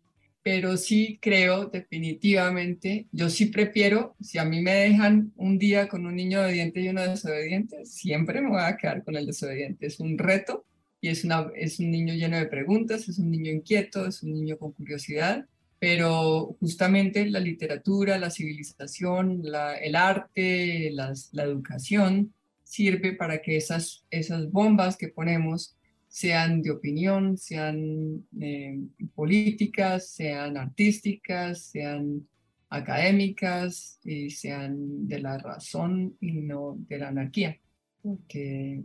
pero 0.46 0.78
sí 0.78 1.18
creo 1.20 1.66
definitivamente, 1.66 3.08
yo 3.12 3.32
sí 3.32 3.48
prefiero, 3.48 4.16
si 4.22 4.38
a 4.38 4.46
mí 4.46 4.62
me 4.62 4.76
dejan 4.76 5.34
un 5.38 5.58
día 5.58 5.88
con 5.88 6.06
un 6.06 6.16
niño 6.16 6.41
obediente 6.41 6.82
y 6.82 6.89
uno 6.89 7.02
desobediente, 7.02 7.84
siempre 7.84 8.41
me 8.41 8.50
voy 8.50 8.62
a 8.62 8.78
quedar 8.78 9.04
con 9.04 9.16
el 9.16 9.26
desobediente. 9.26 9.88
Es 9.88 10.00
un 10.00 10.20
reto 10.20 10.64
y 11.06 11.10
es, 11.10 11.24
una, 11.24 11.51
es 11.56 11.80
un 11.80 11.91
niño 11.91 12.16
lleno 12.16 12.36
de 12.36 12.47
preguntas, 12.47 13.08
es 13.08 13.20
un 13.20 13.30
niño 13.30 13.51
inquieto, 13.51 14.08
es 14.08 14.24
un 14.24 14.34
niño 14.34 14.58
con 14.58 14.72
curiosidad, 14.72 15.45
pero 15.78 16.58
justamente 16.60 17.28
la 17.28 17.39
literatura, 17.39 18.18
la 18.18 18.32
civilización, 18.32 19.43
el 19.84 19.95
arte, 19.95 20.89
las, 20.93 21.30
la 21.32 21.43
educación 21.43 22.34
sirve 22.64 23.14
para 23.14 23.43
que 23.43 23.56
esas, 23.56 24.03
esas 24.10 24.51
bombas 24.51 24.97
que 24.97 25.10
ponemos 25.10 25.78
sean 26.08 26.64
de 26.64 26.72
opinión, 26.72 27.38
sean 27.38 28.26
eh, 28.41 28.80
políticas, 29.14 30.10
sean 30.10 30.58
artísticas, 30.58 31.66
sean 31.66 32.28
académicas 32.70 33.99
y 34.03 34.32
sean 34.32 35.08
de 35.08 35.20
la 35.20 35.38
razón 35.38 36.18
y 36.20 36.32
no 36.32 36.78
de 36.89 36.97
la 36.97 37.10
anarquía. 37.10 37.60
Porque 38.01 38.82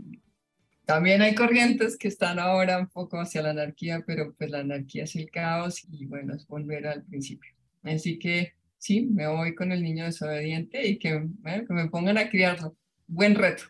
también 0.91 1.23
hay 1.23 1.37
corrientes 1.37 1.97
que 1.97 2.09
están 2.09 2.41
ahora 2.41 2.77
un 2.81 2.89
poco 2.89 3.21
hacia 3.21 3.43
la 3.43 3.51
anarquía, 3.51 4.03
pero 4.05 4.35
pues 4.37 4.51
la 4.51 4.59
anarquía 4.59 5.05
es 5.05 5.15
el 5.15 5.31
caos 5.31 5.85
y 5.89 6.05
bueno, 6.05 6.35
es 6.35 6.49
volver 6.49 6.85
al 6.89 7.05
principio. 7.05 7.53
Así 7.85 8.19
que 8.19 8.55
sí, 8.77 9.03
me 9.03 9.29
voy 9.29 9.55
con 9.55 9.71
el 9.71 9.85
niño 9.85 10.05
desobediente 10.05 10.85
y 10.89 10.99
que, 10.99 11.29
que 11.45 11.73
me 11.73 11.89
pongan 11.89 12.19
a 12.19 12.29
criarlo. 12.29 12.77
Buen 13.07 13.37
reto. 13.37 13.67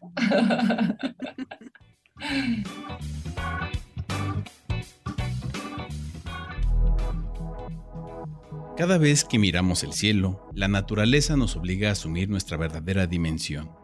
Cada 8.79 8.97
vez 8.97 9.27
que 9.27 9.39
miramos 9.39 9.85
el 9.85 9.93
cielo, 9.93 10.49
la 10.55 10.69
naturaleza 10.69 11.37
nos 11.37 11.55
obliga 11.55 11.91
a 11.91 11.93
asumir 11.93 12.31
nuestra 12.31 12.57
verdadera 12.57 13.07
dimensión. 13.07 13.80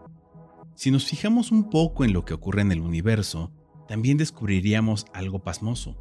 Si 0.77 0.91
nos 0.91 1.07
fijamos 1.07 1.53
un 1.53 1.71
poco 1.71 2.05
en 2.05 2.13
lo 2.13 2.27
que 2.27 2.35
ocurre 2.35 2.61
en 2.61 2.71
el 2.71 2.81
universo, 2.81 3.51
también 3.89 4.19
descubriríamos 4.19 5.07
algo 5.15 5.43
pasmoso. 5.43 5.97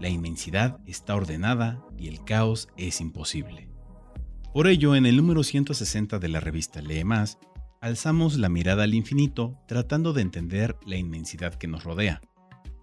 La 0.00 0.08
inmensidad 0.08 0.80
está 0.84 1.14
ordenada 1.14 1.86
y 1.96 2.08
el 2.08 2.24
caos 2.24 2.68
es 2.76 3.00
imposible. 3.00 3.70
Por 4.52 4.66
ello, 4.66 4.96
en 4.96 5.06
el 5.06 5.16
número 5.16 5.44
160 5.44 6.18
de 6.18 6.28
la 6.28 6.40
revista 6.40 6.82
Lee 6.82 7.04
Más, 7.04 7.38
alzamos 7.80 8.36
la 8.36 8.48
mirada 8.48 8.82
al 8.82 8.94
infinito 8.94 9.56
tratando 9.68 10.12
de 10.12 10.22
entender 10.22 10.76
la 10.84 10.96
inmensidad 10.96 11.54
que 11.54 11.68
nos 11.68 11.84
rodea. 11.84 12.20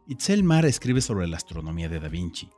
Itzel 0.07 0.43
Mar 0.43 0.65
escribe 0.65 1.01
sobre 1.01 1.27
la 1.27 1.35
astronomía 1.35 1.89
de 1.89 1.99
Da 1.99 2.07
Vinci, 2.07 2.49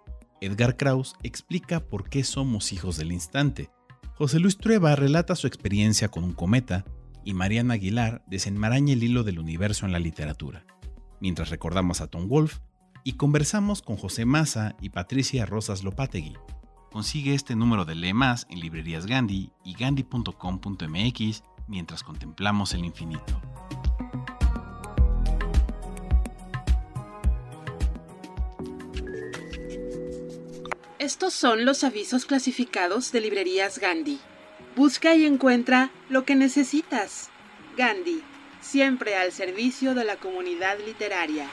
Edgar 0.41 0.77
Kraus 0.77 1.15
explica 1.23 1.79
por 1.79 2.07
qué 2.07 2.23
somos 2.23 2.71
hijos 2.71 2.97
del 2.97 3.11
instante. 3.11 3.71
José 4.13 4.39
Luis 4.39 4.57
Trueba 4.57 4.95
relata 4.95 5.35
su 5.35 5.47
experiencia 5.47 6.09
con 6.09 6.23
un 6.23 6.33
cometa 6.33 6.85
y 7.29 7.33
Mariana 7.33 7.75
Aguilar 7.75 8.23
desenmaraña 8.27 8.93
el 8.93 9.03
hilo 9.03 9.23
del 9.23 9.39
universo 9.39 9.85
en 9.85 9.91
la 9.91 9.99
literatura. 9.99 10.65
Mientras 11.19 11.49
recordamos 11.49 12.01
a 12.01 12.07
Tom 12.07 12.27
Wolfe 12.27 12.59
y 13.03 13.13
conversamos 13.13 13.81
con 13.81 13.97
José 13.97 14.25
Maza 14.25 14.75
y 14.81 14.89
Patricia 14.89 15.45
Rosas 15.45 15.83
Lopategui. 15.83 16.35
Consigue 16.91 17.35
este 17.35 17.55
número 17.55 17.85
de 17.85 17.95
Lee 17.95 18.13
Más 18.13 18.47
en 18.49 18.59
librerías 18.59 19.05
Gandhi 19.05 19.51
y 19.63 19.73
gandhi.com.mx 19.73 21.43
mientras 21.67 22.03
contemplamos 22.03 22.73
el 22.73 22.83
infinito. 22.85 23.41
Estos 30.97 31.33
son 31.33 31.65
los 31.65 31.83
avisos 31.83 32.25
clasificados 32.25 33.11
de 33.11 33.21
librerías 33.21 33.79
Gandhi. 33.79 34.19
Busca 34.79 35.13
y 35.13 35.25
encuentra 35.25 35.91
lo 36.07 36.23
que 36.23 36.37
necesitas. 36.37 37.29
Gandhi, 37.75 38.23
siempre 38.61 39.17
al 39.17 39.33
servicio 39.33 39.93
de 39.93 40.05
la 40.05 40.15
comunidad 40.15 40.77
literaria. 40.79 41.49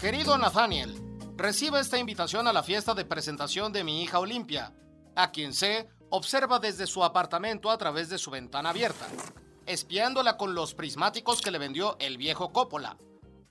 Querido 0.00 0.36
Nathaniel, 0.36 0.92
recibe 1.36 1.78
esta 1.78 1.96
invitación 1.96 2.48
a 2.48 2.52
la 2.52 2.64
fiesta 2.64 2.92
de 2.94 3.04
presentación 3.04 3.72
de 3.72 3.84
mi 3.84 4.02
hija 4.02 4.18
Olimpia, 4.18 4.72
a 5.14 5.30
quien 5.30 5.52
sé 5.52 5.88
observa 6.10 6.58
desde 6.58 6.88
su 6.88 7.04
apartamento 7.04 7.70
a 7.70 7.78
través 7.78 8.08
de 8.08 8.18
su 8.18 8.32
ventana 8.32 8.70
abierta 8.70 9.06
espiándola 9.66 10.36
con 10.36 10.54
los 10.54 10.74
prismáticos 10.74 11.40
que 11.40 11.50
le 11.50 11.58
vendió 11.58 11.96
el 11.98 12.18
viejo 12.18 12.52
Coppola. 12.52 12.98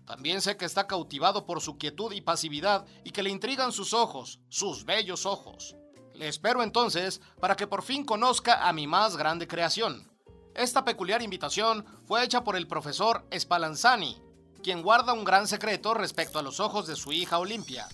También 0.06 0.42
sé 0.42 0.58
que 0.58 0.66
está 0.66 0.88
cautivado 0.88 1.46
por 1.46 1.62
su 1.62 1.78
quietud 1.78 2.12
y 2.12 2.22
pasividad 2.22 2.86
y 3.04 3.12
que 3.12 3.24
le 3.24 3.30
intrigan 3.30 3.72
sus 3.72 3.94
ojos, 3.94 4.40
sus 4.50 4.86
bellos 4.86 5.26
ojos. 5.26 5.76
Le 6.14 6.28
espero 6.28 6.62
entonces 6.62 7.22
para 7.40 7.56
que 7.56 7.68
por 7.68 7.84
fin 7.84 8.06
conozca 8.06 8.68
a 8.68 8.74
mi 8.74 8.86
más 8.86 9.18
grande 9.18 9.48
creación. 9.48 10.12
Esta 10.54 10.86
peculiar 10.86 11.22
invitación 11.22 11.86
fue 12.06 12.24
hecha 12.24 12.44
por 12.44 12.56
el 12.56 12.68
profesor 12.68 13.26
Spallanzani, 13.36 14.22
quien 14.62 14.84
guarda 14.84 15.14
un 15.14 15.24
gran 15.24 15.48
secreto 15.48 15.94
respecto 15.94 16.38
a 16.38 16.44
los 16.44 16.60
ojos 16.60 16.86
de 16.86 16.96
su 16.96 17.12
hija 17.12 17.40
Olimpia. 17.40 17.88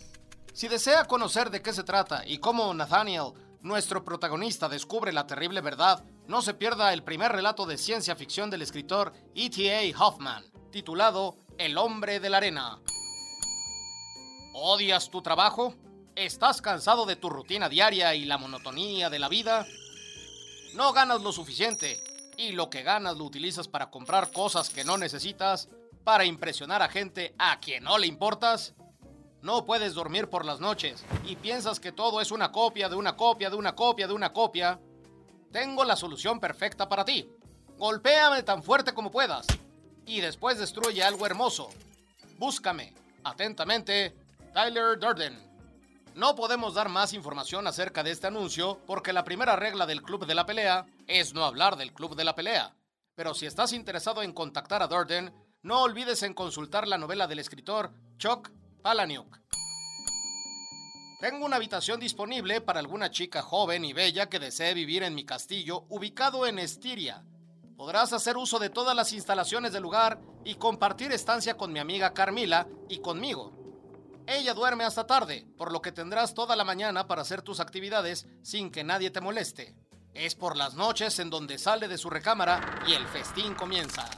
Si 0.53 0.68
desea 0.68 1.05
conocer 1.05 1.51
de 1.51 1.62
qué 1.62 1.72
se 1.72 1.84
trata 1.84 2.24
y 2.26 2.39
cómo 2.39 2.74
Nathaniel, 2.74 3.34
nuestro 3.62 4.03
protagonista, 4.03 4.68
descubre 4.68 5.14
la 5.14 5.26
terrible 5.26 5.62
verdad, 5.62 6.03
no 6.28 6.41
se 6.41 6.53
pierda 6.53 6.91
el 6.91 7.03
primer 7.03 7.32
relato 7.32 7.66
de 7.66 7.78
ciencia 7.78 8.16
ficción 8.16 8.49
del 8.49 8.62
escritor 8.62 9.14
E.T.A. 9.36 9.97
Hoffman, 9.97 10.43
titulado 10.72 11.38
El 11.60 11.78
hombre 11.78 12.22
de 12.22 12.30
la 12.30 12.38
arena. 12.38 12.80
¿Odias 14.53 15.10
tu 15.10 15.22
trabajo? 15.22 15.76
¿Estás 16.16 16.62
cansado 16.62 17.05
de 17.05 17.18
tu 17.18 17.30
rutina 17.30 17.68
diaria 17.68 18.16
y 18.16 18.24
la 18.24 18.38
monotonía 18.38 19.10
de 19.10 19.20
la 19.20 19.28
vida? 19.28 19.68
¿No 20.76 20.93
ganas 20.93 21.22
lo 21.22 21.34
suficiente 21.34 22.01
y 22.38 22.53
lo 22.53 22.70
que 22.70 22.82
ganas 22.82 23.18
lo 23.18 23.26
utilizas 23.26 23.68
para 23.68 23.91
comprar 23.91 24.32
cosas 24.32 24.70
que 24.70 24.86
no 24.86 24.97
necesitas, 24.97 25.68
para 26.05 26.24
impresionar 26.24 26.82
a 26.82 26.88
gente 26.88 27.36
a 27.38 27.60
quien 27.60 27.84
no 27.84 27.97
le 27.97 28.07
importas? 28.07 28.74
No 29.41 29.66
puedes 29.66 29.93
dormir 29.95 30.30
por 30.30 30.45
las 30.45 30.62
noches 30.62 31.03
y 31.26 31.36
piensas 31.36 31.82
que 31.82 31.91
todo 31.91 32.22
es 32.22 32.32
una 32.32 32.53
copia 32.53 32.88
de 32.88 32.95
una 32.95 33.18
copia 33.18 33.49
de 33.49 33.57
una 33.57 33.76
copia 33.76 34.07
de 34.07 34.14
una 34.14 34.32
copia 34.32 34.80
tengo 35.51 35.84
la 35.84 35.97
solución 35.97 36.39
perfecta 36.39 36.88
para 36.88 37.03
ti. 37.03 37.30
Golpéame 37.78 38.43
tan 38.43 38.64
fuerte 38.64 38.93
como 38.93 39.12
puedas 39.12 39.45
y 40.10 40.22
después 40.22 40.57
destruye 40.57 41.03
algo 41.03 41.26
hermoso. 41.26 41.70
Búscame. 42.38 42.93
Atentamente, 43.24 44.16
Tyler 44.53 44.97
Durden. 44.97 45.38
No 46.16 46.36
podemos 46.36 46.74
dar 46.74 46.89
más 46.89 47.14
información 47.14 47.68
acerca 47.68 48.03
de 48.03 48.12
este 48.12 48.28
anuncio 48.28 48.80
porque 48.88 49.14
la 49.14 49.24
primera 49.24 49.55
regla 49.55 49.86
del 49.86 50.01
Club 50.01 50.26
de 50.26 50.36
la 50.36 50.45
Pelea 50.45 50.86
es 51.07 51.34
no 51.34 51.45
hablar 51.45 51.78
del 51.78 51.93
Club 51.93 52.16
de 52.16 52.24
la 52.24 52.36
Pelea. 52.36 52.76
Pero 53.14 53.34
si 53.34 53.45
estás 53.45 53.72
interesado 53.72 54.24
en 54.24 54.34
contactar 54.34 54.82
a 54.82 54.88
Durden, 54.88 55.32
no 55.62 55.82
olvides 55.84 56.24
en 56.24 56.34
consultar 56.34 56.88
la 56.88 56.97
novela 56.97 57.28
del 57.28 57.39
escritor 57.39 57.91
Chuck 58.18 58.49
Palahniuk. 58.82 59.39
Tengo 61.20 61.45
una 61.45 61.57
habitación 61.57 61.99
disponible 61.99 62.62
para 62.62 62.80
alguna 62.80 63.12
chica 63.12 63.41
joven 63.41 63.86
y 63.86 63.93
bella 63.93 64.28
que 64.30 64.39
desee 64.39 64.74
vivir 64.74 65.03
en 65.03 65.14
mi 65.14 65.26
castillo 65.26 65.86
ubicado 65.89 66.47
en 66.47 66.57
Estiria. 66.60 67.24
Podrás 67.80 68.11
hacer 68.11 68.36
uso 68.36 68.59
de 68.59 68.69
todas 68.69 68.93
las 68.93 69.13
instalaciones 69.13 69.71
del 69.71 69.84
lugar 69.84 70.19
y 70.43 70.55
compartir 70.55 71.13
estancia 71.13 71.55
con 71.55 71.71
mi 71.71 71.80
amiga 71.80 72.13
Carmila 72.13 72.67
y 72.89 72.99
conmigo. 72.99 73.53
Ella 74.27 74.53
duerme 74.53 74.84
hasta 74.84 75.07
tarde, 75.07 75.47
por 75.57 75.71
lo 75.71 75.82
que 75.82 75.93
tendrás 75.93 76.34
toda 76.34 76.57
la 76.57 76.65
mañana 76.65 77.07
para 77.07 77.21
hacer 77.21 77.41
tus 77.41 77.61
actividades 77.61 78.27
sin 78.41 78.69
que 78.69 78.84
nadie 78.84 79.11
te 79.11 79.21
moleste. 79.21 79.77
Es 80.13 80.36
por 80.36 80.57
las 80.57 80.73
noches 80.73 81.19
en 81.19 81.30
donde 81.30 81.57
sale 81.57 81.88
de 81.88 81.97
su 81.97 82.09
recámara 82.09 82.84
y 82.86 82.95
el 82.95 83.07
festín 83.07 83.55
comienza. 83.55 84.09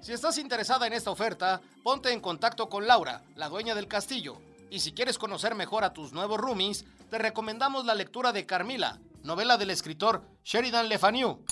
Si 0.00 0.12
estás 0.12 0.38
interesada 0.38 0.86
en 0.86 0.92
esta 0.92 1.10
oferta, 1.10 1.60
ponte 1.82 2.12
en 2.12 2.20
contacto 2.20 2.68
con 2.68 2.86
Laura, 2.86 3.24
la 3.34 3.48
dueña 3.48 3.74
del 3.74 3.88
castillo, 3.88 4.40
y 4.70 4.78
si 4.78 4.92
quieres 4.92 5.18
conocer 5.18 5.56
mejor 5.56 5.82
a 5.82 5.92
tus 5.92 6.12
nuevos 6.12 6.38
roomies, 6.38 6.84
te 7.10 7.18
recomendamos 7.18 7.84
la 7.84 7.96
lectura 7.96 8.30
de 8.30 8.46
Carmila, 8.46 9.00
novela 9.24 9.56
del 9.56 9.70
escritor 9.70 10.22
Sheridan 10.44 10.88
Le 10.88 11.00
Fanu. 11.00 11.44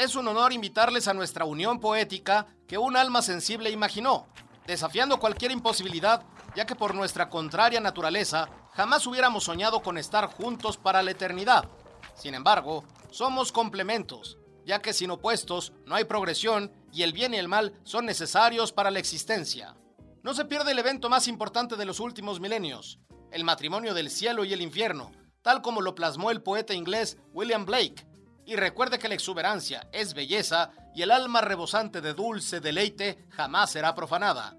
Es 0.00 0.14
un 0.14 0.26
honor 0.28 0.54
invitarles 0.54 1.08
a 1.08 1.12
nuestra 1.12 1.44
unión 1.44 1.78
poética 1.78 2.46
que 2.66 2.78
un 2.78 2.96
alma 2.96 3.20
sensible 3.20 3.68
imaginó, 3.68 4.28
desafiando 4.66 5.20
cualquier 5.20 5.50
imposibilidad, 5.50 6.22
ya 6.56 6.64
que 6.64 6.74
por 6.74 6.94
nuestra 6.94 7.28
contraria 7.28 7.80
naturaleza 7.80 8.48
jamás 8.72 9.06
hubiéramos 9.06 9.44
soñado 9.44 9.82
con 9.82 9.98
estar 9.98 10.24
juntos 10.24 10.78
para 10.78 11.02
la 11.02 11.10
eternidad. 11.10 11.68
Sin 12.14 12.34
embargo, 12.34 12.82
somos 13.10 13.52
complementos, 13.52 14.38
ya 14.64 14.80
que 14.80 14.94
sin 14.94 15.10
opuestos 15.10 15.74
no 15.84 15.96
hay 15.96 16.04
progresión 16.04 16.72
y 16.90 17.02
el 17.02 17.12
bien 17.12 17.34
y 17.34 17.36
el 17.36 17.48
mal 17.48 17.78
son 17.84 18.06
necesarios 18.06 18.72
para 18.72 18.90
la 18.90 19.00
existencia. 19.00 19.76
No 20.22 20.32
se 20.32 20.46
pierde 20.46 20.72
el 20.72 20.78
evento 20.78 21.10
más 21.10 21.28
importante 21.28 21.76
de 21.76 21.84
los 21.84 22.00
últimos 22.00 22.40
milenios, 22.40 23.00
el 23.32 23.44
matrimonio 23.44 23.92
del 23.92 24.08
cielo 24.08 24.46
y 24.46 24.54
el 24.54 24.62
infierno, 24.62 25.12
tal 25.42 25.60
como 25.60 25.82
lo 25.82 25.94
plasmó 25.94 26.30
el 26.30 26.40
poeta 26.40 26.72
inglés 26.72 27.18
William 27.34 27.66
Blake. 27.66 28.06
Y 28.50 28.56
recuerde 28.56 28.98
que 28.98 29.06
la 29.06 29.14
exuberancia 29.14 29.88
es 29.92 30.12
belleza 30.12 30.72
y 30.92 31.02
el 31.02 31.12
alma 31.12 31.40
rebosante 31.40 32.00
de 32.00 32.14
dulce 32.14 32.58
deleite 32.58 33.28
jamás 33.30 33.70
será 33.70 33.94
profanada. 33.94 34.58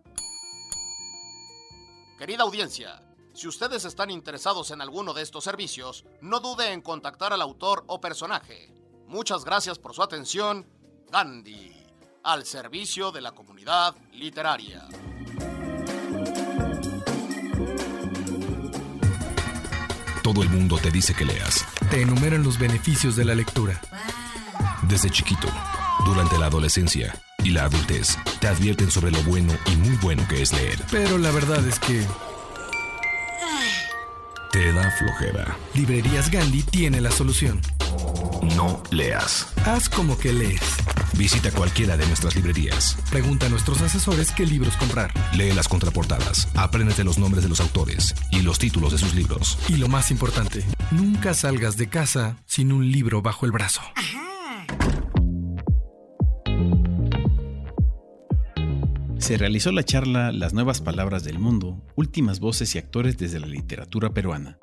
Querida 2.17 2.43
audiencia, 2.43 3.03
si 3.33 3.49
ustedes 3.49 3.83
están 3.83 4.09
interesados 4.09 4.71
en 4.71 4.79
alguno 4.79 5.13
de 5.13 5.23
estos 5.23 5.43
servicios, 5.43 6.05
no 6.21 6.39
dude 6.39 6.71
en 6.71 6.79
contactar 6.81 7.33
al 7.33 7.41
autor 7.41 7.83
o 7.87 7.99
personaje. 7.99 8.73
Muchas 9.07 9.43
gracias 9.43 9.77
por 9.77 9.93
su 9.93 10.01
atención. 10.01 10.65
Gandhi, 11.11 11.75
al 12.23 12.45
servicio 12.45 13.11
de 13.11 13.19
la 13.19 13.33
comunidad 13.33 13.93
literaria. 14.13 14.87
Todo 20.31 20.43
el 20.43 20.49
mundo 20.49 20.77
te 20.77 20.91
dice 20.91 21.13
que 21.13 21.25
leas. 21.25 21.65
Te 21.89 22.03
enumeran 22.03 22.41
los 22.41 22.57
beneficios 22.57 23.17
de 23.17 23.25
la 23.25 23.35
lectura. 23.35 23.81
Desde 24.83 25.09
chiquito, 25.09 25.49
durante 26.05 26.37
la 26.37 26.45
adolescencia 26.45 27.13
y 27.43 27.49
la 27.49 27.65
adultez, 27.65 28.17
te 28.39 28.47
advierten 28.47 28.89
sobre 28.89 29.11
lo 29.11 29.21
bueno 29.23 29.51
y 29.69 29.75
muy 29.75 29.97
bueno 29.97 30.25
que 30.29 30.41
es 30.41 30.53
leer. 30.53 30.79
Pero 30.89 31.17
la 31.17 31.31
verdad 31.31 31.67
es 31.67 31.79
que... 31.79 32.07
Te 34.53 34.71
da 34.71 34.89
flojera. 34.91 35.57
Librerías 35.73 36.31
Gandhi 36.31 36.63
tiene 36.63 37.01
la 37.01 37.11
solución. 37.11 37.59
No 38.55 38.81
leas. 38.91 39.47
Haz 39.65 39.89
como 39.89 40.17
que 40.17 40.33
lees. 40.33 40.61
Visita 41.17 41.51
cualquiera 41.51 41.97
de 41.97 42.05
nuestras 42.07 42.35
librerías. 42.35 42.97
Pregunta 43.09 43.45
a 43.45 43.49
nuestros 43.49 43.81
asesores 43.81 44.31
qué 44.31 44.45
libros 44.45 44.75
comprar. 44.77 45.11
Lee 45.35 45.51
las 45.53 45.67
contraportadas. 45.67 46.47
Apréndete 46.55 47.03
los 47.03 47.17
nombres 47.17 47.43
de 47.43 47.49
los 47.49 47.59
autores 47.59 48.15
y 48.31 48.41
los 48.41 48.59
títulos 48.59 48.91
de 48.91 48.97
sus 48.97 49.13
libros. 49.13 49.57
Y 49.67 49.77
lo 49.77 49.87
más 49.87 50.11
importante, 50.11 50.63
nunca 50.91 51.33
salgas 51.33 51.77
de 51.77 51.89
casa 51.89 52.37
sin 52.45 52.71
un 52.71 52.91
libro 52.91 53.21
bajo 53.21 53.45
el 53.45 53.51
brazo. 53.51 53.81
Se 59.21 59.37
realizó 59.37 59.71
la 59.71 59.83
charla 59.83 60.31
Las 60.31 60.53
nuevas 60.53 60.81
palabras 60.81 61.23
del 61.23 61.37
mundo, 61.37 61.79
últimas 61.95 62.39
voces 62.39 62.73
y 62.73 62.79
actores 62.79 63.19
desde 63.19 63.39
la 63.39 63.45
literatura 63.45 64.09
peruana, 64.09 64.57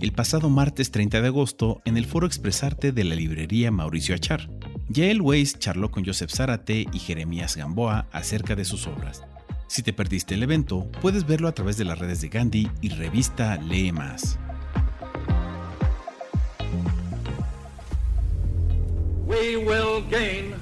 el 0.00 0.12
pasado 0.12 0.48
martes 0.48 0.90
30 0.90 1.20
de 1.20 1.28
agosto 1.28 1.82
en 1.84 1.96
el 1.96 2.06
foro 2.06 2.26
Expresarte 2.26 2.92
de 2.92 3.04
la 3.04 3.14
librería 3.14 3.70
Mauricio 3.70 4.14
Achar. 4.14 4.48
Yael 4.88 5.20
Weiss 5.20 5.58
charló 5.58 5.90
con 5.90 6.04
Joseph 6.04 6.30
Zárate 6.30 6.86
y 6.92 6.98
Jeremías 6.98 7.56
Gamboa 7.56 8.06
acerca 8.12 8.54
de 8.54 8.64
sus 8.64 8.86
obras. 8.86 9.22
Si 9.66 9.82
te 9.82 9.92
perdiste 9.92 10.34
el 10.34 10.42
evento, 10.42 10.90
puedes 11.02 11.26
verlo 11.26 11.48
a 11.48 11.52
través 11.52 11.76
de 11.76 11.84
las 11.84 11.98
redes 11.98 12.20
de 12.20 12.28
Gandhi 12.28 12.70
y 12.80 12.90
revista 12.90 13.56
Lee 13.56 13.92
Más. 13.92 14.38
We 19.26 19.56
will 19.58 20.02
gain 20.08 20.54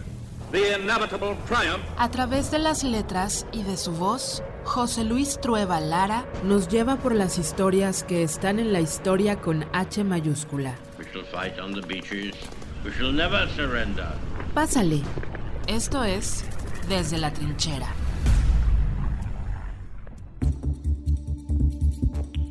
the 0.50 0.76
inevitable 0.76 1.36
triumph. 1.46 1.84
A 1.98 2.10
través 2.10 2.50
de 2.50 2.58
las 2.58 2.82
letras 2.82 3.46
y 3.52 3.62
de 3.62 3.76
su 3.76 3.92
voz, 3.92 4.42
José 4.66 5.04
Luis 5.04 5.38
Trueba 5.40 5.80
Lara 5.80 6.26
nos 6.44 6.68
lleva 6.68 6.96
por 6.96 7.14
las 7.14 7.38
historias 7.38 8.02
que 8.02 8.24
están 8.24 8.58
en 8.58 8.72
la 8.72 8.80
historia 8.80 9.40
con 9.40 9.64
H 9.72 10.02
mayúscula. 10.02 10.74
We 10.98 11.04
shall 11.12 11.24
fight 11.24 11.58
on 11.60 11.72
the 11.72 11.86
beaches. 11.86 12.34
We 12.84 12.90
shall 12.90 13.12
never 13.12 13.48
surrender. 13.50 14.08
Pásale. 14.54 15.02
Esto 15.68 16.02
es 16.02 16.44
Desde 16.88 17.16
la 17.16 17.32
Trinchera. 17.32 17.86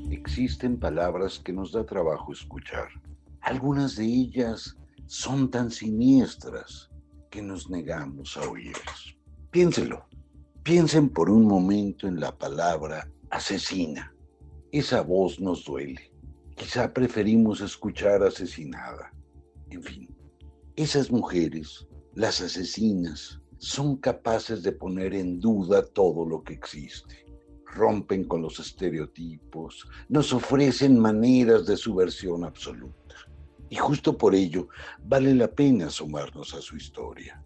Existen 0.10 0.80
palabras 0.80 1.38
que 1.38 1.52
nos 1.52 1.74
da 1.74 1.86
trabajo 1.86 2.32
escuchar. 2.32 2.88
Algunas 3.42 3.98
de 3.98 4.06
ellas 4.06 4.78
son 5.06 5.52
tan 5.52 5.70
siniestras 5.70 6.90
que 7.30 7.42
nos 7.42 7.70
negamos 7.70 8.38
a 8.38 8.50
oírlas. 8.50 9.14
Piénselo. 9.52 10.06
Piensen 10.66 11.10
por 11.10 11.30
un 11.30 11.46
momento 11.46 12.08
en 12.08 12.20
la 12.20 12.36
palabra 12.36 13.08
asesina. 13.30 14.16
Esa 14.72 15.02
voz 15.02 15.40
nos 15.40 15.64
duele. 15.64 16.12
Quizá 16.56 16.92
preferimos 16.92 17.62
escuchar 17.62 18.24
asesinada. 18.24 19.14
En 19.70 19.84
fin, 19.84 20.10
esas 20.76 21.12
mujeres, 21.12 21.88
las 22.16 22.42
asesinas, 22.42 23.40
son 23.60 23.98
capaces 23.98 24.64
de 24.64 24.72
poner 24.72 25.14
en 25.14 25.40
duda 25.40 25.86
todo 25.86 26.26
lo 26.26 26.42
que 26.42 26.54
existe. 26.54 27.28
Rompen 27.68 28.24
con 28.24 28.42
los 28.42 28.60
estereotipos, 28.60 29.88
nos 30.10 30.34
ofrecen 30.34 30.98
maneras 30.98 31.68
de 31.68 31.78
subversión 31.78 32.44
absoluta. 32.44 33.14
Y 33.70 33.76
justo 33.76 34.18
por 34.18 34.34
ello 34.34 34.70
vale 35.04 35.36
la 35.36 35.48
pena 35.48 35.86
asomarnos 35.86 36.56
a 36.56 36.62
su 36.62 36.76
historia. 36.76 37.40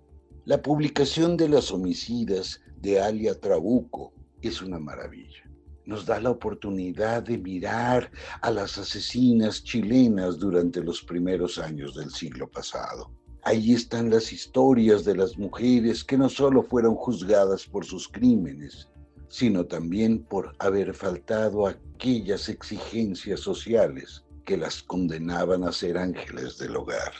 La 0.45 0.61
publicación 0.61 1.35
de 1.35 1.49
las 1.49 1.69
homicidas 1.69 2.61
de 2.81 2.99
Alia 2.99 3.39
Trabuco 3.39 4.13
es 4.41 4.61
una 4.61 4.79
maravilla. 4.79 5.43
Nos 5.85 6.05
da 6.05 6.19
la 6.19 6.29
oportunidad 6.29 7.23
de 7.23 7.37
mirar 7.37 8.11
a 8.41 8.51
las 8.51 8.77
asesinas 8.77 9.63
chilenas 9.63 10.37
durante 10.37 10.83
los 10.83 11.01
primeros 11.01 11.57
años 11.57 11.95
del 11.95 12.11
siglo 12.11 12.49
pasado. 12.49 13.11
Ahí 13.43 13.73
están 13.73 14.09
las 14.09 14.31
historias 14.31 15.03
de 15.03 15.15
las 15.15 15.37
mujeres 15.37 16.03
que 16.03 16.17
no 16.17 16.29
solo 16.29 16.61
fueron 16.61 16.95
juzgadas 16.95 17.65
por 17.65 17.85
sus 17.85 18.07
crímenes, 18.07 18.87
sino 19.29 19.65
también 19.65 20.23
por 20.23 20.55
haber 20.59 20.93
faltado 20.93 21.65
a 21.65 21.71
aquellas 21.71 22.49
exigencias 22.49 23.39
sociales 23.39 24.23
que 24.45 24.57
las 24.57 24.83
condenaban 24.83 25.63
a 25.63 25.71
ser 25.71 25.97
ángeles 25.97 26.57
del 26.57 26.75
hogar. 26.75 27.13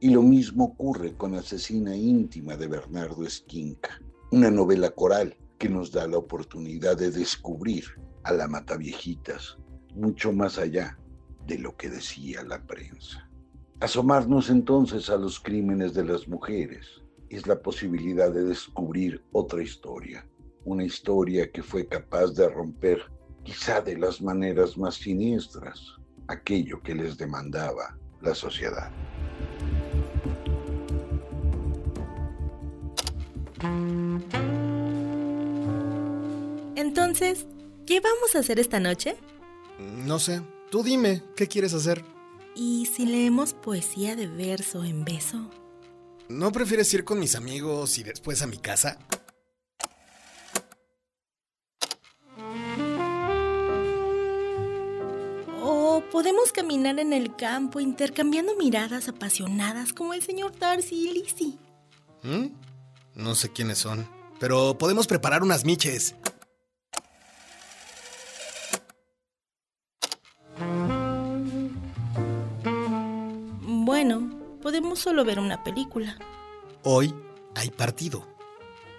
Y 0.00 0.10
lo 0.10 0.22
mismo 0.22 0.64
ocurre 0.64 1.14
con 1.14 1.34
Asesina 1.34 1.96
íntima 1.96 2.56
de 2.56 2.68
Bernardo 2.68 3.24
Esquinca, 3.24 4.00
una 4.30 4.50
novela 4.50 4.90
coral 4.90 5.36
que 5.58 5.70
nos 5.70 5.90
da 5.90 6.06
la 6.06 6.18
oportunidad 6.18 6.98
de 6.98 7.10
descubrir 7.10 7.84
a 8.24 8.32
la 8.32 8.46
Mataviejitas 8.46 9.56
mucho 9.94 10.32
más 10.32 10.58
allá 10.58 10.98
de 11.46 11.58
lo 11.58 11.74
que 11.76 11.88
decía 11.88 12.42
la 12.42 12.62
prensa. 12.62 13.26
Asomarnos 13.80 14.50
entonces 14.50 15.08
a 15.08 15.16
los 15.16 15.40
crímenes 15.40 15.94
de 15.94 16.04
las 16.04 16.28
mujeres 16.28 16.86
es 17.30 17.46
la 17.46 17.62
posibilidad 17.62 18.30
de 18.30 18.44
descubrir 18.44 19.24
otra 19.32 19.62
historia, 19.62 20.28
una 20.64 20.84
historia 20.84 21.50
que 21.50 21.62
fue 21.62 21.86
capaz 21.86 22.34
de 22.34 22.48
romper, 22.50 23.00
quizá 23.44 23.80
de 23.80 23.96
las 23.96 24.20
maneras 24.20 24.76
más 24.76 24.96
siniestras, 24.96 25.80
aquello 26.26 26.82
que 26.82 26.94
les 26.94 27.16
demandaba 27.16 27.96
la 28.20 28.34
sociedad. 28.34 28.90
Entonces, 36.76 37.46
¿qué 37.86 38.00
vamos 38.00 38.34
a 38.34 38.40
hacer 38.40 38.58
esta 38.58 38.80
noche? 38.80 39.16
No 39.78 40.18
sé. 40.18 40.42
Tú 40.70 40.82
dime, 40.82 41.22
¿qué 41.34 41.48
quieres 41.48 41.72
hacer? 41.74 42.04
¿Y 42.54 42.86
si 42.86 43.06
leemos 43.06 43.54
poesía 43.54 44.16
de 44.16 44.26
verso 44.26 44.84
en 44.84 45.04
beso? 45.04 45.50
¿No 46.28 46.52
prefieres 46.52 46.92
ir 46.92 47.04
con 47.04 47.18
mis 47.18 47.34
amigos 47.34 47.98
y 47.98 48.02
después 48.02 48.42
a 48.42 48.46
mi 48.46 48.58
casa? 48.58 48.98
O 55.62 56.02
podemos 56.12 56.52
caminar 56.52 56.98
en 56.98 57.12
el 57.12 57.34
campo 57.34 57.80
intercambiando 57.80 58.56
miradas 58.56 59.08
apasionadas 59.08 59.92
como 59.92 60.12
el 60.12 60.22
señor 60.22 60.58
Darcy 60.58 61.08
y 61.08 61.12
Lizzie. 61.12 61.58
¿Mm? 62.22 62.67
No 63.18 63.34
sé 63.34 63.50
quiénes 63.50 63.76
son, 63.78 64.08
pero 64.38 64.78
podemos 64.78 65.08
preparar 65.08 65.42
unas 65.42 65.64
miches. 65.64 66.14
Bueno, 73.60 74.30
podemos 74.62 75.00
solo 75.00 75.24
ver 75.24 75.40
una 75.40 75.64
película. 75.64 76.16
Hoy 76.84 77.12
hay 77.56 77.70
partido. 77.70 78.24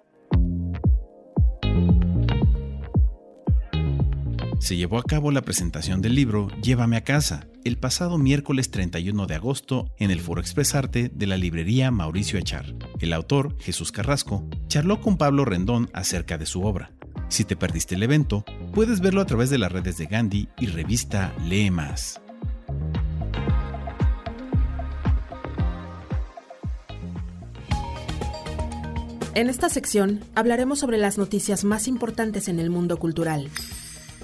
Se 4.60 4.78
llevó 4.78 4.97
a 4.97 5.03
cabo 5.03 5.32
la 5.32 5.41
presentación 5.41 6.01
del 6.01 6.16
libro 6.16 6.47
Llévame 6.62 6.97
a 6.97 7.03
casa 7.03 7.47
el 7.64 7.78
pasado 7.78 8.18
miércoles 8.18 8.72
31 8.72 9.28
de 9.28 9.36
agosto 9.36 9.91
en 9.97 10.12
el 10.12 10.22
Foro 10.22 10.39
Expresarte 10.39 11.10
de 11.14 11.28
la 11.28 11.38
librería 11.38 11.91
Mauricio 11.91 12.39
Echar. 12.39 12.66
El 12.99 13.14
autor, 13.14 13.58
Jesús 13.60 13.91
Carrasco, 13.91 14.47
charló 14.68 15.01
con 15.01 15.18
Pablo 15.18 15.45
Rendón 15.45 15.89
acerca 15.93 16.38
de 16.38 16.45
su 16.45 16.64
obra. 16.64 16.91
Si 17.28 17.43
te 17.43 17.56
perdiste 17.56 17.95
el 17.95 18.03
evento, 18.03 18.45
puedes 18.74 19.01
verlo 19.01 19.22
a 19.22 19.26
través 19.26 19.49
de 19.49 19.58
las 19.58 19.72
redes 19.72 19.97
de 19.97 20.06
Gandhi 20.06 20.47
y 20.60 20.68
revista 20.68 21.34
Lee 21.43 21.72
Más. 21.72 22.22
En 29.34 29.49
esta 29.49 29.68
sección 29.68 30.24
hablaremos 30.34 30.80
sobre 30.80 30.97
las 30.97 31.18
noticias 31.18 31.66
más 31.66 31.89
importantes 31.89 32.47
en 32.47 32.60
el 32.60 32.70
mundo 32.70 32.97
cultural. 32.97 33.49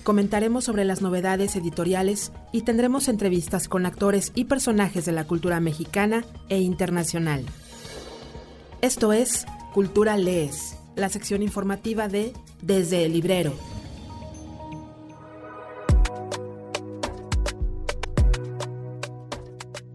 Comentaremos 0.03 0.63
sobre 0.63 0.83
las 0.83 1.03
novedades 1.03 1.55
editoriales 1.55 2.31
y 2.51 2.63
tendremos 2.63 3.07
entrevistas 3.07 3.67
con 3.67 3.85
actores 3.85 4.31
y 4.33 4.45
personajes 4.45 5.05
de 5.05 5.11
la 5.11 5.25
cultura 5.25 5.59
mexicana 5.59 6.25
e 6.49 6.59
internacional. 6.59 7.45
Esto 8.81 9.13
es 9.13 9.45
Cultura 9.73 10.17
Lees, 10.17 10.75
la 10.95 11.09
sección 11.09 11.43
informativa 11.43 12.07
de 12.07 12.33
Desde 12.63 13.05
el 13.05 13.13
Librero. 13.13 13.53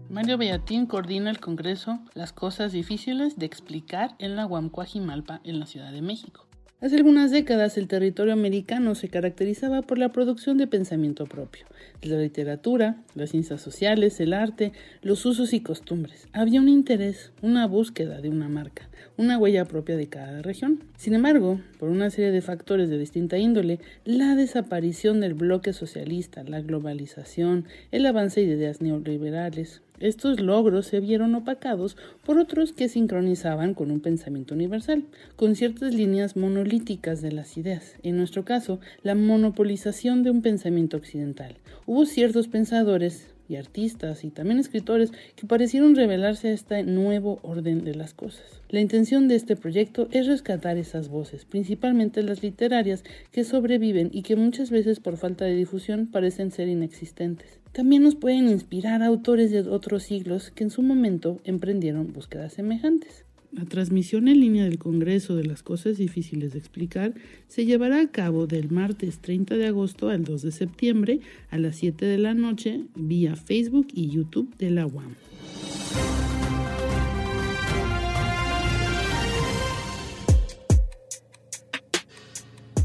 Mario 0.09 0.37
Bellatín 0.37 0.85
coordina 0.85 1.29
el 1.29 1.41
Congreso 1.41 1.99
Las 2.13 2.31
cosas 2.31 2.71
difíciles 2.71 3.37
de 3.37 3.45
explicar 3.45 4.15
en 4.19 4.37
la 4.37 4.45
Huamcuajimalpa 4.45 5.41
en 5.43 5.59
la 5.59 5.65
Ciudad 5.65 5.91
de 5.91 6.01
México. 6.01 6.46
Hace 6.79 6.97
algunas 6.97 7.31
décadas 7.31 7.75
el 7.79 7.87
territorio 7.87 8.33
americano 8.33 8.93
se 8.93 9.09
caracterizaba 9.09 9.81
por 9.81 9.97
la 9.97 10.09
producción 10.09 10.59
de 10.59 10.67
pensamiento 10.67 11.25
propio, 11.25 11.65
la 12.03 12.17
literatura, 12.17 12.97
las 13.15 13.31
ciencias 13.31 13.61
sociales, 13.61 14.19
el 14.19 14.31
arte, 14.31 14.73
los 15.01 15.25
usos 15.25 15.53
y 15.53 15.61
costumbres. 15.61 16.27
Había 16.33 16.61
un 16.61 16.69
interés, 16.69 17.31
una 17.41 17.65
búsqueda 17.65 18.21
de 18.21 18.29
una 18.29 18.47
marca, 18.47 18.89
una 19.17 19.37
huella 19.37 19.65
propia 19.65 19.97
de 19.97 20.07
cada 20.07 20.41
región. 20.41 20.83
Sin 20.97 21.13
embargo, 21.13 21.59
por 21.79 21.89
una 21.89 22.09
serie 22.09 22.31
de 22.31 22.41
factores 22.41 22.89
de 22.89 22.97
distinta 22.97 23.37
índole, 23.37 23.79
la 24.05 24.35
desaparición 24.35 25.19
del 25.19 25.33
bloque 25.33 25.73
socialista, 25.73 26.43
la 26.43 26.61
globalización, 26.61 27.65
el 27.91 28.05
avance 28.05 28.41
de 28.41 28.53
ideas 28.53 28.81
neoliberales, 28.81 29.81
estos 29.99 30.39
logros 30.39 30.85
se 30.85 30.99
vieron 30.99 31.33
opacados 31.33 31.97
por 32.23 32.37
otros 32.37 32.71
que 32.71 32.87
sincronizaban 32.87 33.73
con 33.73 33.89
un 33.89 33.99
pensamiento 33.99 34.53
universal, 34.53 35.05
con 35.35 35.55
ciertas 35.55 35.93
líneas 35.95 36.35
monolíticas 36.35 37.21
de 37.21 37.31
las 37.31 37.57
ideas, 37.57 37.95
en 38.03 38.17
nuestro 38.17 38.45
caso, 38.45 38.79
la 39.01 39.15
monopolización 39.15 40.21
de 40.21 40.29
un 40.29 40.43
pensamiento 40.43 40.97
occidental. 40.97 41.57
Hubo 41.87 42.05
ciertos 42.05 42.47
pensadores 42.47 43.33
y 43.49 43.55
artistas 43.55 44.23
y 44.23 44.29
también 44.29 44.59
escritores 44.59 45.11
que 45.35 45.47
parecieron 45.47 45.95
revelarse 45.95 46.49
a 46.49 46.53
este 46.53 46.83
nuevo 46.83 47.39
orden 47.43 47.83
de 47.83 47.95
las 47.95 48.13
cosas. 48.13 48.61
La 48.69 48.81
intención 48.81 49.27
de 49.27 49.35
este 49.35 49.55
proyecto 49.55 50.07
es 50.11 50.27
rescatar 50.27 50.77
esas 50.77 51.09
voces, 51.09 51.45
principalmente 51.45 52.23
las 52.23 52.43
literarias, 52.43 53.03
que 53.31 53.43
sobreviven 53.43 54.09
y 54.11 54.23
que 54.23 54.35
muchas 54.35 54.71
veces 54.71 54.99
por 54.99 55.17
falta 55.17 55.45
de 55.45 55.55
difusión 55.55 56.07
parecen 56.07 56.51
ser 56.51 56.67
inexistentes. 56.67 57.59
También 57.71 58.03
nos 58.03 58.15
pueden 58.15 58.49
inspirar 58.49 59.03
autores 59.03 59.51
de 59.51 59.61
otros 59.61 60.03
siglos 60.03 60.51
que 60.51 60.63
en 60.63 60.71
su 60.71 60.81
momento 60.81 61.39
emprendieron 61.43 62.11
búsquedas 62.11 62.53
semejantes. 62.53 63.26
La 63.57 63.65
transmisión 63.65 64.27
en 64.27 64.39
línea 64.39 64.65
del 64.65 64.77
Congreso 64.77 65.35
de 65.35 65.43
las 65.43 65.63
Cosas 65.63 65.97
Difíciles 65.97 66.53
de 66.53 66.59
Explicar 66.59 67.15
se 67.47 67.65
llevará 67.65 68.01
a 68.01 68.11
cabo 68.11 68.45
del 68.45 68.69
martes 68.69 69.17
30 69.17 69.55
de 69.55 69.65
agosto 69.65 70.09
al 70.09 70.23
2 70.25 70.43
de 70.43 70.51
septiembre 70.51 71.21
a 71.49 71.57
las 71.57 71.77
7 71.77 72.05
de 72.05 72.19
la 72.19 72.35
noche 72.35 72.81
vía 72.93 73.35
Facebook 73.35 73.87
y 73.91 74.09
YouTube 74.11 74.55
de 74.57 74.69
la 74.69 74.85
UAM. 74.85 75.15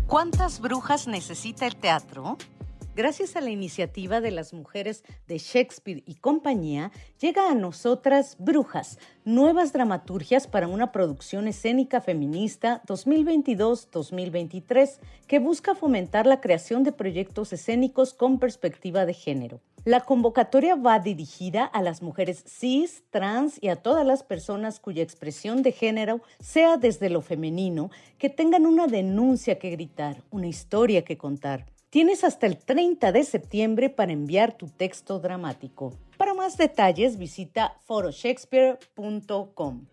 ¿Cuántas 0.07 0.61
brujas 0.61 1.07
necesita 1.07 1.67
el 1.67 1.77
teatro? 1.77 2.39
Gracias 2.95 3.37
a 3.37 3.41
la 3.41 3.49
iniciativa 3.49 4.21
de 4.21 4.31
las 4.31 4.53
mujeres 4.53 5.03
de 5.27 5.39
Shakespeare 5.39 6.03
y 6.05 6.17
compañía, 6.17 6.93
llega 7.19 7.51
a 7.51 7.55
nosotras 7.55 8.37
Brujas, 8.39 8.99
nuevas 9.25 9.73
dramaturgias 9.73 10.47
para 10.47 10.69
una 10.69 10.93
producción 10.93 11.49
escénica 11.49 12.03
feminista 12.03 12.83
2022-2023 12.87 14.99
que 15.27 15.39
busca 15.39 15.75
fomentar 15.75 16.27
la 16.27 16.43
creación 16.43 16.83
de 16.83 16.93
proyectos 16.93 17.55
escénicos 17.55 18.13
con 18.13 18.39
perspectiva 18.39 19.07
de 19.07 19.15
género. 19.15 19.63
La 19.87 20.01
convocatoria 20.01 20.75
va 20.75 20.99
dirigida 20.99 21.65
a 21.65 21.81
las 21.81 22.03
mujeres 22.03 22.45
cis, 22.47 23.05
trans 23.09 23.57
y 23.63 23.69
a 23.69 23.77
todas 23.77 24.07
las 24.07 24.23
personas 24.23 24.81
cuya 24.81 25.03
expresión 25.03 25.63
de 25.63 25.73
género 25.73 26.21
sea 26.41 26.77
desde 26.77 27.09
lo 27.09 27.23
femenino, 27.23 27.91
que 28.19 28.29
tengan 28.29 28.67
una 28.67 28.87
denuncia 28.87 29.59
que 29.59 29.71
gritar, 29.71 30.23
una 30.31 30.47
historia 30.47 31.05
que 31.05 31.17
contar. 31.17 31.72
Tienes 31.93 32.25
hasta 32.25 32.47
el 32.47 32.57
30 32.57 33.13
de 33.13 33.23
septiembre 33.23 33.91
para 33.91 34.13
enviar 34.13 34.57
tu 34.57 34.67
texto 34.67 35.21
dramático. 35.21 35.93
Para 36.17 36.33
más 36.33 36.57
detalles 36.57 37.19
visita 37.19 37.75
foroshakespeare.com. 37.85 39.85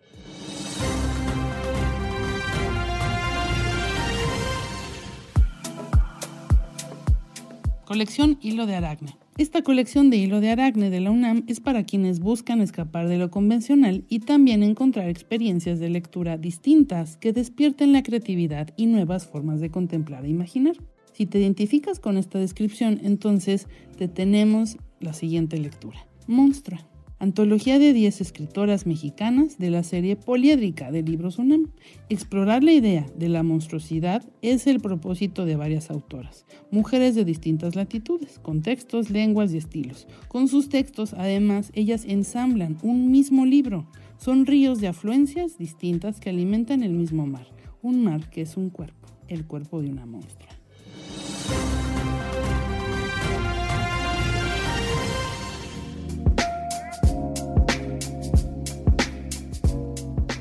Colección 7.84 8.38
Hilo 8.40 8.64
de 8.64 8.76
Aracne. 8.76 9.18
Esta 9.36 9.60
colección 9.60 10.08
de 10.08 10.16
hilo 10.16 10.40
de 10.40 10.52
aracne 10.52 10.88
de 10.88 11.00
la 11.00 11.10
UNAM 11.10 11.44
es 11.48 11.60
para 11.60 11.84
quienes 11.84 12.20
buscan 12.20 12.62
escapar 12.62 13.08
de 13.08 13.18
lo 13.18 13.30
convencional 13.30 14.06
y 14.08 14.20
también 14.20 14.62
encontrar 14.62 15.10
experiencias 15.10 15.78
de 15.78 15.90
lectura 15.90 16.38
distintas 16.38 17.18
que 17.18 17.34
despierten 17.34 17.92
la 17.92 18.02
creatividad 18.02 18.70
y 18.78 18.86
nuevas 18.86 19.26
formas 19.26 19.60
de 19.60 19.70
contemplar 19.70 20.24
e 20.24 20.30
imaginar. 20.30 20.76
Si 21.12 21.26
te 21.26 21.38
identificas 21.38 22.00
con 22.00 22.16
esta 22.16 22.38
descripción, 22.38 23.00
entonces 23.02 23.66
te 23.98 24.08
tenemos 24.08 24.76
la 25.00 25.12
siguiente 25.12 25.58
lectura. 25.58 26.06
Monstrua. 26.26 26.86
Antología 27.22 27.78
de 27.78 27.92
10 27.92 28.22
escritoras 28.22 28.86
mexicanas 28.86 29.58
de 29.58 29.68
la 29.68 29.82
serie 29.82 30.16
poliédrica 30.16 30.90
de 30.90 31.02
libros 31.02 31.38
UNAM. 31.38 31.70
Explorar 32.08 32.64
la 32.64 32.72
idea 32.72 33.04
de 33.14 33.28
la 33.28 33.42
monstruosidad 33.42 34.24
es 34.40 34.66
el 34.66 34.80
propósito 34.80 35.44
de 35.44 35.54
varias 35.54 35.90
autoras, 35.90 36.46
mujeres 36.70 37.14
de 37.14 37.26
distintas 37.26 37.76
latitudes, 37.76 38.38
contextos, 38.38 39.10
lenguas 39.10 39.52
y 39.52 39.58
estilos. 39.58 40.06
Con 40.28 40.48
sus 40.48 40.70
textos, 40.70 41.12
además, 41.12 41.70
ellas 41.74 42.06
ensamblan 42.06 42.78
un 42.82 43.10
mismo 43.10 43.44
libro. 43.44 43.86
Son 44.16 44.46
ríos 44.46 44.80
de 44.80 44.88
afluencias 44.88 45.58
distintas 45.58 46.20
que 46.20 46.30
alimentan 46.30 46.82
el 46.82 46.92
mismo 46.92 47.26
mar, 47.26 47.48
un 47.82 48.02
mar 48.02 48.30
que 48.30 48.40
es 48.40 48.56
un 48.56 48.70
cuerpo, 48.70 49.08
el 49.28 49.44
cuerpo 49.46 49.82
de 49.82 49.90
una 49.90 50.06
monstrua. 50.06 50.49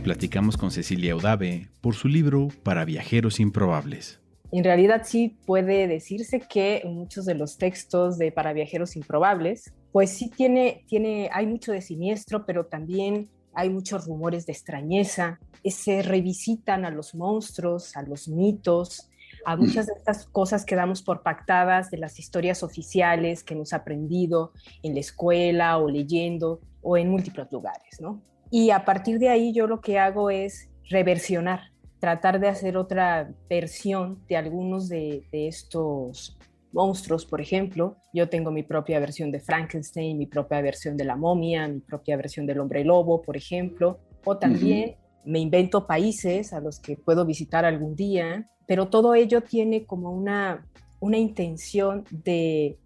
Platicamos 0.10 0.58
con 0.58 0.72
Cecilia 0.72 1.16
Udave 1.16 1.70
por 1.82 1.94
su 1.94 2.08
libro 2.08 2.48
Para 2.64 2.84
viajeros 2.84 3.40
improbables. 3.40 4.20
En 4.52 4.64
realidad 4.64 5.04
sí 5.06 5.38
puede 5.46 5.88
decirse 5.88 6.40
que 6.40 6.82
muchos 6.84 7.26
de 7.26 7.36
los 7.36 7.60
textos 7.60 8.18
de 8.18 8.32
Para 8.32 8.52
viajeros 8.54 8.96
improbables, 8.96 9.72
pues 9.92 10.10
sí 10.10 10.32
tiene, 10.36 10.84
tiene, 10.88 11.30
hay 11.32 11.46
mucho 11.46 11.72
de 11.72 11.84
siniestro, 11.84 12.48
pero 12.48 12.66
también 12.66 13.30
hay 13.54 13.70
muchos 13.70 14.08
rumores 14.08 14.48
de 14.48 14.54
extrañeza, 14.54 15.40
se 15.64 16.02
revisitan 16.02 16.86
a 16.86 16.90
los 16.90 17.14
monstruos, 17.14 17.96
a 17.96 18.02
los 18.02 18.28
mitos, 18.28 19.12
a 19.46 19.56
muchas 19.58 19.86
de 19.86 19.94
estas 19.96 20.26
cosas 20.26 20.66
que 20.66 20.76
damos 20.76 21.04
por 21.04 21.22
pactadas 21.22 21.92
de 21.92 22.00
las 22.00 22.18
historias 22.18 22.64
oficiales 22.64 23.44
que 23.44 23.54
hemos 23.54 23.74
aprendido 23.74 24.54
en 24.82 24.96
la 24.96 25.02
escuela 25.02 25.78
o 25.78 25.88
leyendo 25.88 26.62
o 26.82 26.98
en 26.98 27.10
múltiples 27.10 27.52
lugares, 27.52 28.02
¿no? 28.02 28.24
Y 28.52 28.72
a 28.72 28.86
partir 28.86 29.20
de 29.20 29.30
ahí 29.30 29.54
yo 29.54 29.68
lo 29.68 29.82
que 29.82 30.00
hago 30.00 30.30
es 30.30 30.70
reversionar, 30.90 31.72
tratar 32.00 32.40
de 32.40 32.48
hacer 32.48 32.78
otra 32.78 33.32
versión 33.50 34.24
de 34.28 34.38
algunos 34.38 34.90
de, 34.90 35.28
de 35.32 35.48
estos 35.48 36.38
monstruos, 36.72 37.26
por 37.26 37.42
ejemplo. 37.42 37.98
Yo 38.14 38.30
tengo 38.30 38.52
mi 38.52 38.64
propia 38.64 39.00
versión 39.00 39.32
de 39.32 39.40
Frankenstein, 39.40 40.18
mi 40.18 40.26
propia 40.26 40.62
versión 40.62 40.98
de 40.98 41.06
la 41.06 41.16
momia, 41.16 41.68
mi 41.68 41.80
propia 41.80 42.18
versión 42.18 42.46
del 42.46 42.60
hombre 42.60 42.84
lobo, 42.84 43.22
por 43.22 43.38
ejemplo. 43.38 44.00
O 44.26 44.38
también 44.38 44.96
me 45.26 45.40
invento 45.40 45.86
países 45.88 46.54
a 46.54 46.60
los 46.60 46.80
que 46.80 46.96
puedo 46.98 47.26
visitar 47.26 47.66
algún 47.66 47.96
día, 47.96 48.50
pero 48.66 48.90
todo 48.90 49.14
ello 49.16 49.42
tiene 49.42 49.86
como 49.86 50.12
una, 50.12 50.66
una 51.00 51.18
intención 51.18 52.06
de, 52.10 52.78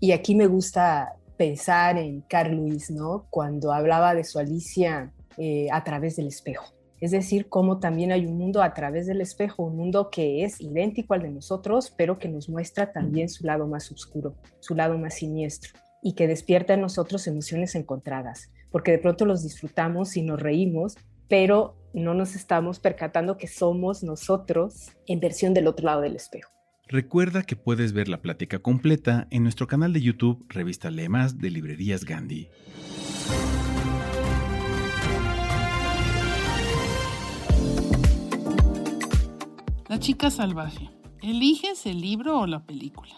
y 0.00 0.12
aquí 0.12 0.34
me 0.34 0.46
gusta 0.46 1.16
pensar 1.42 1.98
en 1.98 2.20
Carl 2.20 2.54
Lewis, 2.54 2.88
¿no? 2.88 3.26
Cuando 3.28 3.72
hablaba 3.72 4.14
de 4.14 4.22
su 4.22 4.38
Alicia 4.38 5.12
eh, 5.38 5.66
a 5.72 5.82
través 5.82 6.14
del 6.14 6.28
espejo. 6.28 6.72
Es 7.00 7.10
decir, 7.10 7.48
cómo 7.48 7.80
también 7.80 8.12
hay 8.12 8.26
un 8.26 8.38
mundo 8.38 8.62
a 8.62 8.74
través 8.74 9.08
del 9.08 9.20
espejo, 9.20 9.64
un 9.64 9.76
mundo 9.76 10.08
que 10.08 10.44
es 10.44 10.60
idéntico 10.60 11.14
al 11.14 11.22
de 11.22 11.30
nosotros, 11.30 11.92
pero 11.96 12.20
que 12.20 12.28
nos 12.28 12.48
muestra 12.48 12.92
también 12.92 13.28
su 13.28 13.44
lado 13.44 13.66
más 13.66 13.90
oscuro, 13.90 14.36
su 14.60 14.76
lado 14.76 14.96
más 14.98 15.14
siniestro, 15.14 15.72
y 16.00 16.12
que 16.12 16.28
despierta 16.28 16.74
en 16.74 16.80
nosotros 16.80 17.26
emociones 17.26 17.74
encontradas, 17.74 18.52
porque 18.70 18.92
de 18.92 18.98
pronto 18.98 19.24
los 19.24 19.42
disfrutamos 19.42 20.16
y 20.16 20.22
nos 20.22 20.40
reímos, 20.40 20.94
pero 21.26 21.74
no 21.92 22.14
nos 22.14 22.36
estamos 22.36 22.78
percatando 22.78 23.36
que 23.36 23.48
somos 23.48 24.04
nosotros 24.04 24.92
en 25.08 25.18
versión 25.18 25.54
del 25.54 25.66
otro 25.66 25.86
lado 25.86 26.02
del 26.02 26.14
espejo. 26.14 26.51
Recuerda 26.88 27.44
que 27.44 27.56
puedes 27.56 27.92
ver 27.92 28.08
la 28.08 28.20
plática 28.20 28.58
completa 28.58 29.26
en 29.30 29.44
nuestro 29.44 29.66
canal 29.66 29.92
de 29.92 30.02
YouTube 30.02 30.44
Revista 30.48 30.90
Lemas 30.90 31.38
de 31.38 31.50
Librerías 31.50 32.04
Gandhi. 32.04 32.48
La 39.88 39.98
chica 39.98 40.30
salvaje. 40.30 40.90
¿Eliges 41.22 41.86
el 41.86 42.00
libro 42.00 42.40
o 42.40 42.46
la 42.46 42.66
película? 42.66 43.12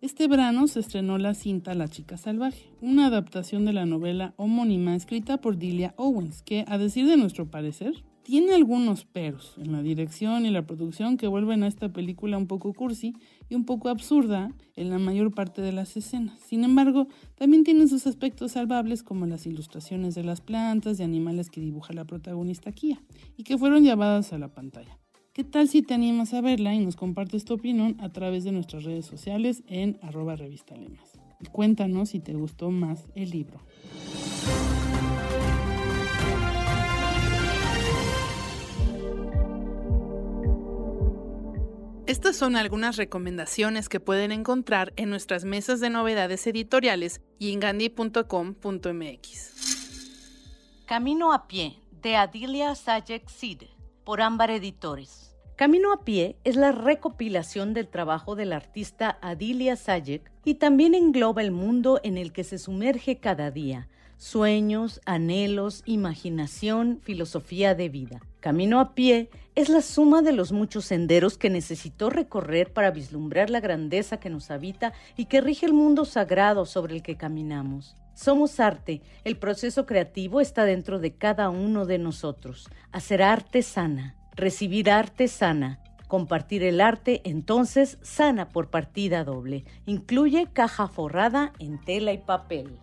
Este 0.00 0.28
verano 0.28 0.66
se 0.66 0.80
estrenó 0.80 1.18
la 1.18 1.34
cinta 1.34 1.74
La 1.74 1.88
chica 1.88 2.16
salvaje, 2.16 2.72
una 2.80 3.06
adaptación 3.06 3.66
de 3.66 3.74
la 3.74 3.84
novela 3.84 4.32
homónima 4.36 4.94
escrita 4.94 5.42
por 5.42 5.58
Delia 5.58 5.94
Owens, 5.98 6.42
que, 6.42 6.64
a 6.68 6.78
decir 6.78 7.06
de 7.06 7.18
nuestro 7.18 7.50
parecer, 7.50 8.04
tiene 8.30 8.54
algunos 8.54 9.06
peros 9.06 9.56
en 9.58 9.72
la 9.72 9.82
dirección 9.82 10.46
y 10.46 10.50
la 10.50 10.64
producción 10.64 11.16
que 11.16 11.26
vuelven 11.26 11.64
a 11.64 11.66
esta 11.66 11.88
película 11.88 12.38
un 12.38 12.46
poco 12.46 12.72
cursi 12.72 13.12
y 13.48 13.56
un 13.56 13.64
poco 13.64 13.88
absurda 13.88 14.52
en 14.76 14.88
la 14.88 15.00
mayor 15.00 15.34
parte 15.34 15.62
de 15.62 15.72
las 15.72 15.96
escenas. 15.96 16.38
Sin 16.38 16.62
embargo, 16.62 17.08
también 17.34 17.64
tiene 17.64 17.88
sus 17.88 18.06
aspectos 18.06 18.52
salvables 18.52 19.02
como 19.02 19.26
las 19.26 19.46
ilustraciones 19.46 20.14
de 20.14 20.22
las 20.22 20.40
plantas 20.40 21.00
y 21.00 21.02
animales 21.02 21.50
que 21.50 21.60
dibuja 21.60 21.92
la 21.92 22.04
protagonista 22.04 22.70
Kia 22.70 23.02
y 23.36 23.42
que 23.42 23.58
fueron 23.58 23.82
llevadas 23.82 24.32
a 24.32 24.38
la 24.38 24.54
pantalla. 24.54 24.96
¿Qué 25.32 25.42
tal 25.42 25.66
si 25.66 25.82
te 25.82 25.94
animas 25.94 26.32
a 26.32 26.40
verla 26.40 26.72
y 26.72 26.78
nos 26.78 26.94
compartes 26.94 27.44
tu 27.44 27.54
opinión 27.54 27.96
a 27.98 28.10
través 28.10 28.44
de 28.44 28.52
nuestras 28.52 28.84
redes 28.84 29.06
sociales 29.06 29.64
en 29.66 29.98
arroba 30.02 30.36
revista 30.36 30.76
Lemas? 30.76 31.18
Y 31.40 31.46
cuéntanos 31.46 32.10
si 32.10 32.20
te 32.20 32.34
gustó 32.34 32.70
más 32.70 33.08
el 33.16 33.30
libro. 33.30 33.58
Estas 42.10 42.34
son 42.34 42.56
algunas 42.56 42.96
recomendaciones 42.96 43.88
que 43.88 44.00
pueden 44.00 44.32
encontrar 44.32 44.92
en 44.96 45.10
nuestras 45.10 45.44
mesas 45.44 45.78
de 45.78 45.90
novedades 45.90 46.44
editoriales 46.48 47.20
y 47.38 47.52
en 47.52 47.60
gandhi.com.mx. 47.60 48.24
Camino 50.86 51.32
a 51.32 51.46
pie, 51.46 51.78
de 52.02 52.16
Adilia 52.16 52.74
Sayek 52.74 53.28
Sid 53.28 53.62
por 54.02 54.22
Ámbar 54.22 54.50
Editores. 54.50 55.36
Camino 55.54 55.92
a 55.92 56.02
pie 56.02 56.34
es 56.42 56.56
la 56.56 56.72
recopilación 56.72 57.74
del 57.74 57.86
trabajo 57.86 58.34
del 58.34 58.54
artista 58.54 59.20
Adilia 59.22 59.76
Sayek 59.76 60.32
y 60.44 60.54
también 60.54 60.96
engloba 60.96 61.42
el 61.42 61.52
mundo 61.52 62.00
en 62.02 62.18
el 62.18 62.32
que 62.32 62.42
se 62.42 62.58
sumerge 62.58 63.20
cada 63.20 63.52
día, 63.52 63.88
sueños, 64.16 65.00
anhelos, 65.04 65.84
imaginación, 65.86 66.98
filosofía 67.04 67.76
de 67.76 67.88
vida. 67.88 68.20
Camino 68.40 68.80
a 68.80 68.94
pie 68.94 69.28
es 69.54 69.68
la 69.68 69.82
suma 69.82 70.22
de 70.22 70.32
los 70.32 70.50
muchos 70.50 70.86
senderos 70.86 71.36
que 71.36 71.50
necesitó 71.50 72.08
recorrer 72.08 72.72
para 72.72 72.90
vislumbrar 72.90 73.50
la 73.50 73.60
grandeza 73.60 74.18
que 74.18 74.30
nos 74.30 74.50
habita 74.50 74.94
y 75.14 75.26
que 75.26 75.42
rige 75.42 75.66
el 75.66 75.74
mundo 75.74 76.06
sagrado 76.06 76.64
sobre 76.64 76.96
el 76.96 77.02
que 77.02 77.18
caminamos. 77.18 77.96
Somos 78.14 78.58
arte. 78.58 79.02
El 79.24 79.36
proceso 79.36 79.84
creativo 79.84 80.40
está 80.40 80.64
dentro 80.64 80.98
de 80.98 81.12
cada 81.12 81.50
uno 81.50 81.84
de 81.84 81.98
nosotros. 81.98 82.68
Hacer 82.92 83.22
arte 83.22 83.62
sana, 83.62 84.16
recibir 84.34 84.90
arte 84.90 85.28
sana, 85.28 85.80
compartir 86.08 86.62
el 86.62 86.80
arte, 86.80 87.20
entonces 87.24 87.98
sana 88.00 88.48
por 88.48 88.70
partida 88.70 89.22
doble. 89.22 89.64
Incluye 89.84 90.48
caja 90.50 90.88
forrada 90.88 91.52
en 91.58 91.78
tela 91.78 92.12
y 92.12 92.18
papel. 92.18 92.78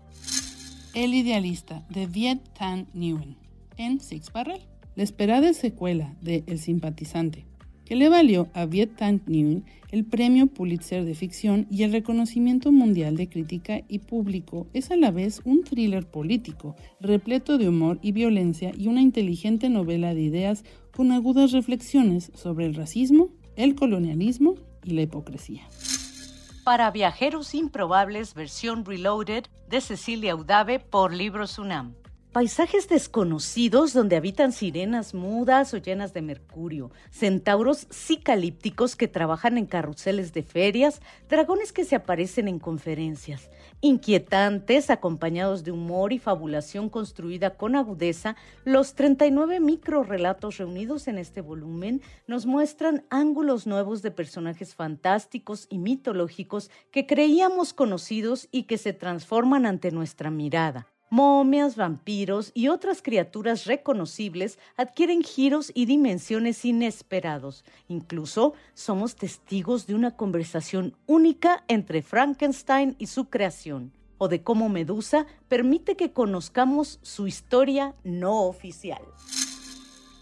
El 0.93 1.15
idealista 1.15 1.83
de 1.89 2.05
Viet 2.05 2.41
Thanh 2.53 2.87
Nguyen 2.93 3.37
en 3.77 3.99
Six 3.99 4.31
Barrel. 4.31 4.76
La 4.97 5.03
esperada 5.03 5.53
secuela 5.53 6.15
de 6.21 6.43
El 6.47 6.57
simpatizante 6.57 7.45
que 7.85 7.95
le 7.95 8.09
valió 8.09 8.49
a 8.55 8.65
Viet 8.65 8.95
Thanh 8.95 9.21
Nguyen 9.27 9.63
el 9.91 10.05
premio 10.05 10.47
Pulitzer 10.47 11.05
de 11.05 11.13
ficción 11.13 11.67
y 11.69 11.83
el 11.83 11.91
reconocimiento 11.91 12.71
mundial 12.71 13.15
de 13.15 13.29
crítica 13.29 13.81
y 13.87 13.99
público, 13.99 14.65
es 14.73 14.89
a 14.89 14.95
la 14.95 15.11
vez 15.11 15.41
un 15.45 15.63
thriller 15.63 16.09
político, 16.09 16.75
repleto 16.99 17.59
de 17.59 17.69
humor 17.69 17.99
y 18.01 18.11
violencia 18.11 18.71
y 18.75 18.87
una 18.87 19.01
inteligente 19.01 19.69
novela 19.69 20.15
de 20.15 20.21
ideas 20.21 20.65
con 20.91 21.11
agudas 21.11 21.51
reflexiones 21.51 22.31
sobre 22.33 22.65
el 22.65 22.73
racismo, 22.73 23.29
el 23.55 23.75
colonialismo 23.75 24.55
y 24.83 24.91
la 24.91 25.03
hipocresía. 25.03 25.61
Para 26.65 26.89
Viajeros 26.89 27.53
Improbables, 27.53 28.33
versión 28.33 28.83
Reloaded 28.83 29.45
de 29.69 29.79
Cecilia 29.79 30.35
Udave 30.35 30.79
por 30.79 31.13
Libros 31.13 31.59
UNAM. 31.59 31.93
Paisajes 32.37 32.87
desconocidos 32.87 33.93
donde 33.93 34.15
habitan 34.15 34.51
sirenas 34.51 35.15
mudas 35.15 35.73
o 35.73 35.77
llenas 35.77 36.13
de 36.13 36.21
mercurio, 36.21 36.91
centauros 37.09 37.87
cicalípticos 37.89 38.95
que 38.95 39.07
trabajan 39.07 39.57
en 39.57 39.65
carruseles 39.65 40.33
de 40.33 40.43
ferias, 40.43 41.01
dragones 41.29 41.73
que 41.73 41.83
se 41.83 41.95
aparecen 41.95 42.47
en 42.47 42.59
conferencias, 42.59 43.49
inquietantes 43.81 44.91
acompañados 44.91 45.63
de 45.63 45.71
humor 45.71 46.13
y 46.13 46.19
fabulación 46.19 46.89
construida 46.89 47.57
con 47.57 47.75
agudeza, 47.75 48.35
los 48.65 48.93
39 48.93 49.59
microrelatos 49.59 50.57
reunidos 50.57 51.07
en 51.07 51.17
este 51.17 51.41
volumen 51.41 52.03
nos 52.27 52.45
muestran 52.45 53.03
ángulos 53.09 53.65
nuevos 53.65 54.03
de 54.03 54.11
personajes 54.11 54.75
fantásticos 54.75 55.65
y 55.71 55.79
mitológicos 55.79 56.69
que 56.91 57.07
creíamos 57.07 57.73
conocidos 57.73 58.47
y 58.51 58.65
que 58.65 58.77
se 58.77 58.93
transforman 58.93 59.65
ante 59.65 59.89
nuestra 59.89 60.29
mirada. 60.29 60.85
Momias, 61.09 61.77
vampiros 61.77 62.51
y 62.53 62.67
otras 62.67 63.01
criaturas 63.01 63.65
reconocibles 63.65 64.59
adquieren 64.75 65.23
giros 65.23 65.71
y 65.73 65.85
dimensiones 65.85 66.65
inesperados. 66.65 67.63
Incluso 67.87 68.53
somos 68.73 69.15
testigos 69.15 69.87
de 69.87 69.95
una 69.95 70.17
conversación 70.17 70.95
única 71.05 71.63
entre 71.69 72.01
Frankenstein 72.01 72.95
y 72.99 73.07
su 73.07 73.29
creación, 73.29 73.93
o 74.17 74.27
de 74.27 74.43
cómo 74.43 74.67
Medusa 74.67 75.27
permite 75.47 75.95
que 75.95 76.11
conozcamos 76.11 76.99
su 77.03 77.25
historia 77.25 77.95
no 78.03 78.43
oficial. 78.43 79.01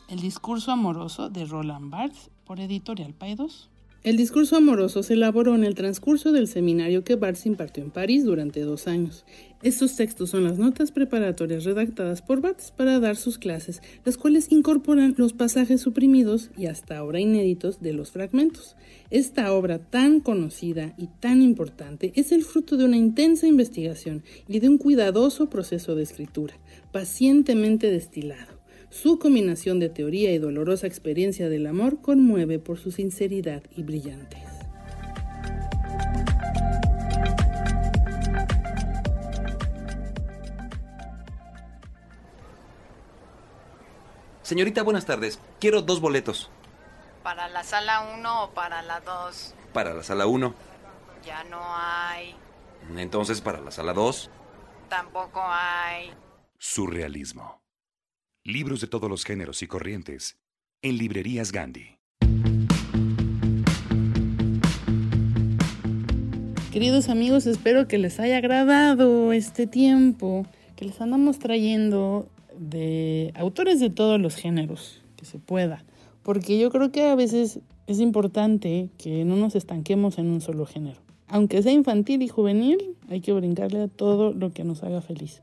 El 0.07 0.19
discurso 0.19 0.71
amoroso 0.71 1.29
de 1.29 1.45
Roland 1.45 1.89
Barthes 1.89 2.29
por 2.45 2.59
Editorial 2.59 3.15
Paidós. 3.15 3.71
El 4.05 4.17
discurso 4.17 4.55
amoroso 4.55 5.01
se 5.01 5.15
elaboró 5.15 5.55
en 5.55 5.63
el 5.63 5.73
transcurso 5.73 6.31
del 6.31 6.47
seminario 6.47 7.03
que 7.03 7.15
Barthes 7.15 7.47
impartió 7.47 7.83
en 7.83 7.89
París 7.89 8.23
durante 8.23 8.59
dos 8.59 8.87
años. 8.87 9.25
Estos 9.63 9.95
textos 9.95 10.29
son 10.29 10.43
las 10.43 10.59
notas 10.59 10.91
preparatorias 10.91 11.63
redactadas 11.63 12.21
por 12.21 12.39
Barthes 12.39 12.69
para 12.69 12.99
dar 12.99 13.15
sus 13.15 13.39
clases, 13.39 13.81
las 14.03 14.17
cuales 14.17 14.51
incorporan 14.51 15.15
los 15.17 15.33
pasajes 15.33 15.81
suprimidos 15.81 16.51
y 16.55 16.67
hasta 16.67 16.99
ahora 16.99 17.19
inéditos 17.19 17.81
de 17.81 17.93
los 17.93 18.11
fragmentos. 18.11 18.75
Esta 19.09 19.51
obra 19.51 19.79
tan 19.79 20.19
conocida 20.19 20.93
y 20.99 21.07
tan 21.07 21.41
importante 21.41 22.13
es 22.13 22.31
el 22.31 22.43
fruto 22.43 22.77
de 22.77 22.85
una 22.85 22.97
intensa 22.97 23.47
investigación 23.47 24.23
y 24.47 24.59
de 24.59 24.69
un 24.69 24.77
cuidadoso 24.77 25.49
proceso 25.49 25.95
de 25.95 26.03
escritura, 26.03 26.53
pacientemente 26.91 27.89
destilado. 27.89 28.54
Su 28.95 29.19
combinación 29.19 29.81
de 29.81 29.89
teoría 29.89 30.31
y 30.31 30.37
dolorosa 30.37 30.87
experiencia 30.87 31.49
del 31.49 31.67
amor 31.67 32.01
conmueve 32.01 32.59
por 32.59 32.79
su 32.79 32.91
sinceridad 32.91 33.61
y 33.75 33.83
brillantez. 33.83 34.47
Señorita, 44.43 44.81
buenas 44.81 45.05
tardes. 45.05 45.41
Quiero 45.59 45.81
dos 45.81 45.99
boletos. 45.99 46.49
¿Para 47.21 47.49
la 47.49 47.65
sala 47.65 48.15
1 48.17 48.43
o 48.45 48.51
para 48.51 48.81
la 48.81 49.01
2? 49.01 49.55
Para 49.73 49.93
la 49.93 50.03
sala 50.03 50.25
1. 50.25 50.55
Ya 51.25 51.43
no 51.43 51.59
hay. 51.61 52.33
Entonces, 52.95 53.41
para 53.41 53.59
la 53.59 53.71
sala 53.71 53.91
2. 53.91 54.29
Tampoco 54.87 55.41
hay. 55.43 56.13
Surrealismo. 56.57 57.64
Libros 58.47 58.79
de 58.79 58.85
todos 58.85 59.09
los 59.09 59.25
géneros 59.25 59.63
y 59.63 59.65
corrientes. 59.65 60.37
En 60.83 60.99
librerías 60.99 61.51
Gandhi. 61.51 61.97
Queridos 66.71 67.09
amigos, 67.09 67.47
espero 67.47 67.87
que 67.87 67.97
les 67.97 68.19
haya 68.19 68.37
agradado 68.37 69.33
este 69.33 69.65
tiempo 69.65 70.45
que 70.75 70.85
les 70.85 71.01
andamos 71.01 71.39
trayendo 71.39 72.27
de 72.55 73.33
autores 73.33 73.79
de 73.79 73.89
todos 73.89 74.21
los 74.21 74.35
géneros 74.35 75.01
que 75.17 75.25
se 75.25 75.39
pueda. 75.39 75.83
Porque 76.21 76.59
yo 76.59 76.69
creo 76.69 76.91
que 76.91 77.07
a 77.07 77.15
veces 77.15 77.61
es 77.87 77.99
importante 77.99 78.89
que 78.99 79.25
no 79.25 79.37
nos 79.37 79.55
estanquemos 79.55 80.19
en 80.19 80.27
un 80.27 80.41
solo 80.41 80.67
género. 80.67 81.01
Aunque 81.27 81.63
sea 81.63 81.71
infantil 81.71 82.21
y 82.21 82.27
juvenil, 82.27 82.95
hay 83.09 83.21
que 83.21 83.33
brincarle 83.33 83.81
a 83.81 83.87
todo 83.87 84.33
lo 84.33 84.53
que 84.53 84.63
nos 84.63 84.83
haga 84.83 85.01
feliz. 85.01 85.41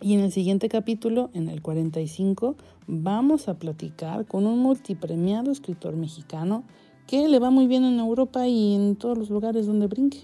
Y 0.00 0.14
en 0.14 0.20
el 0.20 0.32
siguiente 0.32 0.68
capítulo, 0.68 1.30
en 1.34 1.48
el 1.48 1.62
45, 1.62 2.56
vamos 2.86 3.48
a 3.48 3.54
platicar 3.54 4.26
con 4.26 4.46
un 4.46 4.58
multipremiado 4.58 5.50
escritor 5.50 5.96
mexicano 5.96 6.64
que 7.06 7.28
le 7.28 7.38
va 7.38 7.50
muy 7.50 7.66
bien 7.66 7.84
en 7.84 7.98
Europa 7.98 8.46
y 8.46 8.74
en 8.74 8.96
todos 8.96 9.16
los 9.16 9.30
lugares 9.30 9.66
donde 9.66 9.86
brinque. 9.86 10.20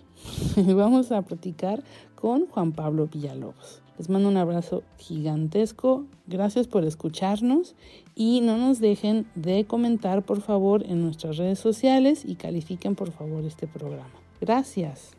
vamos 0.56 1.12
a 1.12 1.22
platicar 1.22 1.82
con 2.14 2.46
Juan 2.46 2.72
Pablo 2.72 3.06
Villalobos. 3.06 3.82
Les 3.98 4.08
mando 4.08 4.28
un 4.28 4.38
abrazo 4.38 4.82
gigantesco. 4.96 6.06
Gracias 6.26 6.66
por 6.66 6.84
escucharnos 6.84 7.74
y 8.14 8.40
no 8.40 8.56
nos 8.56 8.80
dejen 8.80 9.30
de 9.34 9.66
comentar 9.66 10.22
por 10.22 10.40
favor 10.40 10.84
en 10.86 11.02
nuestras 11.02 11.36
redes 11.36 11.58
sociales 11.58 12.24
y 12.24 12.36
califiquen 12.36 12.94
por 12.94 13.12
favor 13.12 13.44
este 13.44 13.66
programa. 13.66 14.10
Gracias. 14.40 15.10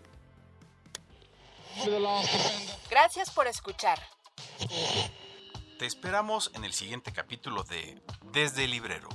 Gracias 2.89 3.29
por 3.31 3.47
escuchar. 3.47 3.99
Te 5.79 5.85
esperamos 5.85 6.51
en 6.53 6.63
el 6.63 6.73
siguiente 6.73 7.11
capítulo 7.11 7.63
de 7.63 8.01
Desde 8.31 8.65
el 8.65 8.71
Librero. 8.71 9.09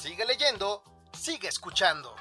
Sigue 0.00 0.24
leyendo, 0.24 0.84
sigue 1.12 1.48
escuchando. 1.48 2.14